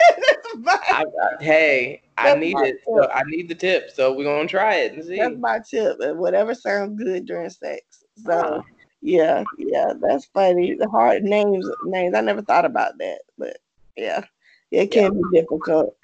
my, 0.59 0.79
I, 0.83 1.05
I, 1.05 1.43
hey, 1.43 2.03
I 2.17 2.35
need 2.35 2.57
it. 2.59 2.77
So 2.85 3.11
I 3.11 3.23
need 3.27 3.49
the 3.49 3.55
tip. 3.55 3.91
So 3.91 4.13
we're 4.13 4.25
gonna 4.25 4.49
try 4.49 4.77
it 4.77 4.93
and 4.93 5.05
see. 5.05 5.19
That's 5.19 5.37
my 5.39 5.61
tip. 5.69 5.97
Whatever 6.17 6.55
sounds 6.55 7.03
good 7.03 7.27
during 7.27 7.51
sex. 7.51 8.05
So 8.25 8.33
uh-huh. 8.33 8.63
yeah, 9.03 9.45
yeah, 9.59 9.93
that's 10.01 10.27
funny. 10.27 10.75
The 10.75 10.89
hard 10.89 11.25
names, 11.25 11.69
names. 11.85 12.15
I 12.15 12.21
never 12.21 12.43
thought 12.43 12.65
about 12.65 12.99
that, 12.99 13.23
but 13.37 13.59
yeah, 13.97 14.25
it 14.71 14.91
can 14.91 15.05
yeah. 15.05 15.11
be 15.11 15.41
difficult. 15.41 15.97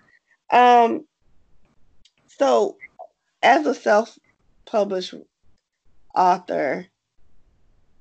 Um, 0.51 1.07
so 2.27 2.77
as 3.43 3.67
a 3.67 3.75
self-published 3.75 5.15
author, 6.17 6.87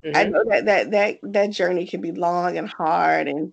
mm-hmm. 0.04 0.16
I 0.16 0.24
know 0.24 0.44
that 0.48 0.66
that 0.66 0.92
that 0.92 1.20
that 1.24 1.52
journey 1.52 1.86
can 1.86 2.02
be 2.02 2.12
long 2.12 2.58
and 2.58 2.70
hard, 2.70 3.28
and 3.28 3.52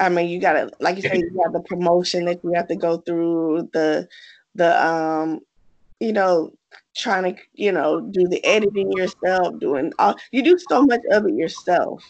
I 0.00 0.08
mean, 0.08 0.28
you 0.28 0.40
gotta, 0.40 0.70
like 0.80 0.96
you 0.96 1.02
said 1.02 1.18
you 1.18 1.30
got 1.30 1.52
the 1.52 1.60
promotion 1.60 2.24
that 2.26 2.42
you 2.42 2.52
have 2.54 2.68
to 2.68 2.76
go 2.76 2.98
through, 2.98 3.70
the 3.72 4.08
the 4.54 4.86
um, 4.86 5.40
you 6.00 6.12
know, 6.12 6.52
trying 6.96 7.34
to, 7.34 7.40
you 7.54 7.72
know, 7.72 8.00
do 8.00 8.26
the 8.26 8.44
editing 8.44 8.90
yourself, 8.92 9.58
doing 9.60 9.92
all 9.98 10.16
you 10.32 10.42
do 10.42 10.58
so 10.68 10.82
much 10.82 11.00
of 11.10 11.26
it 11.26 11.34
yourself. 11.34 12.02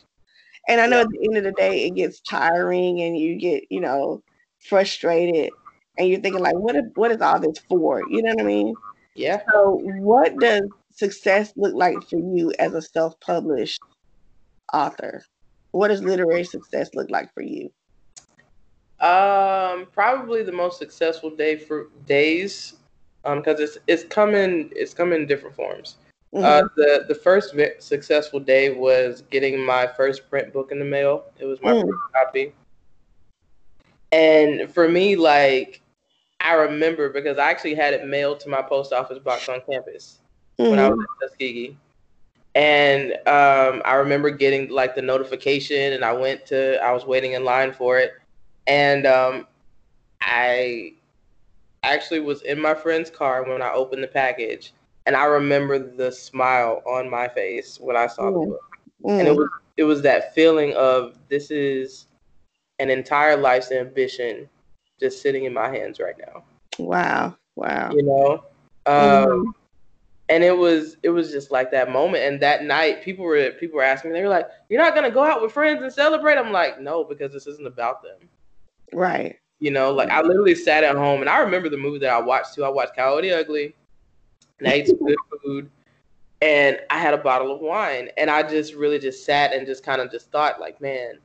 And 0.69 0.81
I 0.81 0.87
know 0.87 1.01
at 1.01 1.09
the 1.11 1.25
end 1.25 1.37
of 1.37 1.45
the 1.45 1.53
day 1.53 1.87
it 1.87 1.97
gets 1.97 2.21
tiring 2.21 3.01
and 3.03 3.19
you 3.19 3.37
get, 3.37 3.65
you 3.71 3.81
know, 3.81 4.23
frustrated 4.61 5.51
and 5.99 6.09
you're 6.09 6.21
thinking 6.21 6.43
like 6.43 6.57
what 6.57 6.77
is, 6.77 6.85
what 6.95 7.11
is 7.11 7.21
all 7.21 7.39
this 7.39 7.59
for? 7.69 8.03
You 8.09 8.23
know 8.23 8.35
what 8.35 8.41
I 8.41 8.47
mean? 8.47 8.75
Yeah. 9.15 9.43
So 9.53 9.81
what 9.83 10.39
does 10.39 10.63
success 10.95 11.53
look 11.57 11.75
like 11.75 11.97
for 12.09 12.17
you 12.17 12.53
as 12.59 12.75
a 12.75 12.83
self-published 12.83 13.81
author? 14.73 15.23
What 15.73 15.89
does 15.89 16.03
literary 16.03 16.45
success 16.45 16.91
look 16.95 17.11
like 17.11 17.33
for 17.35 17.43
you? 17.43 17.71
Um, 19.01 19.87
probably 19.93 20.43
the 20.43 20.53
most 20.53 20.79
successful 20.79 21.31
day 21.31 21.57
for 21.57 21.89
days, 22.07 22.75
um, 23.25 23.39
because 23.39 23.59
it's 23.59 23.79
it's 23.89 24.05
coming 24.05 24.71
it's 24.77 24.95
coming 24.95 25.23
in 25.23 25.27
different 25.27 25.57
forms. 25.57 25.97
Uh, 26.35 26.39
mm-hmm. 26.39 26.45
Uh, 26.45 26.69
the 26.77 27.05
the 27.09 27.15
first 27.15 27.55
successful 27.81 28.39
day 28.39 28.71
was 28.71 29.25
getting 29.31 29.59
my 29.65 29.87
first 29.87 30.31
print 30.31 30.53
book 30.53 30.71
in 30.71 30.79
the 30.79 30.85
mail. 30.85 31.25
It 31.39 31.47
was 31.47 31.61
my 31.63 31.73
mm. 31.73 31.83
first 31.83 32.13
copy, 32.15 32.53
and 34.13 34.73
for 34.73 34.89
me, 34.89 35.17
like 35.17 35.83
I 36.41 36.55
remember 36.55 37.09
because 37.09 37.39
I 37.39 37.51
actually 37.51 37.75
had 37.75 37.95
it 37.95 38.07
mailed 38.07 38.39
to 38.41 38.49
my 38.49 38.63
post 38.63 38.93
office 38.93 39.19
box 39.19 39.49
on 39.49 39.63
campus 39.69 40.22
mm-hmm. 40.59 40.71
when 40.71 40.79
I 40.79 40.89
was 40.89 40.99
mm-hmm. 40.99 41.25
at 41.25 41.29
Tuskegee. 41.29 41.77
And 42.55 43.13
um, 43.27 43.81
I 43.85 43.95
remember 43.95 44.31
getting 44.31 44.69
like 44.69 44.95
the 44.95 45.03
notification, 45.03 45.95
and 45.95 46.05
I 46.05 46.13
went 46.13 46.45
to, 46.47 46.83
I 46.83 46.93
was 46.93 47.07
waiting 47.07 47.33
in 47.33 47.45
line 47.45 47.73
for 47.73 47.99
it, 47.99 48.13
and 48.67 49.07
um, 49.07 49.47
I 50.21 50.93
actually 51.83 52.21
was 52.21 52.43
in 52.43 52.61
my 52.61 52.75
friend's 52.75 53.11
car 53.11 53.43
when 53.45 53.63
I 53.63 53.73
opened 53.73 54.03
the 54.03 54.09
package, 54.09 54.75
and 55.07 55.17
I 55.17 55.25
remember 55.25 55.79
the 55.79 56.13
smile 56.13 56.83
on 56.87 57.09
my 57.09 57.27
face 57.27 57.79
when 57.81 57.97
I 57.97 58.07
saw 58.07 58.25
mm. 58.25 58.33
the 58.35 58.51
book, 58.51 58.61
mm. 59.05 59.19
and 59.19 59.29
it 59.29 59.35
was 59.35 59.49
it 59.79 59.85
was 59.85 60.03
that 60.03 60.35
feeling 60.35 60.75
of 60.75 61.17
this 61.29 61.51
is 61.51 62.07
an 62.79 62.91
entire 62.91 63.37
life's 63.37 63.73
ambition 63.73 64.49
just 65.01 65.23
sitting 65.23 65.45
in 65.45 65.55
my 65.55 65.69
hands 65.69 65.99
right 65.99 66.17
now. 66.19 66.45
Wow! 66.79 67.37
Wow! 67.57 67.91
You 67.93 68.03
know, 68.03 68.45
um, 68.87 68.95
mm-hmm. 68.95 69.51
And 70.33 70.43
it 70.43 70.57
was 70.57 70.97
it 71.03 71.11
was 71.11 71.31
just 71.31 71.51
like 71.51 71.71
that 71.73 71.93
moment. 71.93 72.25
And 72.25 72.41
that 72.41 72.65
night, 72.65 73.03
people 73.03 73.23
were 73.23 73.51
people 73.61 73.77
were 73.77 73.83
asking 73.83 74.13
me, 74.13 74.19
they 74.19 74.23
were 74.23 74.31
like, 74.31 74.49
"You're 74.71 74.81
not 74.81 74.95
gonna 74.95 75.11
go 75.11 75.23
out 75.23 75.43
with 75.43 75.53
friends 75.53 75.83
and 75.83 75.93
celebrate?" 75.93 76.39
I'm 76.39 76.53
like, 76.53 76.81
"No, 76.81 77.05
because 77.05 77.35
this 77.35 77.47
isn't 77.47 77.67
about 77.67 78.03
them." 78.03 78.31
Right. 78.95 79.37
You 79.59 79.71
know, 79.73 79.93
like 79.93 80.09
I 80.09 80.23
literally 80.23 80.55
sat 80.55 80.85
at 80.85 80.97
home 80.97 81.21
and 81.21 81.29
I 81.29 81.39
remember 81.41 81.69
the 81.69 81.77
movie 81.77 81.99
that 81.99 82.11
I 82.11 82.19
watched 82.19 82.55
too. 82.55 82.65
I 82.65 82.71
watched 82.71 82.97
Coyote 82.97 83.31
Ugly 83.31 83.75
and 84.59 84.69
I 84.69 84.73
ate 84.73 84.89
some 84.89 84.97
good 84.97 85.17
food 85.45 85.71
and 86.41 86.81
I 86.89 86.99
had 86.99 87.13
a 87.13 87.19
bottle 87.19 87.55
of 87.55 87.61
wine 87.61 88.09
and 88.17 88.31
I 88.31 88.43
just 88.43 88.73
really 88.75 88.99
just 88.99 89.27
sat 89.27 89.53
and 89.53 89.67
just 89.67 89.85
kind 89.85 90.01
of 90.01 90.11
just 90.11 90.33
thought 90.33 90.61
like, 90.61 90.81
man, 90.81 91.19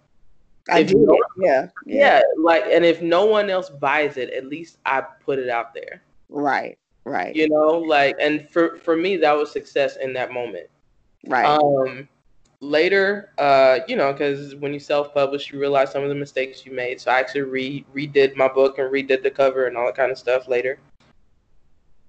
I 0.70 0.84
do. 0.84 0.98
No, 0.98 1.18
yeah, 1.38 1.70
yeah. 1.86 2.20
Yeah. 2.20 2.22
Like, 2.38 2.66
and 2.66 2.84
if 2.84 3.02
no 3.02 3.26
one 3.26 3.50
else 3.50 3.70
buys 3.70 4.18
it, 4.18 4.30
at 4.32 4.46
least 4.46 4.78
I 4.86 5.02
put 5.02 5.40
it 5.40 5.50
out 5.50 5.74
there. 5.74 6.04
Right. 6.30 6.78
Right. 7.08 7.34
You 7.34 7.48
know, 7.48 7.70
like, 7.70 8.18
and 8.20 8.50
for, 8.50 8.78
for 8.80 8.98
me, 8.98 9.16
that 9.18 9.32
was 9.32 9.50
success 9.50 9.96
in 9.96 10.12
that 10.14 10.34
moment. 10.34 10.68
Right. 11.26 11.46
Um, 11.46 12.10
later, 12.60 13.32
uh, 13.38 13.80
you 13.88 13.96
know, 13.96 14.12
because 14.12 14.56
when 14.56 14.74
you 14.74 14.80
self-publish, 14.80 15.52
you 15.52 15.60
realize 15.60 15.90
some 15.90 16.04
of 16.04 16.10
the 16.10 16.16
mistakes 16.16 16.66
you 16.66 16.74
made. 16.74 17.00
So 17.00 17.10
I 17.10 17.20
actually 17.20 17.42
re 17.42 17.86
redid 17.96 18.36
my 18.36 18.50
book 18.50 18.78
and 18.78 18.92
redid 18.92 19.24
the 19.24 19.32
cover 19.32 19.68
and 19.68 19.78
all 19.78 19.86
that 19.86 19.96
kind 19.96 20.12
of 20.12 20.18
stuff 20.18 20.50
later. 20.50 20.80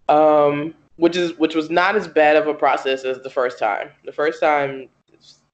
Um, 0.09 0.75
which 0.97 1.17
is 1.17 1.39
which 1.39 1.55
was 1.55 1.71
not 1.71 1.95
as 1.95 2.09
bad 2.09 2.35
of 2.35 2.49
a 2.49 2.55
process 2.55 3.05
as 3.05 3.21
the 3.21 3.31
first 3.31 3.59
time. 3.59 3.91
The 4.05 4.13
first 4.13 4.41
time 4.41 4.89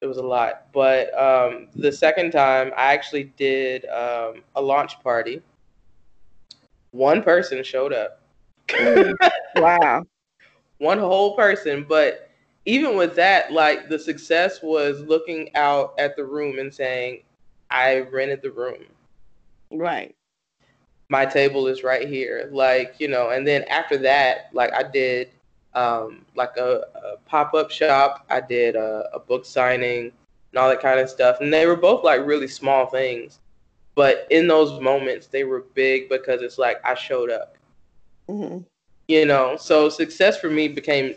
it 0.01 0.07
was 0.07 0.17
a 0.17 0.23
lot, 0.23 0.69
but 0.73 1.13
um, 1.19 1.69
the 1.75 1.93
second 1.93 2.31
time 2.31 2.73
I 2.77 2.95
actually 2.95 3.25
did 3.37 3.85
um, 3.87 4.43
a 4.57 4.63
launch 4.63 5.03
party. 5.03 5.43
One 6.93 7.23
person 7.23 7.63
showed 7.63 7.93
up. 7.93 8.21
wow. 9.57 10.05
One 10.79 10.99
whole 10.99 11.37
person, 11.37 11.85
but 11.89 12.31
even 12.67 12.97
with 12.97 13.15
that, 13.17 13.53
like 13.53 13.89
the 13.89 13.99
success 13.99 14.63
was 14.63 15.01
looking 15.01 15.55
out 15.55 15.95
at 15.99 16.17
the 16.17 16.25
room 16.25 16.59
and 16.59 16.73
saying, 16.73 17.23
I 17.71 18.01
rented 18.01 18.43
the 18.43 18.51
room. 18.51 18.85
Right. 19.71 20.15
My 21.09 21.27
table 21.27 21.67
is 21.67 21.83
right 21.83 22.09
here. 22.09 22.49
Like, 22.53 22.97
you 22.99 23.09
know, 23.09 23.31
and 23.31 23.47
then 23.47 23.65
after 23.65 23.99
that, 23.99 24.51
like 24.53 24.73
I 24.73 24.83
did 24.83 25.31
um, 25.75 26.25
like 26.35 26.57
a, 26.57 26.83
a 26.95 27.17
pop 27.27 27.55
up 27.55 27.71
shop, 27.71 28.25
I 28.31 28.41
did 28.41 28.77
a, 28.77 29.09
a 29.13 29.19
book 29.19 29.45
signing 29.45 30.13
and 30.53 30.59
all 30.59 30.69
that 30.69 30.81
kind 30.81 31.01
of 31.01 31.11
stuff. 31.11 31.41
And 31.41 31.53
they 31.53 31.67
were 31.67 31.77
both 31.77 32.05
like 32.05 32.25
really 32.25 32.49
small 32.49 32.87
things. 32.87 33.41
But 33.95 34.27
in 34.31 34.49
those 34.49 34.81
moments, 34.81 35.27
they 35.27 35.45
were 35.45 35.65
big 35.75 36.09
because 36.09 36.43
it's 36.43 36.59
like 36.59 36.85
I 36.85 36.95
showed 36.95 37.31
up. 37.31 37.57
Mm-hmm. 38.29 38.59
You 39.09 39.27
know, 39.27 39.57
so 39.57 39.89
success 39.89 40.39
for 40.39 40.49
me 40.49 40.69
became 40.69 41.15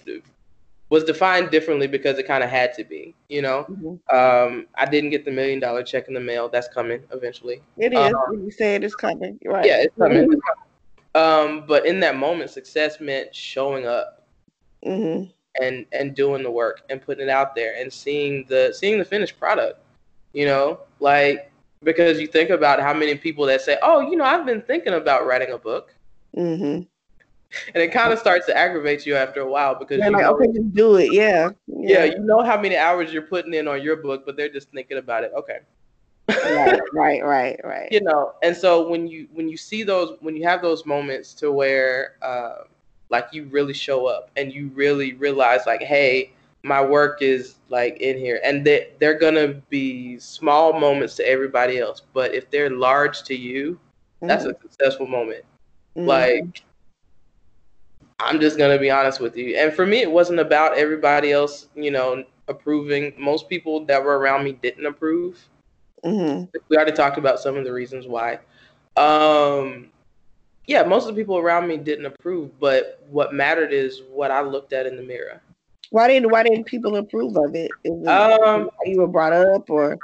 was 0.90 1.04
defined 1.04 1.52
differently 1.52 1.88
because 1.88 2.18
it 2.18 2.28
kind 2.28 2.44
of 2.44 2.50
had 2.50 2.74
to 2.76 2.84
be. 2.84 3.14
You 3.30 3.42
know, 3.42 3.66
mm-hmm. 3.70 4.16
um, 4.16 4.68
I 4.76 4.86
didn't 4.86 5.10
get 5.10 5.26
the 5.26 5.32
million 5.32 5.60
dollar 5.60 5.84
check 5.84 6.08
in 6.08 6.14
the 6.14 6.20
mail. 6.20 6.50
That's 6.50 6.68
coming 6.68 7.02
eventually. 7.12 7.62
It 7.78 7.94
is. 7.94 8.14
Um, 8.14 8.44
you 8.44 8.52
said 8.52 8.84
it's 8.84 8.96
coming. 8.96 9.40
Right. 9.46 9.66
Yeah, 9.66 9.82
it's 9.82 9.96
coming. 9.98 10.24
Mm-hmm. 10.24 10.34
It's 10.34 10.42
coming. 10.42 10.64
Um, 11.16 11.66
but 11.68 11.86
in 11.86 12.00
that 12.02 12.16
moment, 12.16 12.52
success 12.52 13.00
meant 13.00 13.34
showing 13.34 13.88
up 13.88 14.28
mm-hmm. 14.86 15.30
and 15.62 15.86
and 15.92 16.16
doing 16.16 16.44
the 16.44 16.52
work 16.52 16.84
and 16.90 17.02
putting 17.02 17.28
it 17.28 17.30
out 17.30 17.56
there 17.56 17.76
and 17.80 17.92
seeing 17.92 18.46
the 18.48 18.74
seeing 18.78 19.00
the 19.00 19.06
finished 19.06 19.40
product. 19.40 19.80
You 20.34 20.46
know, 20.46 20.82
like 21.00 21.52
because 21.84 22.20
you 22.20 22.28
think 22.28 22.50
about 22.50 22.82
how 22.82 22.94
many 22.94 23.16
people 23.16 23.46
that 23.46 23.62
say, 23.62 23.78
"Oh, 23.82 24.02
you 24.02 24.16
know, 24.16 24.26
I've 24.26 24.46
been 24.46 24.62
thinking 24.62 24.94
about 24.94 25.26
writing 25.26 25.52
a 25.52 25.58
book." 25.58 25.94
Mm-hmm 26.36 26.84
and 27.74 27.82
it 27.82 27.92
kind 27.92 28.12
of 28.12 28.20
starts 28.20 28.46
to 28.48 28.58
aggravate 28.58 29.06
you 29.06 29.16
after 29.16 29.42
a 29.42 29.50
while 29.50 29.76
because 29.76 30.00
you're 30.00 30.12
like, 30.12 30.24
know, 30.24 30.36
okay, 30.36 30.52
just 30.52 30.74
do 30.74 30.96
it. 30.96 31.14
Yeah. 31.14 31.50
yeah. 31.68 32.04
yeah. 32.04 32.04
you 32.06 32.20
know 32.20 32.44
how 32.44 32.60
many 32.60 32.78
hours 32.78 33.12
you're 33.12 33.22
putting 33.22 33.54
in 33.54 33.68
on 33.68 33.82
your 33.82 33.96
book, 33.98 34.26
but 34.26 34.36
they're 34.36 34.50
just 34.50 34.70
thinking 34.72 34.98
about 34.98 35.24
it. 35.24 35.32
Okay. 35.38 35.60
right, 36.28 36.80
right, 36.94 37.24
right, 37.24 37.60
right. 37.64 37.92
You 37.92 38.02
know, 38.02 38.34
and 38.44 38.56
so 38.56 38.88
when 38.88 39.08
you 39.08 39.28
when 39.34 39.48
you 39.48 39.58
see 39.58 39.84
those 39.84 40.18
when 40.20 40.36
you 40.36 40.44
have 40.44 40.62
those 40.62 40.86
moments 40.86 41.34
to 41.36 41.52
where 41.52 42.16
uh, 42.22 42.64
like 43.10 43.28
you 43.32 43.46
really 43.46 43.74
show 43.74 44.08
up 44.08 44.30
and 44.36 44.54
you 44.54 44.70
really 44.74 45.14
realize 45.14 45.62
like, 45.66 45.82
hey, 45.82 46.34
my 46.64 46.84
work 46.84 47.22
is 47.22 47.56
like 47.70 47.98
in 47.98 48.18
here, 48.18 48.42
and 48.44 48.66
they 48.66 48.90
they're 49.00 49.18
gonna 49.18 49.48
be 49.70 50.20
small 50.20 50.78
moments 50.78 51.16
to 51.16 51.28
everybody 51.28 51.80
else, 51.80 52.02
but 52.14 52.34
if 52.34 52.52
they're 52.52 52.70
large 52.70 53.24
to 53.24 53.36
you, 53.36 53.74
mm-hmm. 53.74 54.28
that's 54.28 54.44
a 54.44 54.50
mm-hmm. 54.50 54.68
successful 54.68 55.08
moment. 55.08 55.46
Mm-hmm. 55.96 56.08
Like 56.08 56.64
I'm 58.20 58.40
just 58.40 58.58
gonna 58.58 58.80
be 58.80 58.90
honest 58.90 59.20
with 59.20 59.38
you. 59.38 59.56
And 59.58 59.74
for 59.74 59.86
me, 59.86 60.02
it 60.02 60.12
wasn't 60.12 60.40
about 60.40 60.78
everybody 60.78 61.32
else, 61.32 61.68
you 61.76 61.92
know, 61.92 62.24
approving. 62.48 63.14
Most 63.18 63.48
people 63.48 63.86
that 63.86 64.04
were 64.04 64.18
around 64.18 64.44
me 64.44 64.54
didn't 64.54 64.86
approve. 64.86 65.48
Mm-hmm. 66.04 66.46
We 66.70 66.78
already 66.78 66.94
talked 66.94 67.18
about 67.18 67.40
some 67.40 67.56
of 67.56 67.64
the 67.64 67.74
reasons 67.74 68.08
why. 68.08 68.40
Um, 68.96 69.90
yeah, 70.66 70.84
most 70.84 71.08
of 71.08 71.16
the 71.16 71.22
people 71.22 71.38
around 71.38 71.68
me 71.68 71.78
didn't 71.78 72.06
approve, 72.06 72.60
but 72.60 73.04
what 73.10 73.34
mattered 73.34 73.72
is 73.72 74.02
what 74.12 74.32
I 74.32 74.42
looked 74.42 74.74
at 74.74 74.86
in 74.86 74.96
the 74.96 75.04
mirror. 75.04 75.42
Why 75.92 76.08
didn't 76.08 76.32
Why 76.32 76.44
didn't 76.44 76.66
people 76.66 76.96
approve 76.98 77.38
of 77.38 77.56
it? 77.56 77.72
it 77.84 78.08
um, 78.08 78.70
you 78.86 79.00
were 79.00 79.08
brought 79.08 79.34
up, 79.34 79.70
or 79.70 79.98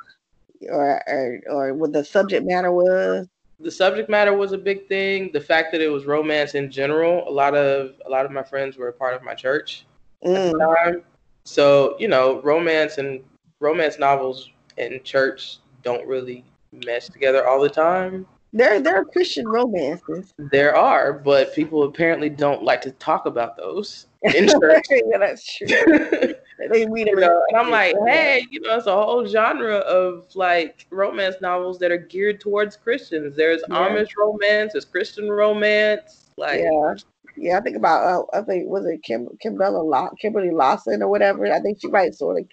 or 0.70 1.03
or, 1.07 1.39
or 1.49 1.74
what 1.74 1.91
the 1.91 2.05
subject 2.05 2.45
matter 2.45 2.72
was? 2.72 3.28
The 3.64 3.72
subject 3.72 4.09
matter 4.09 4.34
was 4.34 4.51
a 4.51 4.57
big 4.57 4.88
thing. 4.88 5.32
The 5.34 5.39
fact 5.39 5.72
that 5.72 5.82
it 5.82 5.88
was 5.88 6.05
romance 6.05 6.55
in 6.55 6.70
general. 6.70 7.28
A 7.28 7.32
lot 7.32 7.55
of 7.55 7.93
a 8.05 8.09
lot 8.09 8.26
of 8.26 8.32
my 8.32 8.43
friends 8.43 8.78
were 8.78 8.89
a 8.89 8.93
part 8.93 9.16
of 9.16 9.24
my 9.24 9.34
church 9.34 9.86
mm. 10.24 10.36
at 10.36 10.51
the 10.51 10.76
time. 10.76 11.03
So 11.45 11.95
you 11.99 12.07
know, 12.07 12.41
romance 12.41 12.97
and 12.97 13.24
romance 13.59 13.97
novels 13.97 14.49
and 14.78 15.03
church 15.03 15.59
don't 15.84 16.05
really 16.07 16.43
mesh 16.72 17.07
together 17.07 17.47
all 17.47 17.61
the 17.61 17.70
time. 17.70 18.26
There, 18.56 18.80
there 18.80 18.97
are 18.97 19.06
Christian 19.06 19.47
romances. 19.47 20.32
There 20.38 20.76
are, 20.76 21.12
but 21.12 21.56
people 21.56 21.84
apparently 21.84 22.30
don't 22.30 22.64
like 22.64 22.82
to 22.82 22.91
talk 22.91 23.26
about 23.26 23.58
those 23.58 24.06
in 24.22 24.47
church. 24.47 24.86
yeah, 24.91 25.18
that's 25.18 25.58
true. 25.58 25.68
they 26.70 26.86
read 26.86 27.08
it, 27.08 27.18
and 27.18 27.58
I'm 27.58 27.72
like, 27.72 27.95
hey, 28.06 28.45
you 28.51 28.62
know, 28.62 28.78
it's 28.78 28.86
a 28.86 28.93
whole 28.93 29.26
genre 29.26 29.78
of 29.78 30.28
like 30.36 30.86
romance 30.91 31.38
novels 31.41 31.80
that 31.80 31.91
are 31.91 31.97
geared 31.97 32.39
towards 32.39 32.76
Christians. 32.78 33.36
There's 33.36 33.64
yeah. 33.70 33.89
Amish 33.89 34.10
romance, 34.16 34.74
there's 34.74 34.86
Christian 34.86 35.32
romance, 35.32 36.30
like 36.38 36.62
yeah. 36.62 36.93
Yeah, 37.36 37.58
I 37.58 37.62
think 37.62 37.76
about 37.76 38.04
uh, 38.04 38.38
I 38.38 38.41
think 38.43 38.70
was 38.70 38.86
it 38.86 39.01
Kim 39.01 39.28
Kimberly 39.41 40.10
Kimberly 40.22 40.51
Lawson 40.51 41.01
or 41.01 41.08
whatever. 41.08 41.51
I 41.51 41.60
think 41.60 41.82
she 41.82 41.88
writes 41.88 42.20
sort 42.20 42.39
of 42.39 42.47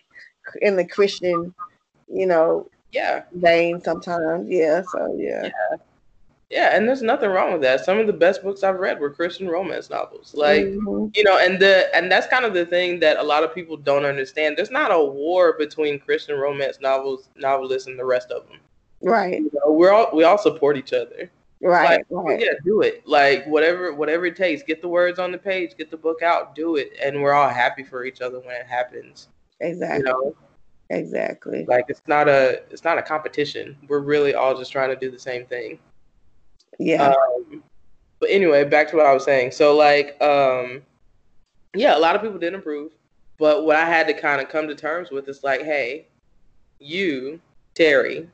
in 0.62 0.76
the 0.76 0.86
Christian, 0.86 1.54
you 2.08 2.24
know, 2.24 2.66
yeah, 2.90 3.24
vein 3.32 3.82
sometimes. 3.82 4.48
Yeah, 4.48 4.82
so 4.90 5.14
yeah. 5.18 5.44
yeah. 5.44 5.76
Yeah, 6.50 6.76
and 6.76 6.88
there's 6.88 7.00
nothing 7.00 7.30
wrong 7.30 7.52
with 7.52 7.62
that. 7.62 7.84
Some 7.84 7.98
of 7.98 8.08
the 8.08 8.12
best 8.12 8.42
books 8.42 8.64
I've 8.64 8.80
read 8.80 8.98
were 8.98 9.10
Christian 9.10 9.48
romance 9.48 9.88
novels. 9.88 10.34
Like, 10.34 10.62
mm-hmm. 10.62 11.06
you 11.14 11.22
know, 11.22 11.38
and 11.38 11.60
the 11.60 11.94
and 11.94 12.10
that's 12.10 12.26
kind 12.26 12.44
of 12.44 12.54
the 12.54 12.66
thing 12.66 12.98
that 13.00 13.18
a 13.18 13.22
lot 13.22 13.44
of 13.44 13.54
people 13.54 13.76
don't 13.76 14.04
understand. 14.04 14.58
There's 14.58 14.70
not 14.70 14.90
a 14.90 15.02
war 15.02 15.54
between 15.56 16.00
Christian 16.00 16.36
romance 16.36 16.78
novels 16.80 17.28
novelists 17.36 17.86
and 17.86 17.96
the 17.96 18.04
rest 18.04 18.32
of 18.32 18.48
them. 18.48 18.58
Right. 19.00 19.40
You 19.40 19.50
know, 19.54 19.72
we're 19.72 19.92
all 19.92 20.10
we 20.12 20.24
all 20.24 20.38
support 20.38 20.76
each 20.76 20.92
other. 20.92 21.30
Right. 21.62 21.98
Like, 21.98 22.06
right. 22.10 22.40
Yeah, 22.40 22.54
do 22.64 22.80
it. 22.80 23.06
Like 23.06 23.46
whatever 23.46 23.94
whatever 23.94 24.26
it 24.26 24.34
takes. 24.34 24.64
Get 24.64 24.82
the 24.82 24.88
words 24.88 25.20
on 25.20 25.30
the 25.30 25.38
page, 25.38 25.76
get 25.78 25.88
the 25.88 25.96
book 25.96 26.20
out, 26.20 26.56
do 26.56 26.74
it. 26.76 26.90
And 27.00 27.22
we're 27.22 27.32
all 27.32 27.48
happy 27.48 27.84
for 27.84 28.04
each 28.04 28.20
other 28.20 28.40
when 28.40 28.56
it 28.56 28.66
happens. 28.66 29.28
Exactly. 29.60 29.98
You 29.98 30.04
know? 30.04 30.36
Exactly. 30.90 31.64
Like 31.66 31.84
it's 31.88 32.02
not 32.08 32.28
a 32.28 32.62
it's 32.70 32.82
not 32.82 32.98
a 32.98 33.02
competition. 33.02 33.76
We're 33.86 34.00
really 34.00 34.34
all 34.34 34.58
just 34.58 34.72
trying 34.72 34.88
to 34.88 34.96
do 34.96 35.12
the 35.12 35.18
same 35.18 35.46
thing. 35.46 35.78
Yeah. 36.78 37.08
Um, 37.08 37.62
but 38.18 38.30
anyway, 38.30 38.64
back 38.64 38.88
to 38.90 38.96
what 38.96 39.06
I 39.06 39.14
was 39.14 39.24
saying. 39.24 39.52
So 39.52 39.76
like, 39.76 40.20
um, 40.22 40.82
yeah, 41.74 41.96
a 41.96 41.98
lot 41.98 42.14
of 42.14 42.22
people 42.22 42.38
didn't 42.38 42.60
approve, 42.60 42.92
but 43.38 43.64
what 43.64 43.76
I 43.76 43.86
had 43.86 44.06
to 44.08 44.14
kind 44.14 44.40
of 44.40 44.48
come 44.48 44.68
to 44.68 44.74
terms 44.74 45.10
with 45.10 45.28
is 45.28 45.42
like, 45.42 45.62
hey, 45.62 46.06
you, 46.78 47.40
Terri, 47.74 48.26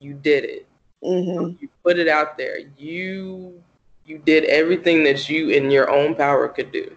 you 0.00 0.14
did 0.14 0.44
it. 0.44 0.66
Mm-hmm. 1.02 1.56
You 1.60 1.68
put 1.82 1.98
it 1.98 2.08
out 2.08 2.36
there. 2.36 2.58
You 2.78 3.62
you 4.06 4.18
did 4.18 4.44
everything 4.44 5.02
that 5.04 5.28
you 5.28 5.50
in 5.50 5.70
your 5.70 5.90
own 5.90 6.14
power 6.14 6.48
could 6.48 6.70
do. 6.72 6.96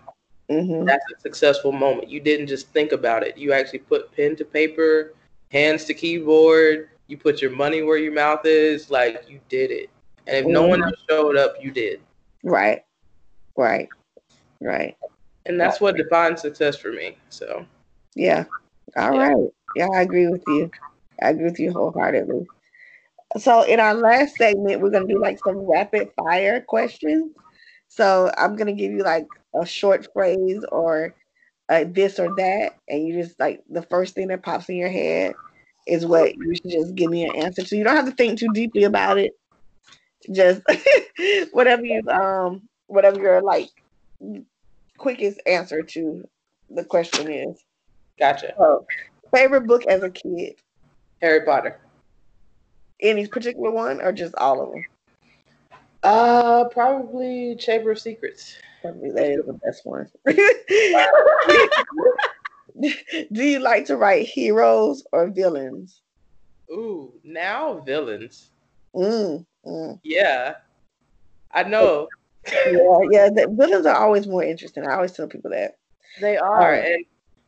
Mm-hmm. 0.49 0.85
That's 0.85 1.03
a 1.15 1.19
successful 1.21 1.71
moment. 1.71 2.09
You 2.09 2.19
didn't 2.19 2.47
just 2.47 2.69
think 2.69 2.91
about 2.91 3.23
it. 3.23 3.37
You 3.37 3.53
actually 3.53 3.79
put 3.79 4.15
pen 4.15 4.35
to 4.37 4.45
paper, 4.45 5.13
hands 5.51 5.85
to 5.85 5.93
keyboard. 5.93 6.89
You 7.07 7.17
put 7.17 7.41
your 7.41 7.51
money 7.51 7.81
where 7.81 7.97
your 7.97 8.13
mouth 8.13 8.45
is. 8.45 8.89
Like 8.89 9.25
you 9.27 9.39
did 9.49 9.71
it. 9.71 9.89
And 10.29 10.37
if 10.37 10.45
no 10.45 10.67
one 10.67 10.79
Mhm. 10.79 10.83
else 10.83 11.03
showed 11.09 11.37
up, 11.37 11.55
you 11.61 11.71
did. 11.71 12.01
Right. 12.43 12.83
Right. 13.57 13.89
Right. 14.61 14.95
And 15.45 15.59
that's 15.59 15.81
what 15.81 15.97
defines 15.97 16.41
success 16.41 16.77
for 16.77 16.91
me. 16.91 17.17
So 17.29 17.65
Yeah. 18.15 18.45
All 18.95 19.11
Yeah. 19.11 19.29
right. 19.29 19.49
Yeah, 19.75 19.87
I 19.95 20.01
agree 20.01 20.27
with 20.27 20.43
you. 20.47 20.71
I 21.21 21.29
agree 21.29 21.45
with 21.45 21.59
you 21.59 21.71
wholeheartedly. 21.71 22.47
So 23.37 23.63
in 23.63 23.79
our 23.79 23.93
last 23.93 24.37
segment, 24.37 24.81
we're 24.81 24.91
gonna 24.91 25.07
do 25.07 25.19
like 25.19 25.39
some 25.39 25.57
rapid 25.57 26.11
fire 26.15 26.61
questions. 26.61 27.33
So 27.87 28.31
I'm 28.37 28.55
gonna 28.55 28.73
give 28.73 28.91
you 28.91 29.03
like 29.03 29.27
a 29.59 29.65
short 29.65 30.07
phrase 30.13 30.63
or 30.71 31.15
uh, 31.69 31.85
this 31.87 32.19
or 32.19 32.29
that, 32.29 32.73
and 32.87 33.07
you 33.07 33.21
just 33.21 33.39
like 33.39 33.63
the 33.69 33.83
first 33.83 34.15
thing 34.15 34.27
that 34.29 34.43
pops 34.43 34.69
in 34.69 34.75
your 34.77 34.89
head 34.89 35.35
is 35.87 36.05
what 36.05 36.35
you 36.35 36.55
should 36.55 36.71
just 36.71 36.95
give 36.95 37.09
me 37.09 37.25
an 37.25 37.35
answer 37.35 37.63
to. 37.63 37.77
You 37.77 37.83
don't 37.83 37.95
have 37.95 38.05
to 38.05 38.11
think 38.11 38.39
too 38.39 38.49
deeply 38.49 38.83
about 38.83 39.17
it. 39.19 39.31
Just 40.31 40.61
whatever 41.51 41.85
you 41.85 42.01
um 42.09 42.67
whatever 42.87 43.19
your 43.19 43.41
like 43.41 43.69
quickest 44.97 45.41
answer 45.45 45.81
to 45.81 46.23
the 46.69 46.83
question 46.83 47.31
is. 47.31 47.63
gotcha. 48.19 48.53
So, 48.57 48.85
favorite 49.33 49.67
book 49.67 49.85
as 49.87 50.03
a 50.03 50.09
kid? 50.09 50.55
Harry 51.21 51.45
Potter. 51.45 51.79
Any 53.01 53.27
particular 53.27 53.71
one 53.71 54.01
or 54.01 54.11
just 54.11 54.35
all 54.35 54.61
of 54.61 54.71
them? 54.71 54.85
Uh 56.03 56.65
probably 56.69 57.55
Chamber 57.57 57.91
of 57.91 57.99
Secrets. 57.99 58.57
Probably 58.81 59.11
that 59.11 59.31
is 59.31 59.45
the 59.45 59.53
best 59.53 59.85
one. 59.85 60.07
Do 63.33 63.43
you 63.43 63.59
like 63.59 63.85
to 63.85 63.97
write 63.97 64.27
heroes 64.27 65.03
or 65.11 65.29
villains? 65.29 66.01
Ooh, 66.71 67.13
now 67.23 67.79
villains. 67.79 68.51
Mm, 68.95 69.45
mm. 69.65 69.99
Yeah. 70.03 70.55
I 71.51 71.63
know. 71.63 72.07
Yeah, 72.47 72.99
yeah. 73.11 73.29
The 73.29 73.53
villains 73.57 73.85
are 73.85 73.95
always 73.95 74.27
more 74.27 74.43
interesting. 74.43 74.85
I 74.87 74.95
always 74.95 75.11
tell 75.11 75.27
people 75.27 75.51
that. 75.51 75.77
They 76.19 76.37
are. 76.37 76.75
Um, 76.75 76.85
and 76.85 77.05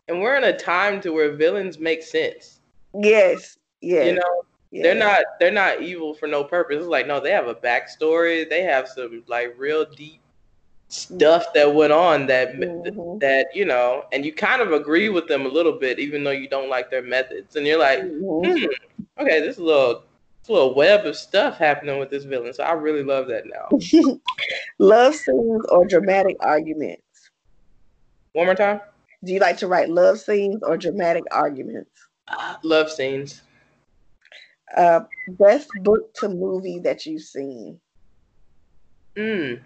and 0.08 0.22
we're 0.22 0.36
in 0.36 0.44
a 0.44 0.58
time 0.58 1.00
to 1.02 1.12
where 1.12 1.36
villains 1.36 1.80
make 1.80 2.04
sense. 2.04 2.60
Yes, 2.94 3.58
yes. 3.82 4.08
You 4.08 4.16
know, 4.16 4.44
yes. 4.72 4.84
they're 4.84 4.96
not 4.96 5.24
they're 5.40 5.52
not 5.52 5.82
evil 5.82 6.14
for 6.14 6.28
no 6.28 6.44
purpose. 6.44 6.78
It's 6.80 6.88
like 6.88 7.08
no, 7.08 7.20
they 7.20 7.32
have 7.32 7.48
a 7.48 7.56
backstory. 7.56 8.50
They 8.50 8.64
have 8.64 8.88
some 8.88 9.24
like 9.28 9.56
real 9.58 9.86
deep 9.86 10.20
stuff 10.90 11.54
that 11.54 11.74
went 11.74 11.94
on 11.94 12.28
that 12.28 12.54
Mhm. 12.56 13.20
that 13.22 13.56
you 13.56 13.64
know, 13.66 14.04
and 14.12 14.26
you 14.26 14.34
kind 14.34 14.62
of 14.62 14.74
agree 14.74 15.10
with 15.10 15.28
them 15.28 15.46
a 15.46 15.50
little 15.50 15.74
bit, 15.74 16.00
even 16.00 16.24
though 16.24 16.32
you 16.32 16.50
don't 16.50 16.70
like 16.70 16.92
their 16.92 17.02
methods. 17.02 17.56
And 17.56 17.66
you're 17.66 17.80
like, 17.80 18.02
Mhm. 18.02 18.60
hmm, 18.60 19.22
okay, 19.22 19.40
this 19.40 19.56
is 19.56 19.60
a 19.60 19.64
little 19.64 20.04
this 20.42 20.50
little 20.50 20.74
web 20.74 21.06
of 21.06 21.16
stuff 21.16 21.58
happening 21.58 22.00
with 22.00 22.10
this 22.10 22.24
villain. 22.24 22.54
So 22.54 22.64
I 22.64 22.74
really 22.74 23.04
love 23.04 23.28
that 23.28 23.44
now. 23.46 24.20
love 24.80 25.16
scenes 25.16 25.66
or 25.70 25.86
dramatic 25.86 26.38
arguments? 26.40 27.04
One 28.34 28.46
more 28.48 28.56
time. 28.56 28.82
Do 29.24 29.34
you 29.34 29.40
like 29.40 29.58
to 29.58 29.68
write 29.68 29.90
love 29.90 30.20
scenes 30.20 30.64
or 30.64 30.78
dramatic 30.78 31.24
arguments? 31.32 31.92
Ah, 32.28 32.60
love 32.64 32.92
scenes. 32.92 33.44
Uh, 34.76 35.02
best 35.28 35.70
book 35.84 36.14
to 36.16 36.30
movie 36.30 36.80
that 36.80 37.06
you've 37.06 37.22
seen? 37.22 37.80
Mm. 39.16 39.60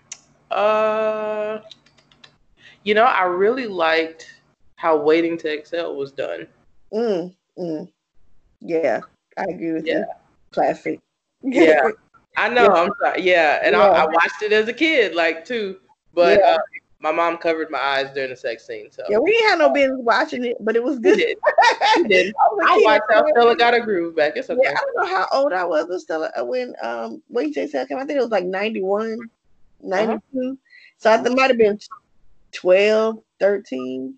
Uh, 0.51 1.59
you 2.83 2.95
know, 2.95 3.03
I 3.03 3.23
really 3.23 3.67
liked 3.67 4.41
how 4.77 4.97
Waiting 4.97 5.37
to 5.37 5.53
Exhale 5.53 5.95
was 5.95 6.11
done. 6.11 6.47
Mm, 6.93 7.35
mm. 7.57 7.91
Yeah, 8.61 9.01
I 9.37 9.43
agree 9.43 9.73
with 9.73 9.85
you. 9.85 10.05
Yeah. 10.55 10.63
Classic. 10.63 11.01
Yeah. 11.41 11.91
I 12.37 12.49
know. 12.49 12.67
I'm 12.67 12.91
sorry. 13.01 13.21
Yeah, 13.21 13.61
and 13.63 13.75
I, 13.75 13.79
Yeah. 13.79 14.03
I 14.03 14.05
watched 14.07 14.41
it 14.41 14.51
as 14.51 14.67
a 14.67 14.73
kid, 14.73 15.15
like 15.15 15.45
too. 15.45 15.77
But 16.13 16.39
Yeah. 16.39 16.55
uh, 16.55 16.57
my 16.99 17.11
mom 17.11 17.37
covered 17.37 17.69
my 17.69 17.77
eyes 17.79 18.11
during 18.13 18.31
the 18.31 18.35
sex 18.35 18.65
scene, 18.65 18.91
so 18.91 19.03
Yeah, 19.09 19.19
we 19.19 19.31
ain't 19.31 19.49
had 19.51 19.59
no 19.59 19.69
business 19.69 19.99
watching 20.01 20.43
it, 20.43 20.57
but 20.59 20.75
it 20.75 20.83
was 20.83 20.99
good. 20.99 21.17
did. 21.17 21.37
We 21.97 22.03
did. 22.09 22.33
I 22.35 22.47
was 22.51 22.67
I 22.67 22.81
watched 22.83 23.03
how 23.09 23.25
Stella 23.31 23.55
got 23.55 23.73
a 23.73 23.79
groove 23.79 24.15
back. 24.15 24.33
It's 24.35 24.49
okay. 24.49 24.59
Yeah, 24.61 24.71
I 24.71 24.73
don't 24.73 24.95
know 25.09 25.15
how 25.15 25.27
old 25.31 25.53
I 25.53 25.63
was 25.63 25.87
when 25.87 25.99
Stella 25.99 26.31
uh, 26.37 26.43
when 26.43 26.73
um 26.81 27.21
when 27.27 27.47
you 27.47 27.53
say 27.53 27.85
came. 27.85 27.97
I 27.97 28.05
think 28.05 28.17
it 28.17 28.21
was 28.21 28.31
like 28.31 28.45
91, 28.45 29.29
92. 29.81 30.57
So 30.97 31.11
I 31.11 31.17
think 31.17 31.27
it 31.27 31.35
might 31.35 31.51
have 31.51 31.57
been 31.57 31.79
12, 32.53 33.19
13. 33.39 34.15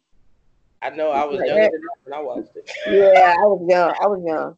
I 0.82 0.90
know 0.92 1.12
I 1.12 1.24
was 1.26 1.40
Like 1.40 1.48
younger 1.48 1.64
that. 1.64 1.72
than 1.72 1.82
that 1.82 1.98
when 2.04 2.14
I 2.14 2.22
watched 2.22 2.56
it. 2.56 2.72
Yeah, 2.88 3.34
I 3.38 3.46
was 3.46 3.66
young. 3.68 3.96
I 4.02 4.08
was 4.08 4.24
young. 4.26 4.58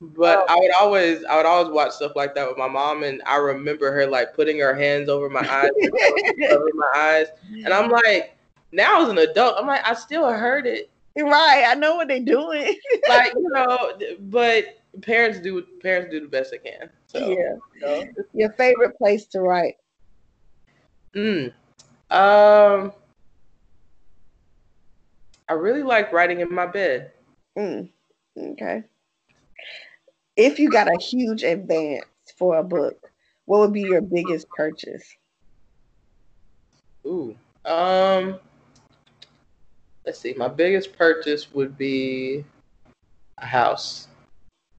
But 0.00 0.38
Oh. 0.38 0.46
I 0.48 0.56
would 0.56 0.70
always, 0.74 1.24
I 1.24 1.36
would 1.36 1.46
always 1.46 1.72
watch 1.72 1.92
stuff 1.92 2.12
like 2.14 2.34
that 2.36 2.48
with 2.48 2.56
my 2.56 2.68
mom, 2.68 3.02
and 3.02 3.20
I 3.26 3.36
remember 3.36 3.92
her 3.92 4.06
like 4.06 4.34
putting 4.34 4.58
her 4.60 4.74
hands 4.74 5.08
over 5.08 5.28
my 5.28 5.40
eyes, 5.40 5.70
over 6.50 6.70
my 6.74 6.92
eyes, 6.94 7.26
and 7.64 7.68
I'm 7.68 7.90
like, 7.90 8.36
now 8.70 9.02
as 9.02 9.08
an 9.08 9.18
adult, 9.18 9.56
I'm 9.58 9.66
like, 9.66 9.86
I 9.86 9.94
still 9.94 10.28
heard 10.28 10.66
it, 10.66 10.90
right. 11.24 11.64
I 11.66 11.74
know 11.74 11.96
what 11.96 12.08
they're 12.08 12.20
doing. 12.20 12.74
like 13.08 13.32
you 13.34 13.48
know, 13.52 13.98
but 14.20 14.78
parents 15.02 15.40
do, 15.40 15.62
parents 15.82 16.10
do 16.10 16.20
the 16.20 16.28
best 16.28 16.50
they 16.50 16.58
can. 16.58 16.90
So, 17.06 17.30
yeah. 17.30 17.56
you 17.74 17.80
know. 17.80 18.04
Your 18.34 18.52
favorite 18.52 18.96
place 18.96 19.26
to 19.26 19.40
write? 19.40 19.76
Mm. 21.14 21.52
Um, 22.10 22.92
I 25.48 25.54
really 25.54 25.82
like 25.82 26.12
writing 26.12 26.40
in 26.40 26.52
my 26.52 26.66
bed. 26.66 27.12
Mm, 27.56 27.90
okay. 28.38 28.84
If 30.38 30.60
you 30.60 30.70
got 30.70 30.86
a 30.86 30.96
huge 31.02 31.42
advance 31.42 32.06
for 32.36 32.58
a 32.58 32.62
book, 32.62 33.10
what 33.46 33.58
would 33.58 33.72
be 33.72 33.82
your 33.82 34.00
biggest 34.00 34.48
purchase? 34.50 35.04
Ooh. 37.04 37.34
Um. 37.64 38.38
Let's 40.06 40.20
see. 40.20 40.34
My 40.34 40.46
biggest 40.46 40.96
purchase 40.96 41.52
would 41.52 41.76
be 41.76 42.44
a 43.38 43.46
house. 43.46 44.06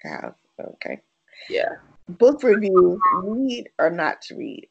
House. 0.01 0.38
Okay. 0.60 1.01
Yeah. 1.49 1.76
Book 2.07 2.41
reviews, 2.41 2.97
read 3.22 3.70
or 3.78 3.89
not 3.89 4.22
to 4.24 4.36
read? 4.36 4.68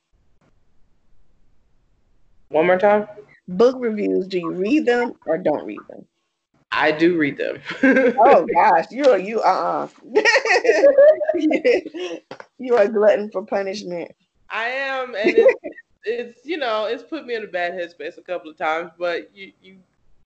One 2.49 2.67
more 2.67 2.79
time. 2.79 3.07
Book 3.47 3.77
reviews, 3.79 4.27
do 4.27 4.39
you 4.39 4.53
read 4.53 4.87
them 4.87 5.13
or 5.27 5.37
don't 5.37 5.65
read 5.65 5.81
them? 5.91 6.07
I 6.73 6.93
do 6.93 7.17
read 7.17 7.37
them. 7.37 7.61
Oh 8.19 8.47
gosh, 8.55 8.87
you 8.91 9.05
are 9.09 9.19
you 9.19 9.41
uh 9.41 9.89
uh 10.05 10.23
you 12.59 12.77
are 12.77 12.83
a 12.83 12.89
glutton 12.89 13.31
for 13.31 13.45
punishment. 13.45 14.11
I 14.51 14.69
am, 14.69 15.15
and 15.15 15.35
it's, 15.37 15.61
it's 16.05 16.41
you 16.45 16.59
know 16.59 16.87
it's 16.87 17.03
put 17.03 17.27
me 17.27 17.35
in 17.35 17.45
a 17.45 17.47
bad 17.47 17.73
headspace 17.73 18.19
a 18.19 18.23
couple 18.23 18.51
of 18.51 18.57
times, 18.57 18.91
but 18.99 19.31
you 19.35 19.53
you 19.63 19.79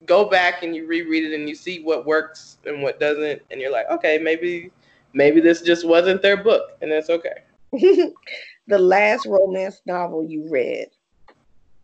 go 0.07 0.25
back 0.25 0.63
and 0.63 0.75
you 0.75 0.87
reread 0.87 1.25
it 1.25 1.35
and 1.35 1.49
you 1.49 1.55
see 1.55 1.83
what 1.83 2.07
works 2.07 2.59
and 2.67 2.83
what 2.83 2.99
doesn't, 2.99 3.43
and 3.51 3.61
you're 3.61 3.73
like, 3.73 3.89
okay, 3.91 4.19
maybe 4.19 4.71
maybe 5.13 5.41
this 5.41 5.63
just 5.63 5.87
wasn't 5.87 6.23
their 6.23 6.43
book, 6.43 6.77
and 6.83 6.91
that's 6.91 7.11
okay. 7.11 7.43
the 7.73 8.79
last 8.79 9.27
romance 9.27 9.81
novel 9.87 10.25
you 10.25 10.49
read. 10.51 10.89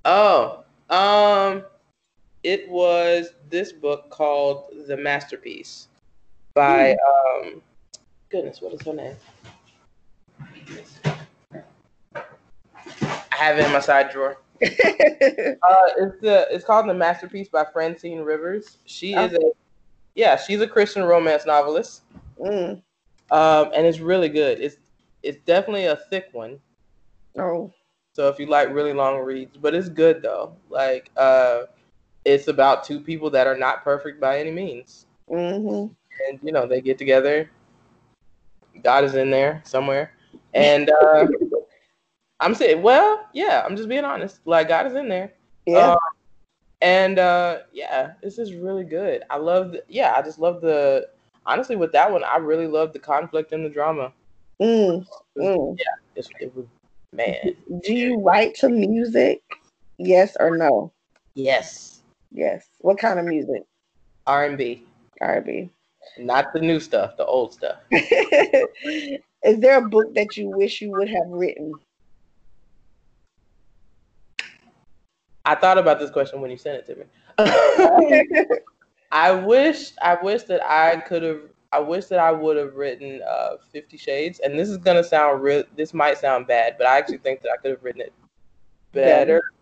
Oh, 0.05 0.65
um, 0.91 1.65
it 2.49 2.67
was 2.71 3.35
this 3.51 3.73
book 3.73 4.09
called 4.09 4.73
The 4.87 4.97
Masterpiece 4.97 5.89
by 6.55 6.93
um, 6.93 7.61
goodness, 8.31 8.63
what 8.63 8.73
is 8.73 8.81
her 8.87 8.95
name? 8.95 9.17
I 12.15 12.25
have 13.33 13.59
it 13.59 13.67
in 13.67 13.73
my 13.73 13.81
side 13.81 14.11
drawer. 14.11 14.39
Uh, 15.61 15.89
it's 15.99 16.21
the 16.23 16.47
it's 16.51 16.65
called 16.65 16.89
The 16.89 16.95
Masterpiece 16.95 17.49
by 17.49 17.67
Francine 17.71 18.21
Rivers. 18.21 18.79
She 18.87 19.13
is 19.13 19.35
a 19.35 19.53
yeah, 20.15 20.37
she's 20.37 20.63
a 20.63 20.67
Christian 20.67 21.05
romance 21.05 21.45
novelist. 21.45 22.03
Mm. 22.41 22.81
Um, 23.31 23.71
and 23.75 23.87
it's 23.87 24.01
really 24.01 24.31
good. 24.31 24.59
It's 24.59 24.77
it's 25.23 25.39
definitely 25.45 25.85
a 25.85 25.97
thick 26.09 26.29
one. 26.33 26.59
Oh, 27.39 27.73
So 28.15 28.29
if 28.29 28.39
you 28.39 28.47
like 28.47 28.71
really 28.73 28.95
long 28.95 29.19
reads, 29.19 29.57
but 29.59 29.75
it's 29.75 29.91
good 29.91 30.23
though. 30.23 30.57
Like 30.71 31.11
uh 31.17 31.65
it's 32.29 32.49
about 32.49 32.85
two 32.85 33.01
people 33.01 33.31
that 33.31 33.47
are 33.47 33.57
not 33.57 33.83
perfect 33.83 34.20
by 34.20 34.39
any 34.39 34.51
means. 34.51 35.07
hmm 35.29 35.87
And 36.29 36.39
you 36.43 36.53
know, 36.53 36.66
they 36.66 36.81
get 36.81 36.99
together. 36.99 37.51
God 38.83 39.05
is 39.05 39.14
in 39.14 39.31
there 39.31 39.62
somewhere. 39.64 40.12
And 40.55 40.91
uh 40.91 41.26
I'm 42.41 42.55
saying, 42.55 42.83
well, 42.83 43.26
yeah, 43.33 43.64
I'm 43.64 43.76
just 43.76 43.89
being 43.89 44.05
honest. 44.05 44.41
Like 44.45 44.68
God 44.68 44.87
is 44.87 44.95
in 44.95 45.09
there. 45.09 45.33
yeah. 45.66 45.93
Um, 45.93 45.99
and 46.83 47.18
uh 47.18 47.61
yeah, 47.72 48.12
this 48.22 48.39
is 48.39 48.55
really 48.55 48.85
good. 48.85 49.22
I 49.31 49.39
love 49.39 49.72
the 49.72 49.83
yeah, 49.89 50.14
I 50.14 50.22
just 50.22 50.39
love 50.39 50.61
the 50.61 51.09
honestly 51.47 51.76
with 51.76 51.93
that 51.93 52.12
one, 52.12 52.24
I 52.24 52.37
really 52.37 52.66
love 52.66 52.93
the 52.93 52.99
conflict 52.99 53.53
and 53.53 53.64
the 53.64 53.70
drama. 53.70 54.12
Mm, 54.61 55.07
mm. 55.39 55.79
It's, 56.14 56.29
it 56.41 56.55
was 56.55 56.66
man. 57.12 57.57
Do 57.83 57.95
you 57.95 58.20
write 58.20 58.55
to 58.57 58.68
music? 58.68 59.41
Yes 59.99 60.37
or 60.39 60.57
no? 60.57 60.93
Yes. 61.35 61.98
Yes. 62.31 62.66
What 62.81 62.99
kind 62.99 63.18
of 63.18 63.24
music? 63.24 63.62
R 64.26 64.45
and 64.45 64.59
B. 64.59 64.85
R 65.20 65.37
and 65.37 65.47
B. 65.47 65.70
Not 66.18 66.53
the 66.53 66.61
new 66.61 66.81
stuff, 66.81 67.16
the 67.16 67.24
old 67.24 67.53
stuff. 67.53 67.79
Is 67.91 69.61
there 69.61 69.79
a 69.79 69.89
book 69.89 70.14
that 70.14 70.37
you 70.37 70.49
wish 70.49 70.81
you 70.81 70.91
would 70.91 71.09
have 71.09 71.29
written? 71.29 71.74
I 75.45 75.55
thought 75.55 75.79
about 75.79 75.99
this 75.99 76.11
question 76.11 76.41
when 76.41 76.51
you 76.51 76.59
sent 76.59 76.76
it 76.79 76.87
to 76.87 76.97
me. 76.97 77.05
I 79.11 79.33
wish 79.33 79.93
I 80.03 80.18
wish 80.22 80.43
that 80.45 80.62
I 80.62 80.97
could 80.97 81.22
have 81.22 81.41
I 81.72 81.79
wish 81.79 82.07
that 82.07 82.18
I 82.18 82.33
would 82.33 82.57
have 82.57 82.74
written 82.74 83.22
uh, 83.26 83.57
Fifty 83.72 83.97
Shades, 83.97 84.41
and 84.41 84.59
this 84.59 84.68
is 84.68 84.76
gonna 84.76 85.05
sound 85.05 85.43
real. 85.43 85.64
This 85.76 85.95
might 85.95 86.18
sound 86.18 86.47
bad, 86.47 86.76
but 86.76 86.87
I 86.87 86.99
actually 86.99 87.18
think 87.18 87.43
that 87.43 87.51
I 87.53 87.57
could 87.62 87.70
have 87.70 87.83
written 87.83 88.03
it 88.03 88.12
better. 88.93 89.35
Yeah, 89.35 89.58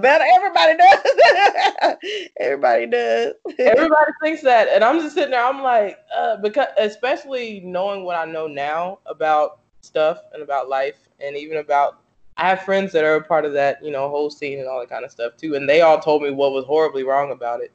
better. 0.00 0.24
Everybody 0.34 0.76
does. 0.76 1.96
Everybody 2.40 2.86
does. 2.86 3.34
Everybody 3.58 4.12
thinks 4.22 4.42
that, 4.42 4.68
and 4.68 4.84
I'm 4.84 5.00
just 5.00 5.14
sitting 5.14 5.30
there. 5.30 5.44
I'm 5.44 5.62
like, 5.62 5.98
uh, 6.16 6.36
because 6.36 6.68
especially 6.78 7.60
knowing 7.64 8.04
what 8.04 8.16
I 8.16 8.24
know 8.24 8.46
now 8.46 8.98
about 9.06 9.60
stuff 9.80 10.20
and 10.32 10.42
about 10.42 10.68
life, 10.68 11.08
and 11.20 11.36
even 11.36 11.58
about 11.58 12.00
I 12.36 12.48
have 12.48 12.62
friends 12.62 12.92
that 12.92 13.04
are 13.04 13.16
a 13.16 13.24
part 13.24 13.44
of 13.44 13.52
that, 13.54 13.82
you 13.84 13.90
know, 13.90 14.08
whole 14.08 14.30
scene 14.30 14.58
and 14.58 14.68
all 14.68 14.80
that 14.80 14.90
kind 14.90 15.04
of 15.04 15.10
stuff 15.10 15.36
too, 15.36 15.54
and 15.54 15.68
they 15.68 15.80
all 15.80 15.98
told 15.98 16.22
me 16.22 16.30
what 16.30 16.52
was 16.52 16.64
horribly 16.64 17.04
wrong 17.04 17.32
about 17.32 17.60
it, 17.60 17.72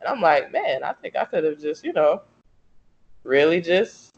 and 0.00 0.08
I'm 0.08 0.20
like, 0.20 0.52
man, 0.52 0.82
I 0.84 0.92
think 0.94 1.16
I 1.16 1.24
could 1.24 1.44
have 1.44 1.60
just, 1.60 1.84
you 1.84 1.92
know, 1.92 2.22
really 3.24 3.60
just 3.60 4.16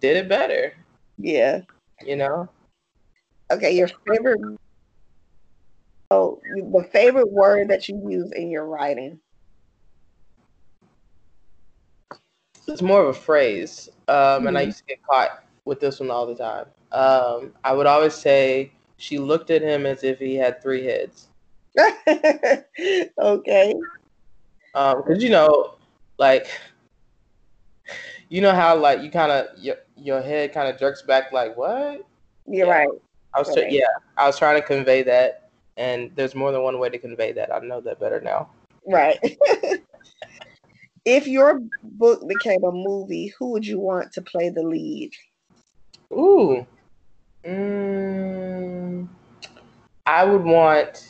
did 0.00 0.16
it 0.16 0.28
better. 0.28 0.74
Yeah. 1.18 1.62
You 2.04 2.16
know. 2.16 2.48
Okay, 3.50 3.72
your 3.72 3.88
favorite 4.06 4.40
Oh, 6.10 6.40
the 6.54 6.88
favorite 6.90 7.30
word 7.30 7.68
that 7.68 7.88
you 7.88 8.00
use 8.08 8.32
in 8.32 8.50
your 8.50 8.64
writing. 8.64 9.20
It's 12.66 12.80
more 12.80 13.02
of 13.02 13.08
a 13.08 13.14
phrase, 13.14 13.90
um, 14.08 14.16
mm-hmm. 14.16 14.46
and 14.46 14.58
I 14.58 14.62
mm-hmm. 14.62 14.68
used 14.68 14.78
to 14.78 14.84
get 14.84 15.02
caught 15.02 15.44
with 15.66 15.80
this 15.80 16.00
one 16.00 16.10
all 16.10 16.26
the 16.26 16.34
time. 16.34 16.66
Um, 16.92 17.52
I 17.62 17.74
would 17.74 17.86
always 17.86 18.14
say, 18.14 18.72
"She 18.96 19.18
looked 19.18 19.50
at 19.50 19.60
him 19.60 19.84
as 19.84 20.02
if 20.02 20.18
he 20.18 20.34
had 20.34 20.62
three 20.62 20.84
heads." 20.84 21.28
okay. 23.18 23.74
Um, 24.74 25.02
because 25.02 25.22
you 25.22 25.28
know, 25.28 25.74
like, 26.18 26.48
you 28.30 28.40
know 28.40 28.52
how 28.52 28.76
like 28.76 29.02
you 29.02 29.10
kind 29.10 29.30
of 29.30 29.46
your 29.58 29.76
your 29.94 30.22
head 30.22 30.54
kind 30.54 30.68
of 30.68 30.78
jerks 30.78 31.02
back, 31.02 31.32
like 31.32 31.54
what? 31.56 32.06
You're 32.46 32.66
yeah. 32.66 32.72
right. 32.72 32.88
I 33.34 33.40
was 33.40 33.54
right. 33.54 33.70
yeah, 33.70 33.84
I 34.16 34.26
was 34.26 34.38
trying 34.38 34.58
to 34.58 34.66
convey 34.66 35.02
that 35.02 35.47
and 35.78 36.10
there's 36.16 36.34
more 36.34 36.52
than 36.52 36.62
one 36.62 36.78
way 36.78 36.90
to 36.90 36.98
convey 36.98 37.32
that. 37.32 37.54
I 37.54 37.60
know 37.60 37.80
that 37.80 38.00
better 38.00 38.20
now. 38.20 38.50
Right. 38.84 39.18
if 41.04 41.26
your 41.26 41.60
book 41.82 42.28
became 42.28 42.64
a 42.64 42.72
movie, 42.72 43.32
who 43.38 43.52
would 43.52 43.66
you 43.66 43.78
want 43.78 44.12
to 44.12 44.22
play 44.22 44.50
the 44.50 44.62
lead? 44.62 45.12
Ooh. 46.12 46.66
Mm, 47.44 49.06
I 50.04 50.24
would 50.24 50.42
want. 50.42 51.08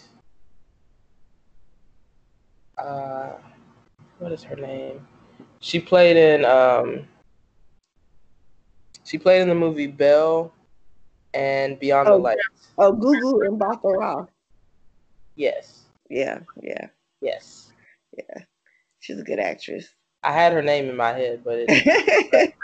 Uh, 2.76 3.30
what 4.18 4.30
is 4.30 4.42
her 4.42 4.56
name? 4.56 5.06
She 5.60 5.80
played 5.80 6.16
in. 6.16 6.44
Um, 6.44 7.08
she 9.04 9.16
played 9.16 9.40
in 9.40 9.48
the 9.48 9.54
movie 9.54 9.86
Belle 9.86 10.52
and 11.32 11.80
Beyond 11.80 12.08
oh, 12.08 12.12
the 12.12 12.18
Lights. 12.18 12.40
Oh, 12.76 12.92
Gugu 12.92 13.58
Mbatha-Raw. 13.58 14.26
Yes. 15.38 15.84
Yeah, 16.10 16.40
yeah. 16.60 16.88
Yes. 17.20 17.72
Yeah. 18.16 18.42
She's 18.98 19.20
a 19.20 19.22
good 19.22 19.38
actress. 19.38 19.88
I 20.24 20.32
had 20.32 20.52
her 20.52 20.62
name 20.62 20.88
in 20.88 20.96
my 20.96 21.12
head, 21.12 21.42
but 21.44 21.60
it, 21.60 21.66
it 21.68 22.54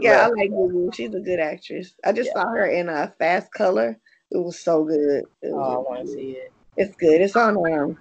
yeah, 0.00 0.12
left. 0.12 0.24
I 0.24 0.28
like 0.28 0.50
Gugu. 0.50 0.94
She's 0.94 1.14
a 1.14 1.20
good 1.20 1.40
actress. 1.40 1.94
I 2.02 2.12
just 2.12 2.30
yeah. 2.34 2.42
saw 2.42 2.48
her 2.48 2.64
in 2.64 2.88
a 2.88 3.12
Fast 3.18 3.52
Color. 3.52 3.98
It 4.30 4.38
was 4.38 4.58
so 4.58 4.82
good. 4.82 5.24
Was 5.42 5.52
oh, 5.52 5.74
I 5.74 5.76
want 5.76 6.06
to 6.06 6.12
see 6.12 6.30
it. 6.32 6.52
It's 6.78 6.96
good. 6.96 7.20
It's 7.20 7.36
on 7.36 7.58
um, 7.58 7.98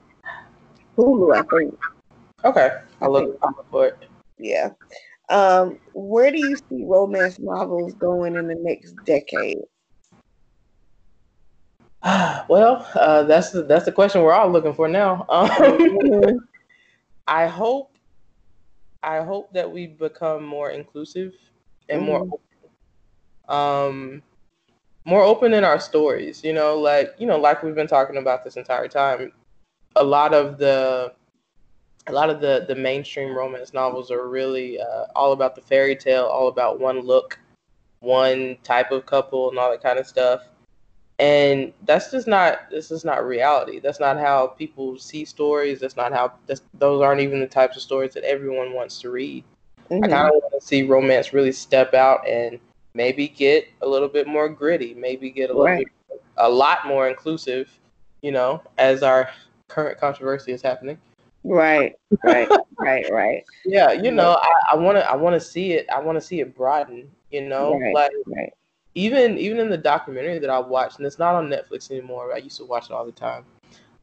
Hulu, 0.97 1.36
I 1.36 1.41
think. 1.41 1.77
Okay, 2.45 2.69
look, 3.01 3.38
I'll 3.43 3.49
look 3.49 3.65
for 3.69 3.88
it. 3.88 3.97
Yeah. 4.39 4.69
Um, 5.29 5.77
where 5.93 6.32
do 6.32 6.39
you 6.39 6.55
see 6.55 6.86
romance 6.86 7.38
novels 7.38 7.93
going 7.95 8.38
in 8.38 8.47
the 8.47 8.55
next 8.55 8.93
decade? 9.03 9.57
well, 12.47 12.87
uh, 12.95 13.23
that's 13.23 13.51
the, 13.51 13.63
that's 13.63 13.85
the 13.85 13.91
question 13.91 14.21
we're 14.21 14.33
all 14.33 14.49
looking 14.51 14.73
for 14.73 14.87
now. 14.87 15.25
Um, 15.29 15.49
mm-hmm. 15.49 16.37
I 17.27 17.47
hope 17.47 17.95
I 19.03 19.21
hope 19.23 19.53
that 19.53 19.71
we 19.71 19.87
become 19.87 20.43
more 20.43 20.71
inclusive 20.71 21.33
and 21.89 22.01
mm-hmm. 22.01 22.07
more 22.07 22.21
open. 22.21 22.39
um 23.47 24.23
more 25.05 25.23
open 25.23 25.53
in 25.53 25.63
our 25.63 25.79
stories. 25.79 26.43
You 26.43 26.53
know, 26.53 26.77
like 26.77 27.13
you 27.19 27.27
know, 27.27 27.37
like 27.37 27.61
we've 27.61 27.75
been 27.75 27.87
talking 27.87 28.17
about 28.17 28.43
this 28.43 28.57
entire 28.57 28.87
time. 28.87 29.31
A 29.95 30.03
lot 30.03 30.33
of 30.33 30.57
the 30.57 31.13
a 32.07 32.11
lot 32.11 32.29
of 32.31 32.41
the 32.41 32.65
the 32.67 32.75
mainstream 32.75 33.35
romance 33.35 33.73
novels 33.73 34.09
are 34.09 34.27
really 34.27 34.79
uh, 34.79 35.05
all 35.15 35.33
about 35.33 35.55
the 35.55 35.61
fairy 35.61 35.95
tale, 35.95 36.25
all 36.25 36.47
about 36.47 36.79
one 36.79 37.01
look, 37.01 37.39
one 37.99 38.57
type 38.63 38.91
of 38.91 39.05
couple, 39.05 39.49
and 39.49 39.59
all 39.59 39.69
that 39.69 39.83
kind 39.83 39.99
of 39.99 40.07
stuff 40.07 40.41
and 41.22 41.72
that's 41.86 42.09
just 42.09 42.28
not 42.28 42.69
this 42.72 42.89
is 42.89 43.05
not 43.05 43.26
reality. 43.26 43.80
That's 43.80 43.99
not 43.99 44.17
how 44.17 44.47
people 44.47 44.97
see 44.97 45.24
stories. 45.24 45.80
That's 45.80 45.95
not 45.95 46.11
how 46.11 46.34
that's, 46.47 46.63
those 46.74 47.01
aren't 47.01 47.22
even 47.22 47.39
the 47.39 47.47
types 47.47 47.78
of 47.78 47.84
stories 47.84 48.13
that 48.15 48.24
everyone 48.24 48.74
wants 48.74 48.99
to 49.01 49.11
read. 49.11 49.43
Mm-hmm. 49.89 50.05
i 50.05 50.07
kind 50.07 50.28
of 50.28 50.36
want 50.36 50.53
to 50.61 50.65
see 50.65 50.84
romance 50.84 51.34
really 51.34 51.51
step 51.51 51.93
out 51.93 52.26
and 52.26 52.59
maybe 52.93 53.28
get 53.28 53.67
a 53.82 53.88
little 53.88 54.07
bit 54.07 54.26
more 54.26 54.47
gritty 54.47 54.93
maybe 54.93 55.30
get 55.30 55.49
a 55.49 55.53
little 55.53 55.65
right. 55.65 55.86
bit 56.09 56.24
a 56.38 56.49
lot 56.49 56.88
more 56.88 57.09
inclusive 57.09 57.69
you 58.22 58.32
know 58.32 58.63
as 58.78 59.03
our 59.03 59.30
current 59.67 59.99
controversy 59.99 60.53
is 60.53 60.61
happening. 60.61 60.97
Right 61.43 61.95
right 62.24 62.47
right 62.80 63.11
right. 63.11 63.43
Yeah 63.65 63.91
you 63.91 64.11
know 64.11 64.39
i 64.72 64.76
want 64.76 64.97
to 64.97 65.09
i 65.11 65.15
want 65.15 65.34
to 65.34 65.41
see 65.41 65.74
it 65.74 65.88
i 65.93 65.99
want 65.99 66.15
to 66.15 66.22
see 66.22 66.39
it 66.39 66.55
broaden 66.55 67.09
you 67.30 67.41
know 67.41 67.78
right, 67.78 67.93
like 67.93 68.11
right 68.28 68.53
even 68.95 69.37
even 69.37 69.59
in 69.59 69.69
the 69.69 69.77
documentary 69.77 70.39
that 70.39 70.49
I 70.49 70.59
watched, 70.59 70.97
and 70.97 71.05
it's 71.05 71.19
not 71.19 71.35
on 71.35 71.49
Netflix 71.49 71.91
anymore. 71.91 72.33
I 72.33 72.37
used 72.37 72.57
to 72.57 72.65
watch 72.65 72.85
it 72.85 72.91
all 72.91 73.05
the 73.05 73.11
time. 73.11 73.45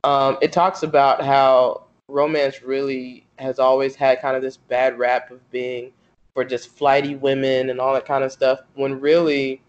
Um, 0.04 0.38
it 0.40 0.52
talks 0.52 0.82
about 0.82 1.24
how 1.24 1.84
romance 2.08 2.62
really 2.62 3.26
has 3.38 3.58
always 3.58 3.94
had 3.94 4.20
kind 4.20 4.36
of 4.36 4.42
this 4.42 4.56
bad 4.56 4.98
rap 4.98 5.30
of 5.30 5.48
being 5.50 5.92
for 6.32 6.44
just 6.44 6.70
flighty 6.70 7.16
women 7.16 7.70
and 7.70 7.80
all 7.80 7.92
that 7.92 8.06
kind 8.06 8.24
of 8.24 8.32
stuff. 8.32 8.60
When 8.74 8.98
really, 8.98 9.60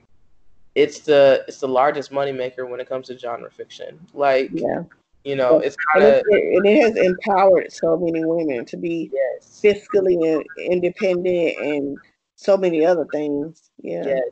it's 0.75 0.99
the 0.99 1.43
it's 1.47 1.59
the 1.59 1.67
largest 1.67 2.11
moneymaker 2.11 2.69
when 2.69 2.79
it 2.79 2.87
comes 2.87 3.07
to 3.07 3.17
genre 3.17 3.51
fiction. 3.51 3.99
Like, 4.13 4.51
yeah. 4.53 4.83
you 5.25 5.35
know, 5.35 5.59
it's 5.59 5.75
kind 5.93 6.05
of 6.05 6.23
and 6.29 6.65
it 6.65 6.81
has 6.81 6.95
empowered 6.95 7.73
so 7.73 7.97
many 7.97 8.23
women 8.23 8.63
to 8.65 8.77
be 8.77 9.11
yes. 9.11 9.61
fiscally 9.61 10.41
independent 10.57 11.57
and 11.57 11.97
so 12.37 12.55
many 12.55 12.85
other 12.85 13.05
things. 13.11 13.69
Yeah. 13.81 14.05
Yes 14.05 14.29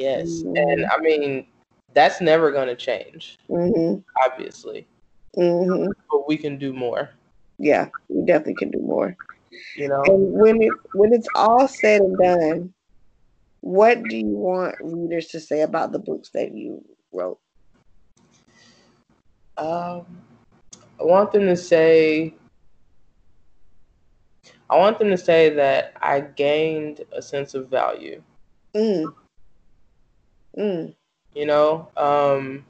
Yes, 0.00 0.42
mm-hmm. 0.42 0.56
and 0.56 0.86
I 0.86 0.98
mean 0.98 1.46
that's 1.92 2.22
never 2.22 2.50
going 2.50 2.68
to 2.68 2.74
change. 2.74 3.38
Mm-hmm. 3.50 4.00
Obviously, 4.24 4.86
mm-hmm. 5.36 5.90
but 6.10 6.26
we 6.26 6.38
can 6.38 6.56
do 6.56 6.72
more. 6.72 7.10
Yeah, 7.58 7.88
we 8.08 8.24
definitely 8.24 8.54
can 8.54 8.70
do 8.70 8.80
more. 8.80 9.14
You 9.76 9.88
know, 9.88 10.02
and 10.06 10.32
when 10.32 10.62
it 10.62 10.72
when 10.94 11.12
it's 11.12 11.28
all 11.34 11.68
said 11.68 12.00
and 12.00 12.16
done, 12.16 12.74
what 13.60 14.02
do 14.04 14.16
you 14.16 14.24
want 14.28 14.76
readers 14.80 15.26
to 15.28 15.40
say 15.40 15.60
about 15.60 15.92
the 15.92 15.98
books 15.98 16.30
that 16.30 16.54
you 16.54 16.82
wrote? 17.12 17.38
Um, 19.58 20.06
I 20.98 21.04
want 21.04 21.30
them 21.32 21.44
to 21.44 21.56
say. 21.56 22.32
I 24.70 24.78
want 24.78 24.98
them 24.98 25.10
to 25.10 25.18
say 25.18 25.50
that 25.50 25.92
I 26.00 26.20
gained 26.20 27.02
a 27.12 27.20
sense 27.20 27.52
of 27.52 27.68
value. 27.68 28.22
Mm. 28.74 29.12
Mm. 30.60 30.94
You 31.34 31.46
know, 31.46 31.88
um, 31.96 32.64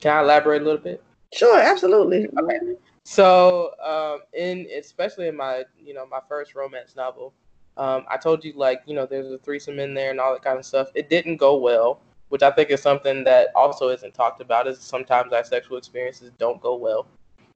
can 0.00 0.16
I 0.16 0.20
elaborate 0.20 0.62
a 0.62 0.64
little 0.64 0.80
bit? 0.80 1.02
Sure, 1.32 1.58
absolutely. 1.58 2.28
Okay. 2.38 2.76
So, 3.04 3.72
um, 3.82 4.20
in 4.34 4.66
especially 4.76 5.28
in 5.28 5.36
my, 5.36 5.64
you 5.82 5.94
know, 5.94 6.06
my 6.06 6.20
first 6.28 6.54
romance 6.54 6.94
novel, 6.94 7.32
um, 7.76 8.04
I 8.08 8.16
told 8.16 8.44
you 8.44 8.52
like, 8.54 8.82
you 8.86 8.94
know, 8.94 9.06
there's 9.06 9.30
a 9.30 9.38
threesome 9.38 9.78
in 9.78 9.94
there 9.94 10.10
and 10.10 10.20
all 10.20 10.32
that 10.32 10.42
kind 10.42 10.58
of 10.58 10.66
stuff. 10.66 10.88
It 10.94 11.08
didn't 11.08 11.38
go 11.38 11.56
well, 11.56 12.00
which 12.28 12.42
I 12.42 12.50
think 12.50 12.70
is 12.70 12.82
something 12.82 13.24
that 13.24 13.48
also 13.54 13.88
isn't 13.88 14.14
talked 14.14 14.40
about. 14.40 14.66
Is 14.66 14.78
sometimes 14.78 15.32
our 15.32 15.44
sexual 15.44 15.78
experiences 15.78 16.30
don't 16.38 16.60
go 16.60 16.76
well. 16.76 17.06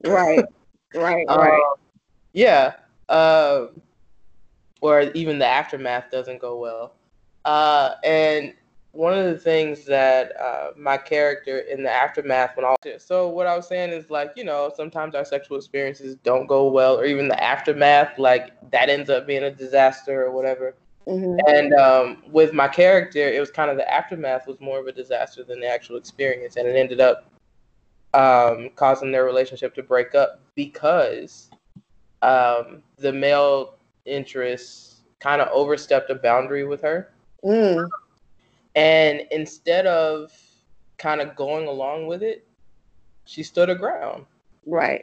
Right. 0.03 0.43
right. 0.95 1.25
Right. 1.27 1.53
Um, 1.53 1.75
yeah. 2.33 2.73
Uh, 3.09 3.67
or 4.81 5.01
even 5.13 5.39
the 5.39 5.45
aftermath 5.45 6.09
doesn't 6.11 6.39
go 6.39 6.57
well. 6.57 6.93
Uh, 7.45 7.95
and 8.03 8.53
one 8.97 9.13
of 9.13 9.25
the 9.25 9.37
things 9.37 9.85
that 9.85 10.35
uh, 10.41 10.71
my 10.75 10.97
character 10.97 11.59
in 11.59 11.83
the 11.83 11.91
aftermath 11.91 12.57
when 12.57 12.65
all 12.65 12.75
so 12.97 13.29
what 13.29 13.45
I 13.45 13.55
was 13.55 13.67
saying 13.67 13.91
is 13.91 14.09
like 14.09 14.31
you 14.35 14.43
know 14.43 14.71
sometimes 14.75 15.13
our 15.13 15.23
sexual 15.23 15.55
experiences 15.55 16.15
don't 16.23 16.47
go 16.47 16.67
well 16.67 16.99
or 16.99 17.05
even 17.05 17.27
the 17.27 17.41
aftermath 17.41 18.17
like 18.17 18.49
that 18.71 18.89
ends 18.89 19.11
up 19.11 19.27
being 19.27 19.43
a 19.43 19.51
disaster 19.51 20.25
or 20.25 20.31
whatever. 20.31 20.75
Mm-hmm. 21.05 21.37
And 21.47 21.73
um, 21.75 22.23
with 22.31 22.53
my 22.53 22.67
character, 22.67 23.19
it 23.19 23.39
was 23.39 23.51
kind 23.51 23.69
of 23.69 23.77
the 23.77 23.89
aftermath 23.89 24.45
was 24.45 24.59
more 24.59 24.79
of 24.79 24.87
a 24.87 24.91
disaster 24.91 25.43
than 25.43 25.61
the 25.61 25.67
actual 25.67 25.95
experience, 25.95 26.57
and 26.57 26.67
it 26.67 26.75
ended 26.75 26.99
up 26.99 27.31
um, 28.13 28.71
causing 28.75 29.11
their 29.11 29.23
relationship 29.23 29.73
to 29.75 29.83
break 29.83 30.15
up 30.15 30.41
because 30.55 31.49
um, 32.23 32.81
the 32.97 33.13
male 33.13 33.75
interest 34.05 35.03
kind 35.19 35.41
of 35.41 35.47
overstepped 35.53 36.09
a 36.09 36.15
boundary 36.15 36.65
with 36.65 36.81
her. 36.81 37.13
Mm. 37.45 37.87
And 38.77 39.23
instead 39.31 39.87
of 39.87 40.31
kind 40.99 41.19
of 41.19 41.35
going 41.35 41.67
along 41.67 42.05
with 42.05 42.21
it, 42.21 42.47
she 43.25 43.41
stood 43.41 43.69
her 43.69 43.75
ground. 43.75 44.25
Right. 44.67 45.01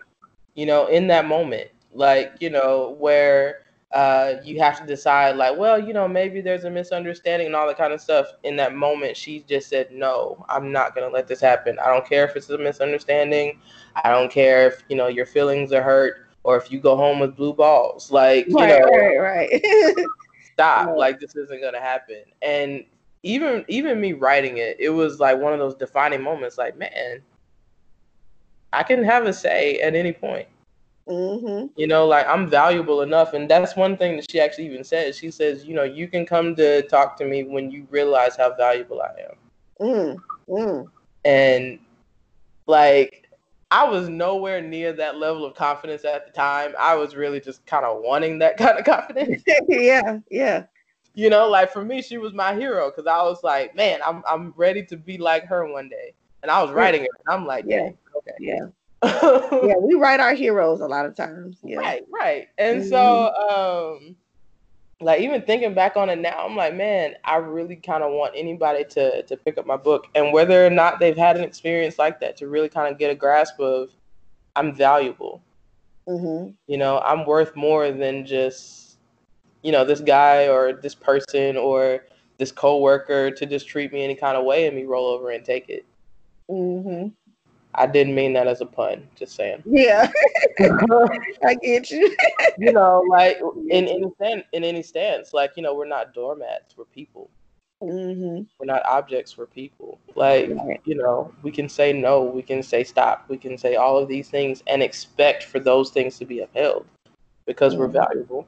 You 0.54 0.66
know, 0.66 0.86
in 0.86 1.08
that 1.08 1.26
moment, 1.26 1.70
like, 1.92 2.34
you 2.38 2.50
know, 2.50 2.94
where 3.00 3.62
uh, 3.90 4.34
you 4.44 4.60
have 4.60 4.78
to 4.78 4.86
decide, 4.86 5.34
like, 5.34 5.58
well, 5.58 5.76
you 5.76 5.92
know, 5.92 6.06
maybe 6.06 6.40
there's 6.40 6.62
a 6.62 6.70
misunderstanding 6.70 7.46
and 7.46 7.56
all 7.56 7.66
that 7.66 7.76
kind 7.76 7.92
of 7.92 8.00
stuff. 8.00 8.28
In 8.44 8.54
that 8.56 8.76
moment, 8.76 9.16
she 9.16 9.40
just 9.48 9.68
said, 9.70 9.90
no, 9.90 10.46
I'm 10.48 10.70
not 10.70 10.94
going 10.94 11.08
to 11.08 11.12
let 11.12 11.26
this 11.26 11.40
happen. 11.40 11.76
I 11.80 11.88
don't 11.88 12.08
care 12.08 12.24
if 12.24 12.36
it's 12.36 12.48
a 12.50 12.58
misunderstanding. 12.58 13.58
I 14.04 14.10
don't 14.12 14.30
care 14.30 14.68
if, 14.68 14.84
you 14.88 14.94
know, 14.94 15.08
your 15.08 15.26
feelings 15.26 15.72
are 15.72 15.82
hurt 15.82 16.28
or 16.44 16.56
if 16.56 16.70
you 16.70 16.78
go 16.78 16.96
home 16.96 17.18
with 17.18 17.34
blue 17.34 17.52
balls. 17.52 18.12
Like, 18.12 18.46
you 18.46 18.54
know, 18.54 18.84
right, 18.84 19.18
right. 19.18 19.62
stop. 20.52 20.86
Right. 20.86 20.96
Like, 20.96 21.18
this 21.18 21.34
isn't 21.34 21.60
going 21.60 21.74
to 21.74 21.80
happen. 21.80 22.22
And 22.40 22.84
even 23.24 23.64
even 23.68 24.00
me 24.00 24.12
writing 24.12 24.58
it, 24.58 24.76
it 24.78 24.90
was 24.90 25.18
like 25.18 25.38
one 25.38 25.52
of 25.52 25.58
those 25.58 25.74
defining 25.74 26.22
moments. 26.22 26.58
Like, 26.58 26.76
man, 26.76 27.22
I 28.72 28.82
can 28.82 29.02
have 29.02 29.26
a 29.26 29.32
say 29.32 29.80
at 29.80 29.94
any 29.94 30.12
point. 30.12 30.46
Mm-hmm. 31.08 31.66
You 31.76 31.86
know, 31.86 32.06
like 32.06 32.26
I'm 32.28 32.46
valuable 32.46 33.00
enough, 33.00 33.32
and 33.32 33.50
that's 33.50 33.76
one 33.76 33.96
thing 33.96 34.16
that 34.16 34.30
she 34.30 34.40
actually 34.40 34.66
even 34.66 34.84
says. 34.84 35.16
She 35.16 35.30
says, 35.30 35.64
you 35.64 35.74
know, 35.74 35.84
you 35.84 36.06
can 36.06 36.26
come 36.26 36.54
to 36.56 36.82
talk 36.82 37.16
to 37.16 37.24
me 37.24 37.44
when 37.44 37.70
you 37.70 37.86
realize 37.90 38.36
how 38.36 38.54
valuable 38.54 39.00
I 39.00 39.08
am. 39.22 39.36
Mm, 39.80 40.16
mm. 40.48 40.86
And 41.24 41.78
like, 42.66 43.28
I 43.70 43.88
was 43.88 44.10
nowhere 44.10 44.60
near 44.60 44.92
that 44.92 45.16
level 45.16 45.46
of 45.46 45.54
confidence 45.54 46.04
at 46.04 46.26
the 46.26 46.32
time. 46.32 46.74
I 46.78 46.94
was 46.94 47.16
really 47.16 47.40
just 47.40 47.64
kind 47.64 47.86
of 47.86 48.02
wanting 48.02 48.38
that 48.40 48.56
kind 48.58 48.78
of 48.78 48.84
confidence. 48.84 49.42
yeah, 49.68 50.18
yeah 50.30 50.64
you 51.14 51.30
know, 51.30 51.48
like 51.48 51.72
for 51.72 51.84
me, 51.84 52.02
she 52.02 52.18
was 52.18 52.32
my 52.32 52.54
hero 52.54 52.90
because 52.90 53.06
I 53.06 53.22
was 53.22 53.42
like, 53.42 53.74
man, 53.74 54.00
I'm 54.04 54.22
I'm 54.28 54.52
ready 54.56 54.84
to 54.86 54.96
be 54.96 55.18
like 55.18 55.46
her 55.46 55.70
one 55.70 55.88
day. 55.88 56.12
And 56.42 56.50
I 56.50 56.62
was 56.62 56.72
writing 56.72 57.02
it, 57.02 57.10
and 57.26 57.34
I'm 57.34 57.46
like, 57.46 57.64
yeah, 57.66 57.90
okay, 58.16 58.36
yeah. 58.38 58.66
yeah, 59.04 59.76
we 59.80 59.94
write 59.94 60.20
our 60.20 60.34
heroes 60.34 60.80
a 60.80 60.86
lot 60.86 61.06
of 61.06 61.14
times. 61.14 61.58
Yeah. 61.62 61.78
Right, 61.78 62.02
right. 62.12 62.48
And 62.58 62.82
mm-hmm. 62.82 62.88
so 62.88 63.98
um 63.98 64.16
like 65.00 65.20
even 65.20 65.42
thinking 65.42 65.74
back 65.74 65.96
on 65.96 66.08
it 66.08 66.18
now, 66.18 66.46
I'm 66.46 66.56
like, 66.56 66.74
man, 66.74 67.14
I 67.24 67.36
really 67.36 67.76
kind 67.76 68.02
of 68.02 68.12
want 68.12 68.34
anybody 68.36 68.84
to 68.90 69.22
to 69.22 69.36
pick 69.36 69.58
up 69.58 69.66
my 69.66 69.76
book 69.76 70.06
and 70.14 70.32
whether 70.32 70.66
or 70.66 70.70
not 70.70 71.00
they've 71.00 71.16
had 71.16 71.36
an 71.36 71.44
experience 71.44 71.98
like 71.98 72.20
that 72.20 72.36
to 72.38 72.48
really 72.48 72.68
kind 72.68 72.90
of 72.90 72.98
get 72.98 73.10
a 73.10 73.14
grasp 73.14 73.60
of 73.60 73.90
I'm 74.56 74.74
valuable. 74.74 75.42
Mm-hmm. 76.08 76.52
You 76.66 76.78
know, 76.78 77.00
I'm 77.00 77.26
worth 77.26 77.54
more 77.56 77.90
than 77.90 78.24
just 78.24 78.83
you 79.64 79.72
know 79.72 79.84
this 79.84 80.00
guy 80.00 80.46
or 80.46 80.74
this 80.74 80.94
person 80.94 81.56
or 81.56 82.04
this 82.38 82.52
coworker 82.52 83.30
to 83.30 83.46
just 83.46 83.66
treat 83.66 83.92
me 83.92 84.04
any 84.04 84.14
kind 84.14 84.36
of 84.36 84.44
way 84.44 84.66
and 84.66 84.76
me 84.76 84.84
roll 84.84 85.06
over 85.06 85.30
and 85.30 85.44
take 85.44 85.68
it. 85.68 85.84
Mm-hmm. 86.50 87.08
I 87.76 87.86
didn't 87.86 88.14
mean 88.14 88.34
that 88.34 88.46
as 88.46 88.60
a 88.60 88.66
pun. 88.66 89.08
Just 89.16 89.34
saying. 89.34 89.62
Yeah, 89.66 90.10
I 91.44 91.54
get 91.60 91.90
you. 91.90 92.14
you 92.58 92.72
know, 92.72 93.02
like 93.08 93.38
in 93.70 93.88
any 93.88 94.12
stand, 94.16 94.44
in 94.52 94.62
any 94.62 94.82
stance, 94.82 95.32
like 95.32 95.52
you 95.56 95.62
know, 95.62 95.74
we're 95.74 95.86
not 95.86 96.14
doormats. 96.14 96.76
We're 96.76 96.84
people. 96.84 97.30
Mm-hmm. 97.82 98.42
We're 98.58 98.66
not 98.66 98.84
objects. 98.86 99.36
We're 99.36 99.46
people. 99.46 99.98
Like 100.14 100.50
right. 100.50 100.80
you 100.84 100.94
know, 100.94 101.32
we 101.42 101.50
can 101.50 101.68
say 101.68 101.92
no. 101.92 102.22
We 102.22 102.42
can 102.42 102.62
say 102.62 102.84
stop. 102.84 103.24
We 103.28 103.38
can 103.38 103.58
say 103.58 103.76
all 103.76 103.98
of 103.98 104.08
these 104.08 104.28
things 104.28 104.62
and 104.66 104.82
expect 104.82 105.44
for 105.44 105.58
those 105.58 105.90
things 105.90 106.18
to 106.18 106.26
be 106.26 106.40
upheld 106.40 106.86
because 107.46 107.72
mm-hmm. 107.72 107.82
we're 107.82 107.88
valuable. 107.88 108.46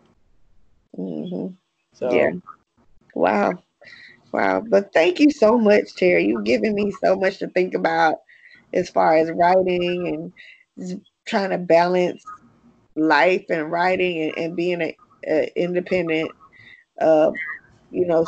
Mm-hmm. 0.99 1.55
So 1.95 2.09
yeah, 2.09 2.31
wow, 3.15 3.53
wow. 4.33 4.63
But 4.67 4.93
thank 4.93 5.21
you 5.21 5.31
so 5.31 5.59
much, 5.59 5.95
Terri. 6.01 6.27
You've 6.29 6.45
given 6.45 6.75
me 6.75 6.91
so 6.93 7.17
much 7.17 7.39
to 7.39 7.49
think 7.49 7.75
about 7.75 8.17
as 8.73 8.91
far 8.91 9.17
as 9.17 9.31
writing 9.33 10.33
and 10.79 11.03
trying 11.27 11.51
to 11.51 11.59
balance 11.59 12.25
life 12.97 13.45
and 13.51 13.71
writing 13.71 14.23
and, 14.23 14.39
and 14.39 14.57
being 14.57 14.83
an 14.83 15.49
independent, 15.57 16.33
uh, 17.01 17.33
you 17.91 18.07
know, 18.07 18.27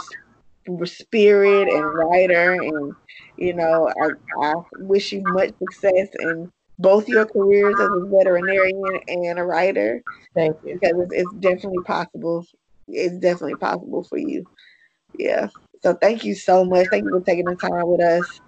spirit 0.85 1.69
and 1.69 1.95
writer. 1.95 2.55
And 2.55 2.97
you 3.37 3.55
know, 3.55 3.89
I, 4.01 4.09
I 4.43 4.55
wish 4.73 5.13
you 5.13 5.23
much 5.23 5.51
success 5.59 6.09
in 6.19 6.51
both 6.79 7.09
your 7.09 7.27
careers 7.27 7.75
as 7.81 7.91
a 7.91 8.07
veterinarian 8.07 9.01
and 9.09 9.39
a 9.39 9.45
writer. 9.45 10.03
Thank 10.35 10.57
you. 10.65 10.79
Because 10.81 10.97
it's, 11.03 11.13
it's 11.13 11.35
definitely 11.35 11.83
possible. 11.85 12.47
It's 12.87 13.19
definitely 13.19 13.57
possible 13.57 14.05
for 14.05 14.19
you. 14.19 14.47
Yeah. 15.19 15.49
So 15.83 15.95
thank 15.95 16.25
you 16.25 16.35
so 16.35 16.65
much. 16.65 16.89
Thank 16.89 17.05
you 17.05 17.11
for 17.11 17.21
taking 17.21 17.47
the 17.47 17.57
time 17.57 17.87
with 17.87 18.01
us. 18.01 18.41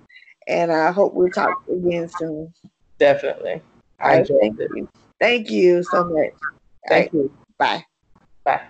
And 0.47 0.73
I 0.73 0.91
hope 0.91 1.15
we'll 1.15 1.31
talk 1.31 1.63
again 1.69 2.09
soon. 2.09 2.53
Definitely. 2.99 3.63
I 4.01 4.19
right, 4.19 4.31
thank 4.41 4.59
it. 4.59 4.71
you. 4.75 4.89
Thank 5.21 5.51
you 5.51 5.83
so 5.83 6.05
much. 6.05 6.33
Thank 6.89 7.13
right. 7.13 7.15
you. 7.15 7.33
Bye. 7.59 7.85
Bye. 8.45 8.63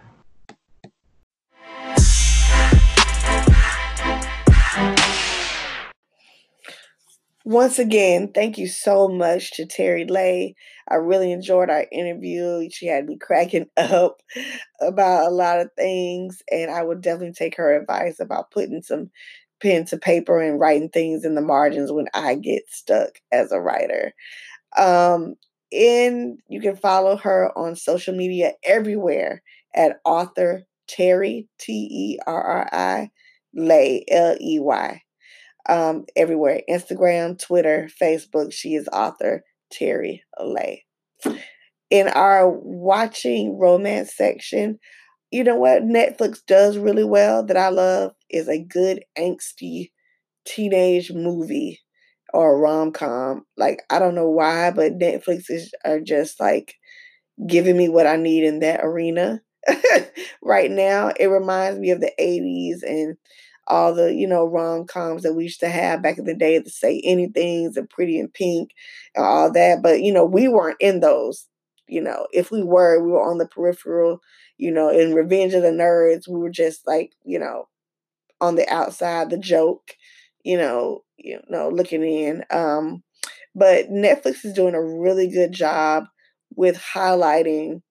Once 7.44 7.78
again, 7.78 8.30
thank 8.34 8.58
you 8.58 8.68
so 8.68 9.08
much 9.08 9.52
to 9.52 9.64
Terri 9.66 10.08
Ley. 10.08 10.54
I 10.88 10.96
really 10.96 11.32
enjoyed 11.32 11.70
our 11.70 11.86
interview. 11.90 12.68
She 12.70 12.86
had 12.86 13.06
me 13.06 13.16
cracking 13.18 13.66
up 13.76 14.20
about 14.80 15.26
a 15.28 15.34
lot 15.34 15.60
of 15.60 15.70
things, 15.76 16.42
and 16.50 16.70
I 16.70 16.82
would 16.82 17.00
definitely 17.00 17.32
take 17.32 17.56
her 17.56 17.74
advice 17.74 18.20
about 18.20 18.50
putting 18.50 18.82
some 18.82 19.10
pen 19.62 19.84
to 19.86 19.96
paper 19.98 20.40
and 20.40 20.60
writing 20.60 20.88
things 20.90 21.24
in 21.24 21.34
the 21.34 21.40
margins 21.40 21.92
when 21.92 22.08
I 22.14 22.34
get 22.34 22.62
stuck 22.68 23.10
as 23.32 23.52
a 23.52 23.60
writer. 23.60 24.12
Um, 24.78 25.34
and 25.72 26.38
you 26.48 26.60
can 26.60 26.76
follow 26.76 27.16
her 27.18 27.50
on 27.58 27.76
social 27.76 28.14
media 28.14 28.52
everywhere 28.64 29.42
at 29.74 30.00
author 30.04 30.64
Terri 30.88 31.48
T 31.58 31.88
E 31.90 32.18
R 32.26 32.42
R 32.42 32.68
I 32.72 33.10
Ley 33.54 34.04
L 34.10 34.36
E 34.40 34.58
Y 34.60 35.02
um, 35.70 36.04
everywhere 36.16 36.60
Instagram, 36.68 37.38
Twitter, 37.38 37.88
Facebook. 38.02 38.52
She 38.52 38.74
is 38.74 38.88
author 38.92 39.44
Terri 39.72 40.20
Ley. 40.38 40.84
In 41.90 42.08
our 42.08 42.48
watching 42.50 43.58
romance 43.58 44.14
section, 44.14 44.78
you 45.30 45.44
know 45.44 45.56
what 45.56 45.82
Netflix 45.82 46.38
does 46.46 46.76
really 46.76 47.04
well 47.04 47.44
that 47.46 47.56
I 47.56 47.68
love 47.68 48.12
is 48.28 48.48
a 48.48 48.62
good 48.62 49.04
angsty 49.16 49.90
teenage 50.44 51.12
movie 51.12 51.80
or 52.34 52.60
rom 52.60 52.92
com. 52.92 53.44
Like 53.56 53.82
I 53.90 53.98
don't 53.98 54.14
know 54.14 54.28
why, 54.28 54.72
but 54.72 54.98
Netflix 54.98 55.44
is 55.48 55.72
are 55.84 56.00
just 56.00 56.40
like 56.40 56.74
giving 57.46 57.76
me 57.76 57.88
what 57.88 58.06
I 58.06 58.16
need 58.16 58.44
in 58.44 58.60
that 58.60 58.80
arena 58.82 59.40
right 60.42 60.70
now. 60.70 61.12
It 61.18 61.26
reminds 61.26 61.78
me 61.78 61.90
of 61.90 62.00
the 62.00 62.12
80s 62.20 62.82
and 62.82 63.16
all 63.70 63.94
the 63.94 64.14
you 64.14 64.26
know 64.26 64.44
rom 64.46 64.86
coms 64.86 65.22
that 65.22 65.34
we 65.34 65.44
used 65.44 65.60
to 65.60 65.68
have 65.70 66.02
back 66.02 66.18
in 66.18 66.24
the 66.26 66.34
day, 66.34 66.60
to 66.60 66.70
say 66.70 67.00
anything's 67.04 67.76
and 67.76 67.90
Pretty 67.90 68.18
in 68.18 68.28
Pink 68.28 68.72
and 69.14 69.24
all 69.24 69.52
that. 69.52 69.82
But 69.82 70.02
you 70.02 70.12
know, 70.12 70.24
we 70.24 70.48
weren't 70.48 70.78
in 70.80 71.00
those. 71.00 71.46
You 71.88 72.02
know, 72.02 72.26
if 72.32 72.50
we 72.52 72.62
were, 72.62 73.02
we 73.02 73.10
were 73.12 73.22
on 73.22 73.38
the 73.38 73.48
peripheral. 73.48 74.20
You 74.58 74.72
know, 74.72 74.90
in 74.90 75.14
Revenge 75.14 75.54
of 75.54 75.62
the 75.62 75.70
Nerds, 75.70 76.28
we 76.28 76.38
were 76.40 76.50
just 76.50 76.86
like 76.86 77.12
you 77.24 77.38
know 77.38 77.68
on 78.40 78.56
the 78.56 78.68
outside, 78.72 79.30
the 79.30 79.38
joke. 79.38 79.92
You 80.44 80.58
know, 80.58 81.04
you 81.18 81.40
know, 81.48 81.68
looking 81.68 82.02
in. 82.02 82.44
Um, 82.50 83.02
but 83.54 83.90
Netflix 83.90 84.44
is 84.44 84.54
doing 84.54 84.74
a 84.74 84.82
really 84.82 85.28
good 85.28 85.52
job 85.52 86.04
with 86.56 86.78
highlighting 86.94 87.82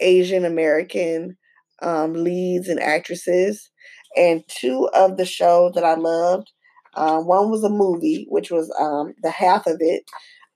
Asian 0.00 0.44
American 0.44 1.36
um, 1.82 2.14
leads 2.14 2.68
and 2.68 2.80
actresses 2.80 3.70
and 4.16 4.42
two 4.48 4.88
of 4.94 5.16
the 5.16 5.24
shows 5.26 5.72
that 5.74 5.84
I 5.84 5.94
loved. 5.94 6.50
Uh, 6.94 7.20
one 7.20 7.50
was 7.50 7.64
a 7.64 7.68
movie, 7.70 8.26
which 8.28 8.50
was 8.50 8.72
um, 8.80 9.14
the 9.22 9.30
half 9.30 9.66
of 9.66 9.76
it, 9.80 10.04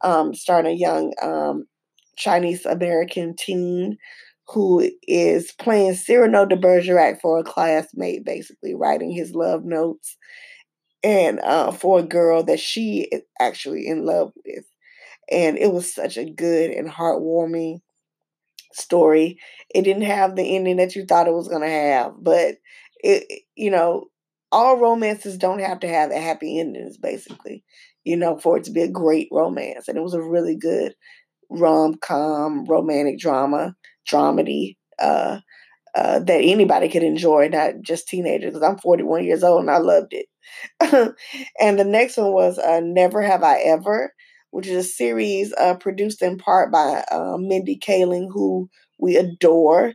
um, 0.02 0.34
starring 0.34 0.66
a 0.66 0.70
young 0.78 1.12
um, 1.22 1.66
Chinese 2.16 2.64
American 2.66 3.34
teen 3.36 3.98
who 4.48 4.90
is 5.06 5.52
playing 5.52 5.94
Cyrano 5.94 6.46
de 6.46 6.56
Bergerac 6.56 7.20
for 7.20 7.38
a 7.38 7.44
classmate, 7.44 8.24
basically 8.24 8.74
writing 8.74 9.10
his 9.10 9.34
love 9.34 9.64
notes. 9.64 10.16
and 11.02 11.38
uh, 11.40 11.70
for 11.70 12.00
a 12.00 12.04
girl 12.04 12.42
that 12.44 12.60
she 12.60 13.08
is 13.12 13.22
actually 13.40 13.86
in 13.86 14.04
love 14.04 14.32
with. 14.44 14.64
And 15.30 15.58
it 15.58 15.72
was 15.72 15.94
such 15.94 16.16
a 16.16 16.30
good 16.30 16.70
and 16.70 16.88
heartwarming 16.90 17.80
story. 18.72 19.38
It 19.74 19.82
didn't 19.82 20.02
have 20.02 20.36
the 20.36 20.56
ending 20.56 20.76
that 20.76 20.94
you 20.96 21.04
thought 21.06 21.28
it 21.28 21.34
was 21.34 21.48
going 21.48 21.62
to 21.62 21.68
have, 21.68 22.12
but 22.20 22.56
it, 23.00 23.42
you 23.56 23.70
know, 23.70 24.06
all 24.50 24.78
romances 24.78 25.36
don't 25.38 25.60
have 25.60 25.80
to 25.80 25.88
have 25.88 26.10
a 26.10 26.18
happy 26.20 26.58
endings, 26.58 26.96
basically, 26.96 27.64
you 28.04 28.16
know, 28.16 28.38
for 28.38 28.56
it 28.56 28.64
to 28.64 28.70
be 28.70 28.82
a 28.82 28.88
great 28.88 29.28
romance. 29.32 29.88
And 29.88 29.98
it 29.98 30.02
was 30.02 30.14
a 30.14 30.22
really 30.22 30.56
good 30.56 30.94
rom 31.50 31.96
com, 31.96 32.64
romantic 32.66 33.18
drama, 33.18 33.74
dramedy 34.10 34.76
uh, 34.98 35.40
uh, 35.94 36.20
that 36.20 36.40
anybody 36.42 36.88
could 36.88 37.02
enjoy, 37.02 37.48
not 37.48 37.74
just 37.82 38.08
teenagers. 38.08 38.54
Because 38.54 38.62
I'm 38.68 38.78
41 38.78 39.24
years 39.24 39.42
old 39.44 39.62
and 39.62 39.70
I 39.70 39.78
loved 39.78 40.12
it. 40.14 40.26
and 41.60 41.78
the 41.78 41.84
next 41.84 42.16
one 42.16 42.32
was 42.32 42.58
uh, 42.58 42.80
Never 42.82 43.22
Have 43.22 43.42
I 43.42 43.58
Ever, 43.60 44.12
which 44.50 44.66
is 44.66 44.86
a 44.86 44.88
series 44.88 45.52
uh, 45.58 45.74
produced 45.74 46.22
in 46.22 46.38
part 46.38 46.72
by 46.72 47.04
uh, 47.10 47.36
Mindy 47.38 47.78
Kaling, 47.78 48.28
who 48.32 48.68
we 48.98 49.16
adore. 49.16 49.94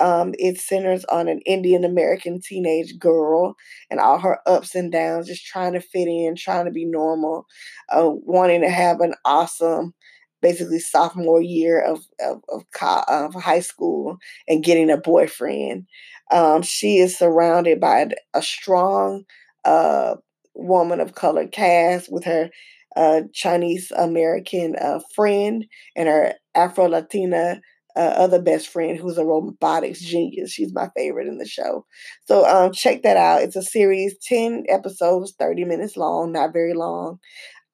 Um, 0.00 0.34
it 0.38 0.58
centers 0.58 1.04
on 1.06 1.28
an 1.28 1.40
Indian 1.46 1.84
American 1.84 2.40
teenage 2.40 2.98
girl 2.98 3.54
and 3.90 4.00
all 4.00 4.18
her 4.18 4.40
ups 4.46 4.74
and 4.74 4.90
downs, 4.90 5.28
just 5.28 5.46
trying 5.46 5.72
to 5.74 5.80
fit 5.80 6.08
in, 6.08 6.34
trying 6.36 6.64
to 6.64 6.70
be 6.72 6.84
normal, 6.84 7.46
uh, 7.90 8.10
wanting 8.10 8.60
to 8.62 8.70
have 8.70 9.00
an 9.00 9.14
awesome, 9.24 9.94
basically 10.42 10.78
sophomore 10.80 11.40
year 11.42 11.80
of 11.80 12.00
of, 12.20 12.42
of, 12.48 12.64
of 13.08 13.34
high 13.34 13.60
school 13.60 14.18
and 14.48 14.64
getting 14.64 14.90
a 14.90 14.96
boyfriend. 14.96 15.86
Um, 16.32 16.62
she 16.62 16.98
is 16.98 17.16
surrounded 17.16 17.80
by 17.80 18.08
a 18.34 18.42
strong 18.42 19.24
uh, 19.64 20.16
woman 20.54 21.00
of 21.00 21.14
color 21.14 21.46
cast 21.46 22.10
with 22.10 22.24
her 22.24 22.50
uh, 22.96 23.22
Chinese 23.32 23.90
American 23.96 24.76
uh, 24.76 25.00
friend 25.14 25.66
and 25.96 26.08
her 26.08 26.34
Afro 26.54 26.86
Latina 26.88 27.60
uh, 27.96 28.00
other 28.16 28.40
best 28.40 28.68
friend 28.68 28.98
who's 28.98 29.18
a 29.18 29.24
robotics 29.24 30.00
genius. 30.00 30.52
She's 30.52 30.72
my 30.74 30.90
favorite 30.96 31.28
in 31.28 31.38
the 31.38 31.46
show. 31.46 31.86
So 32.26 32.44
um, 32.46 32.72
check 32.72 33.02
that 33.02 33.16
out. 33.16 33.42
It's 33.42 33.56
a 33.56 33.62
series, 33.62 34.16
10 34.26 34.64
episodes, 34.68 35.34
30 35.38 35.64
minutes 35.64 35.96
long, 35.96 36.32
not 36.32 36.52
very 36.52 36.74
long, 36.74 37.18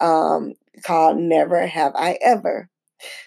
um, 0.00 0.54
called 0.84 1.18
Never 1.18 1.66
Have 1.66 1.92
I 1.94 2.18
Ever. 2.22 2.68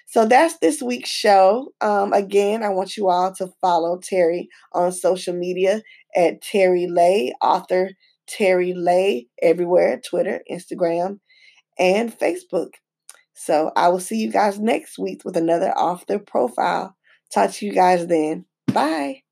So 0.07 0.25
that's 0.25 0.57
this 0.59 0.81
week's 0.81 1.09
show. 1.09 1.73
Um, 1.81 2.13
again, 2.13 2.63
I 2.63 2.69
want 2.69 2.95
you 2.95 3.09
all 3.09 3.33
to 3.35 3.51
follow 3.61 3.97
Terri 3.99 4.47
on 4.73 4.91
social 4.91 5.33
media 5.33 5.81
at 6.15 6.41
Terri 6.43 6.87
Ley, 6.89 7.33
author 7.41 7.91
Terri 8.27 8.73
Ley, 8.75 9.27
everywhere 9.41 9.99
Twitter, 10.07 10.41
Instagram, 10.51 11.19
and 11.79 12.17
Facebook. 12.17 12.71
So 13.35 13.71
I 13.75 13.89
will 13.89 13.99
see 13.99 14.17
you 14.17 14.31
guys 14.31 14.59
next 14.59 14.97
week 14.99 15.23
with 15.25 15.37
another 15.37 15.71
author 15.71 16.19
profile. 16.19 16.95
Talk 17.33 17.51
to 17.53 17.65
you 17.65 17.73
guys 17.73 18.07
then. 18.07 18.45
Bye. 18.71 19.22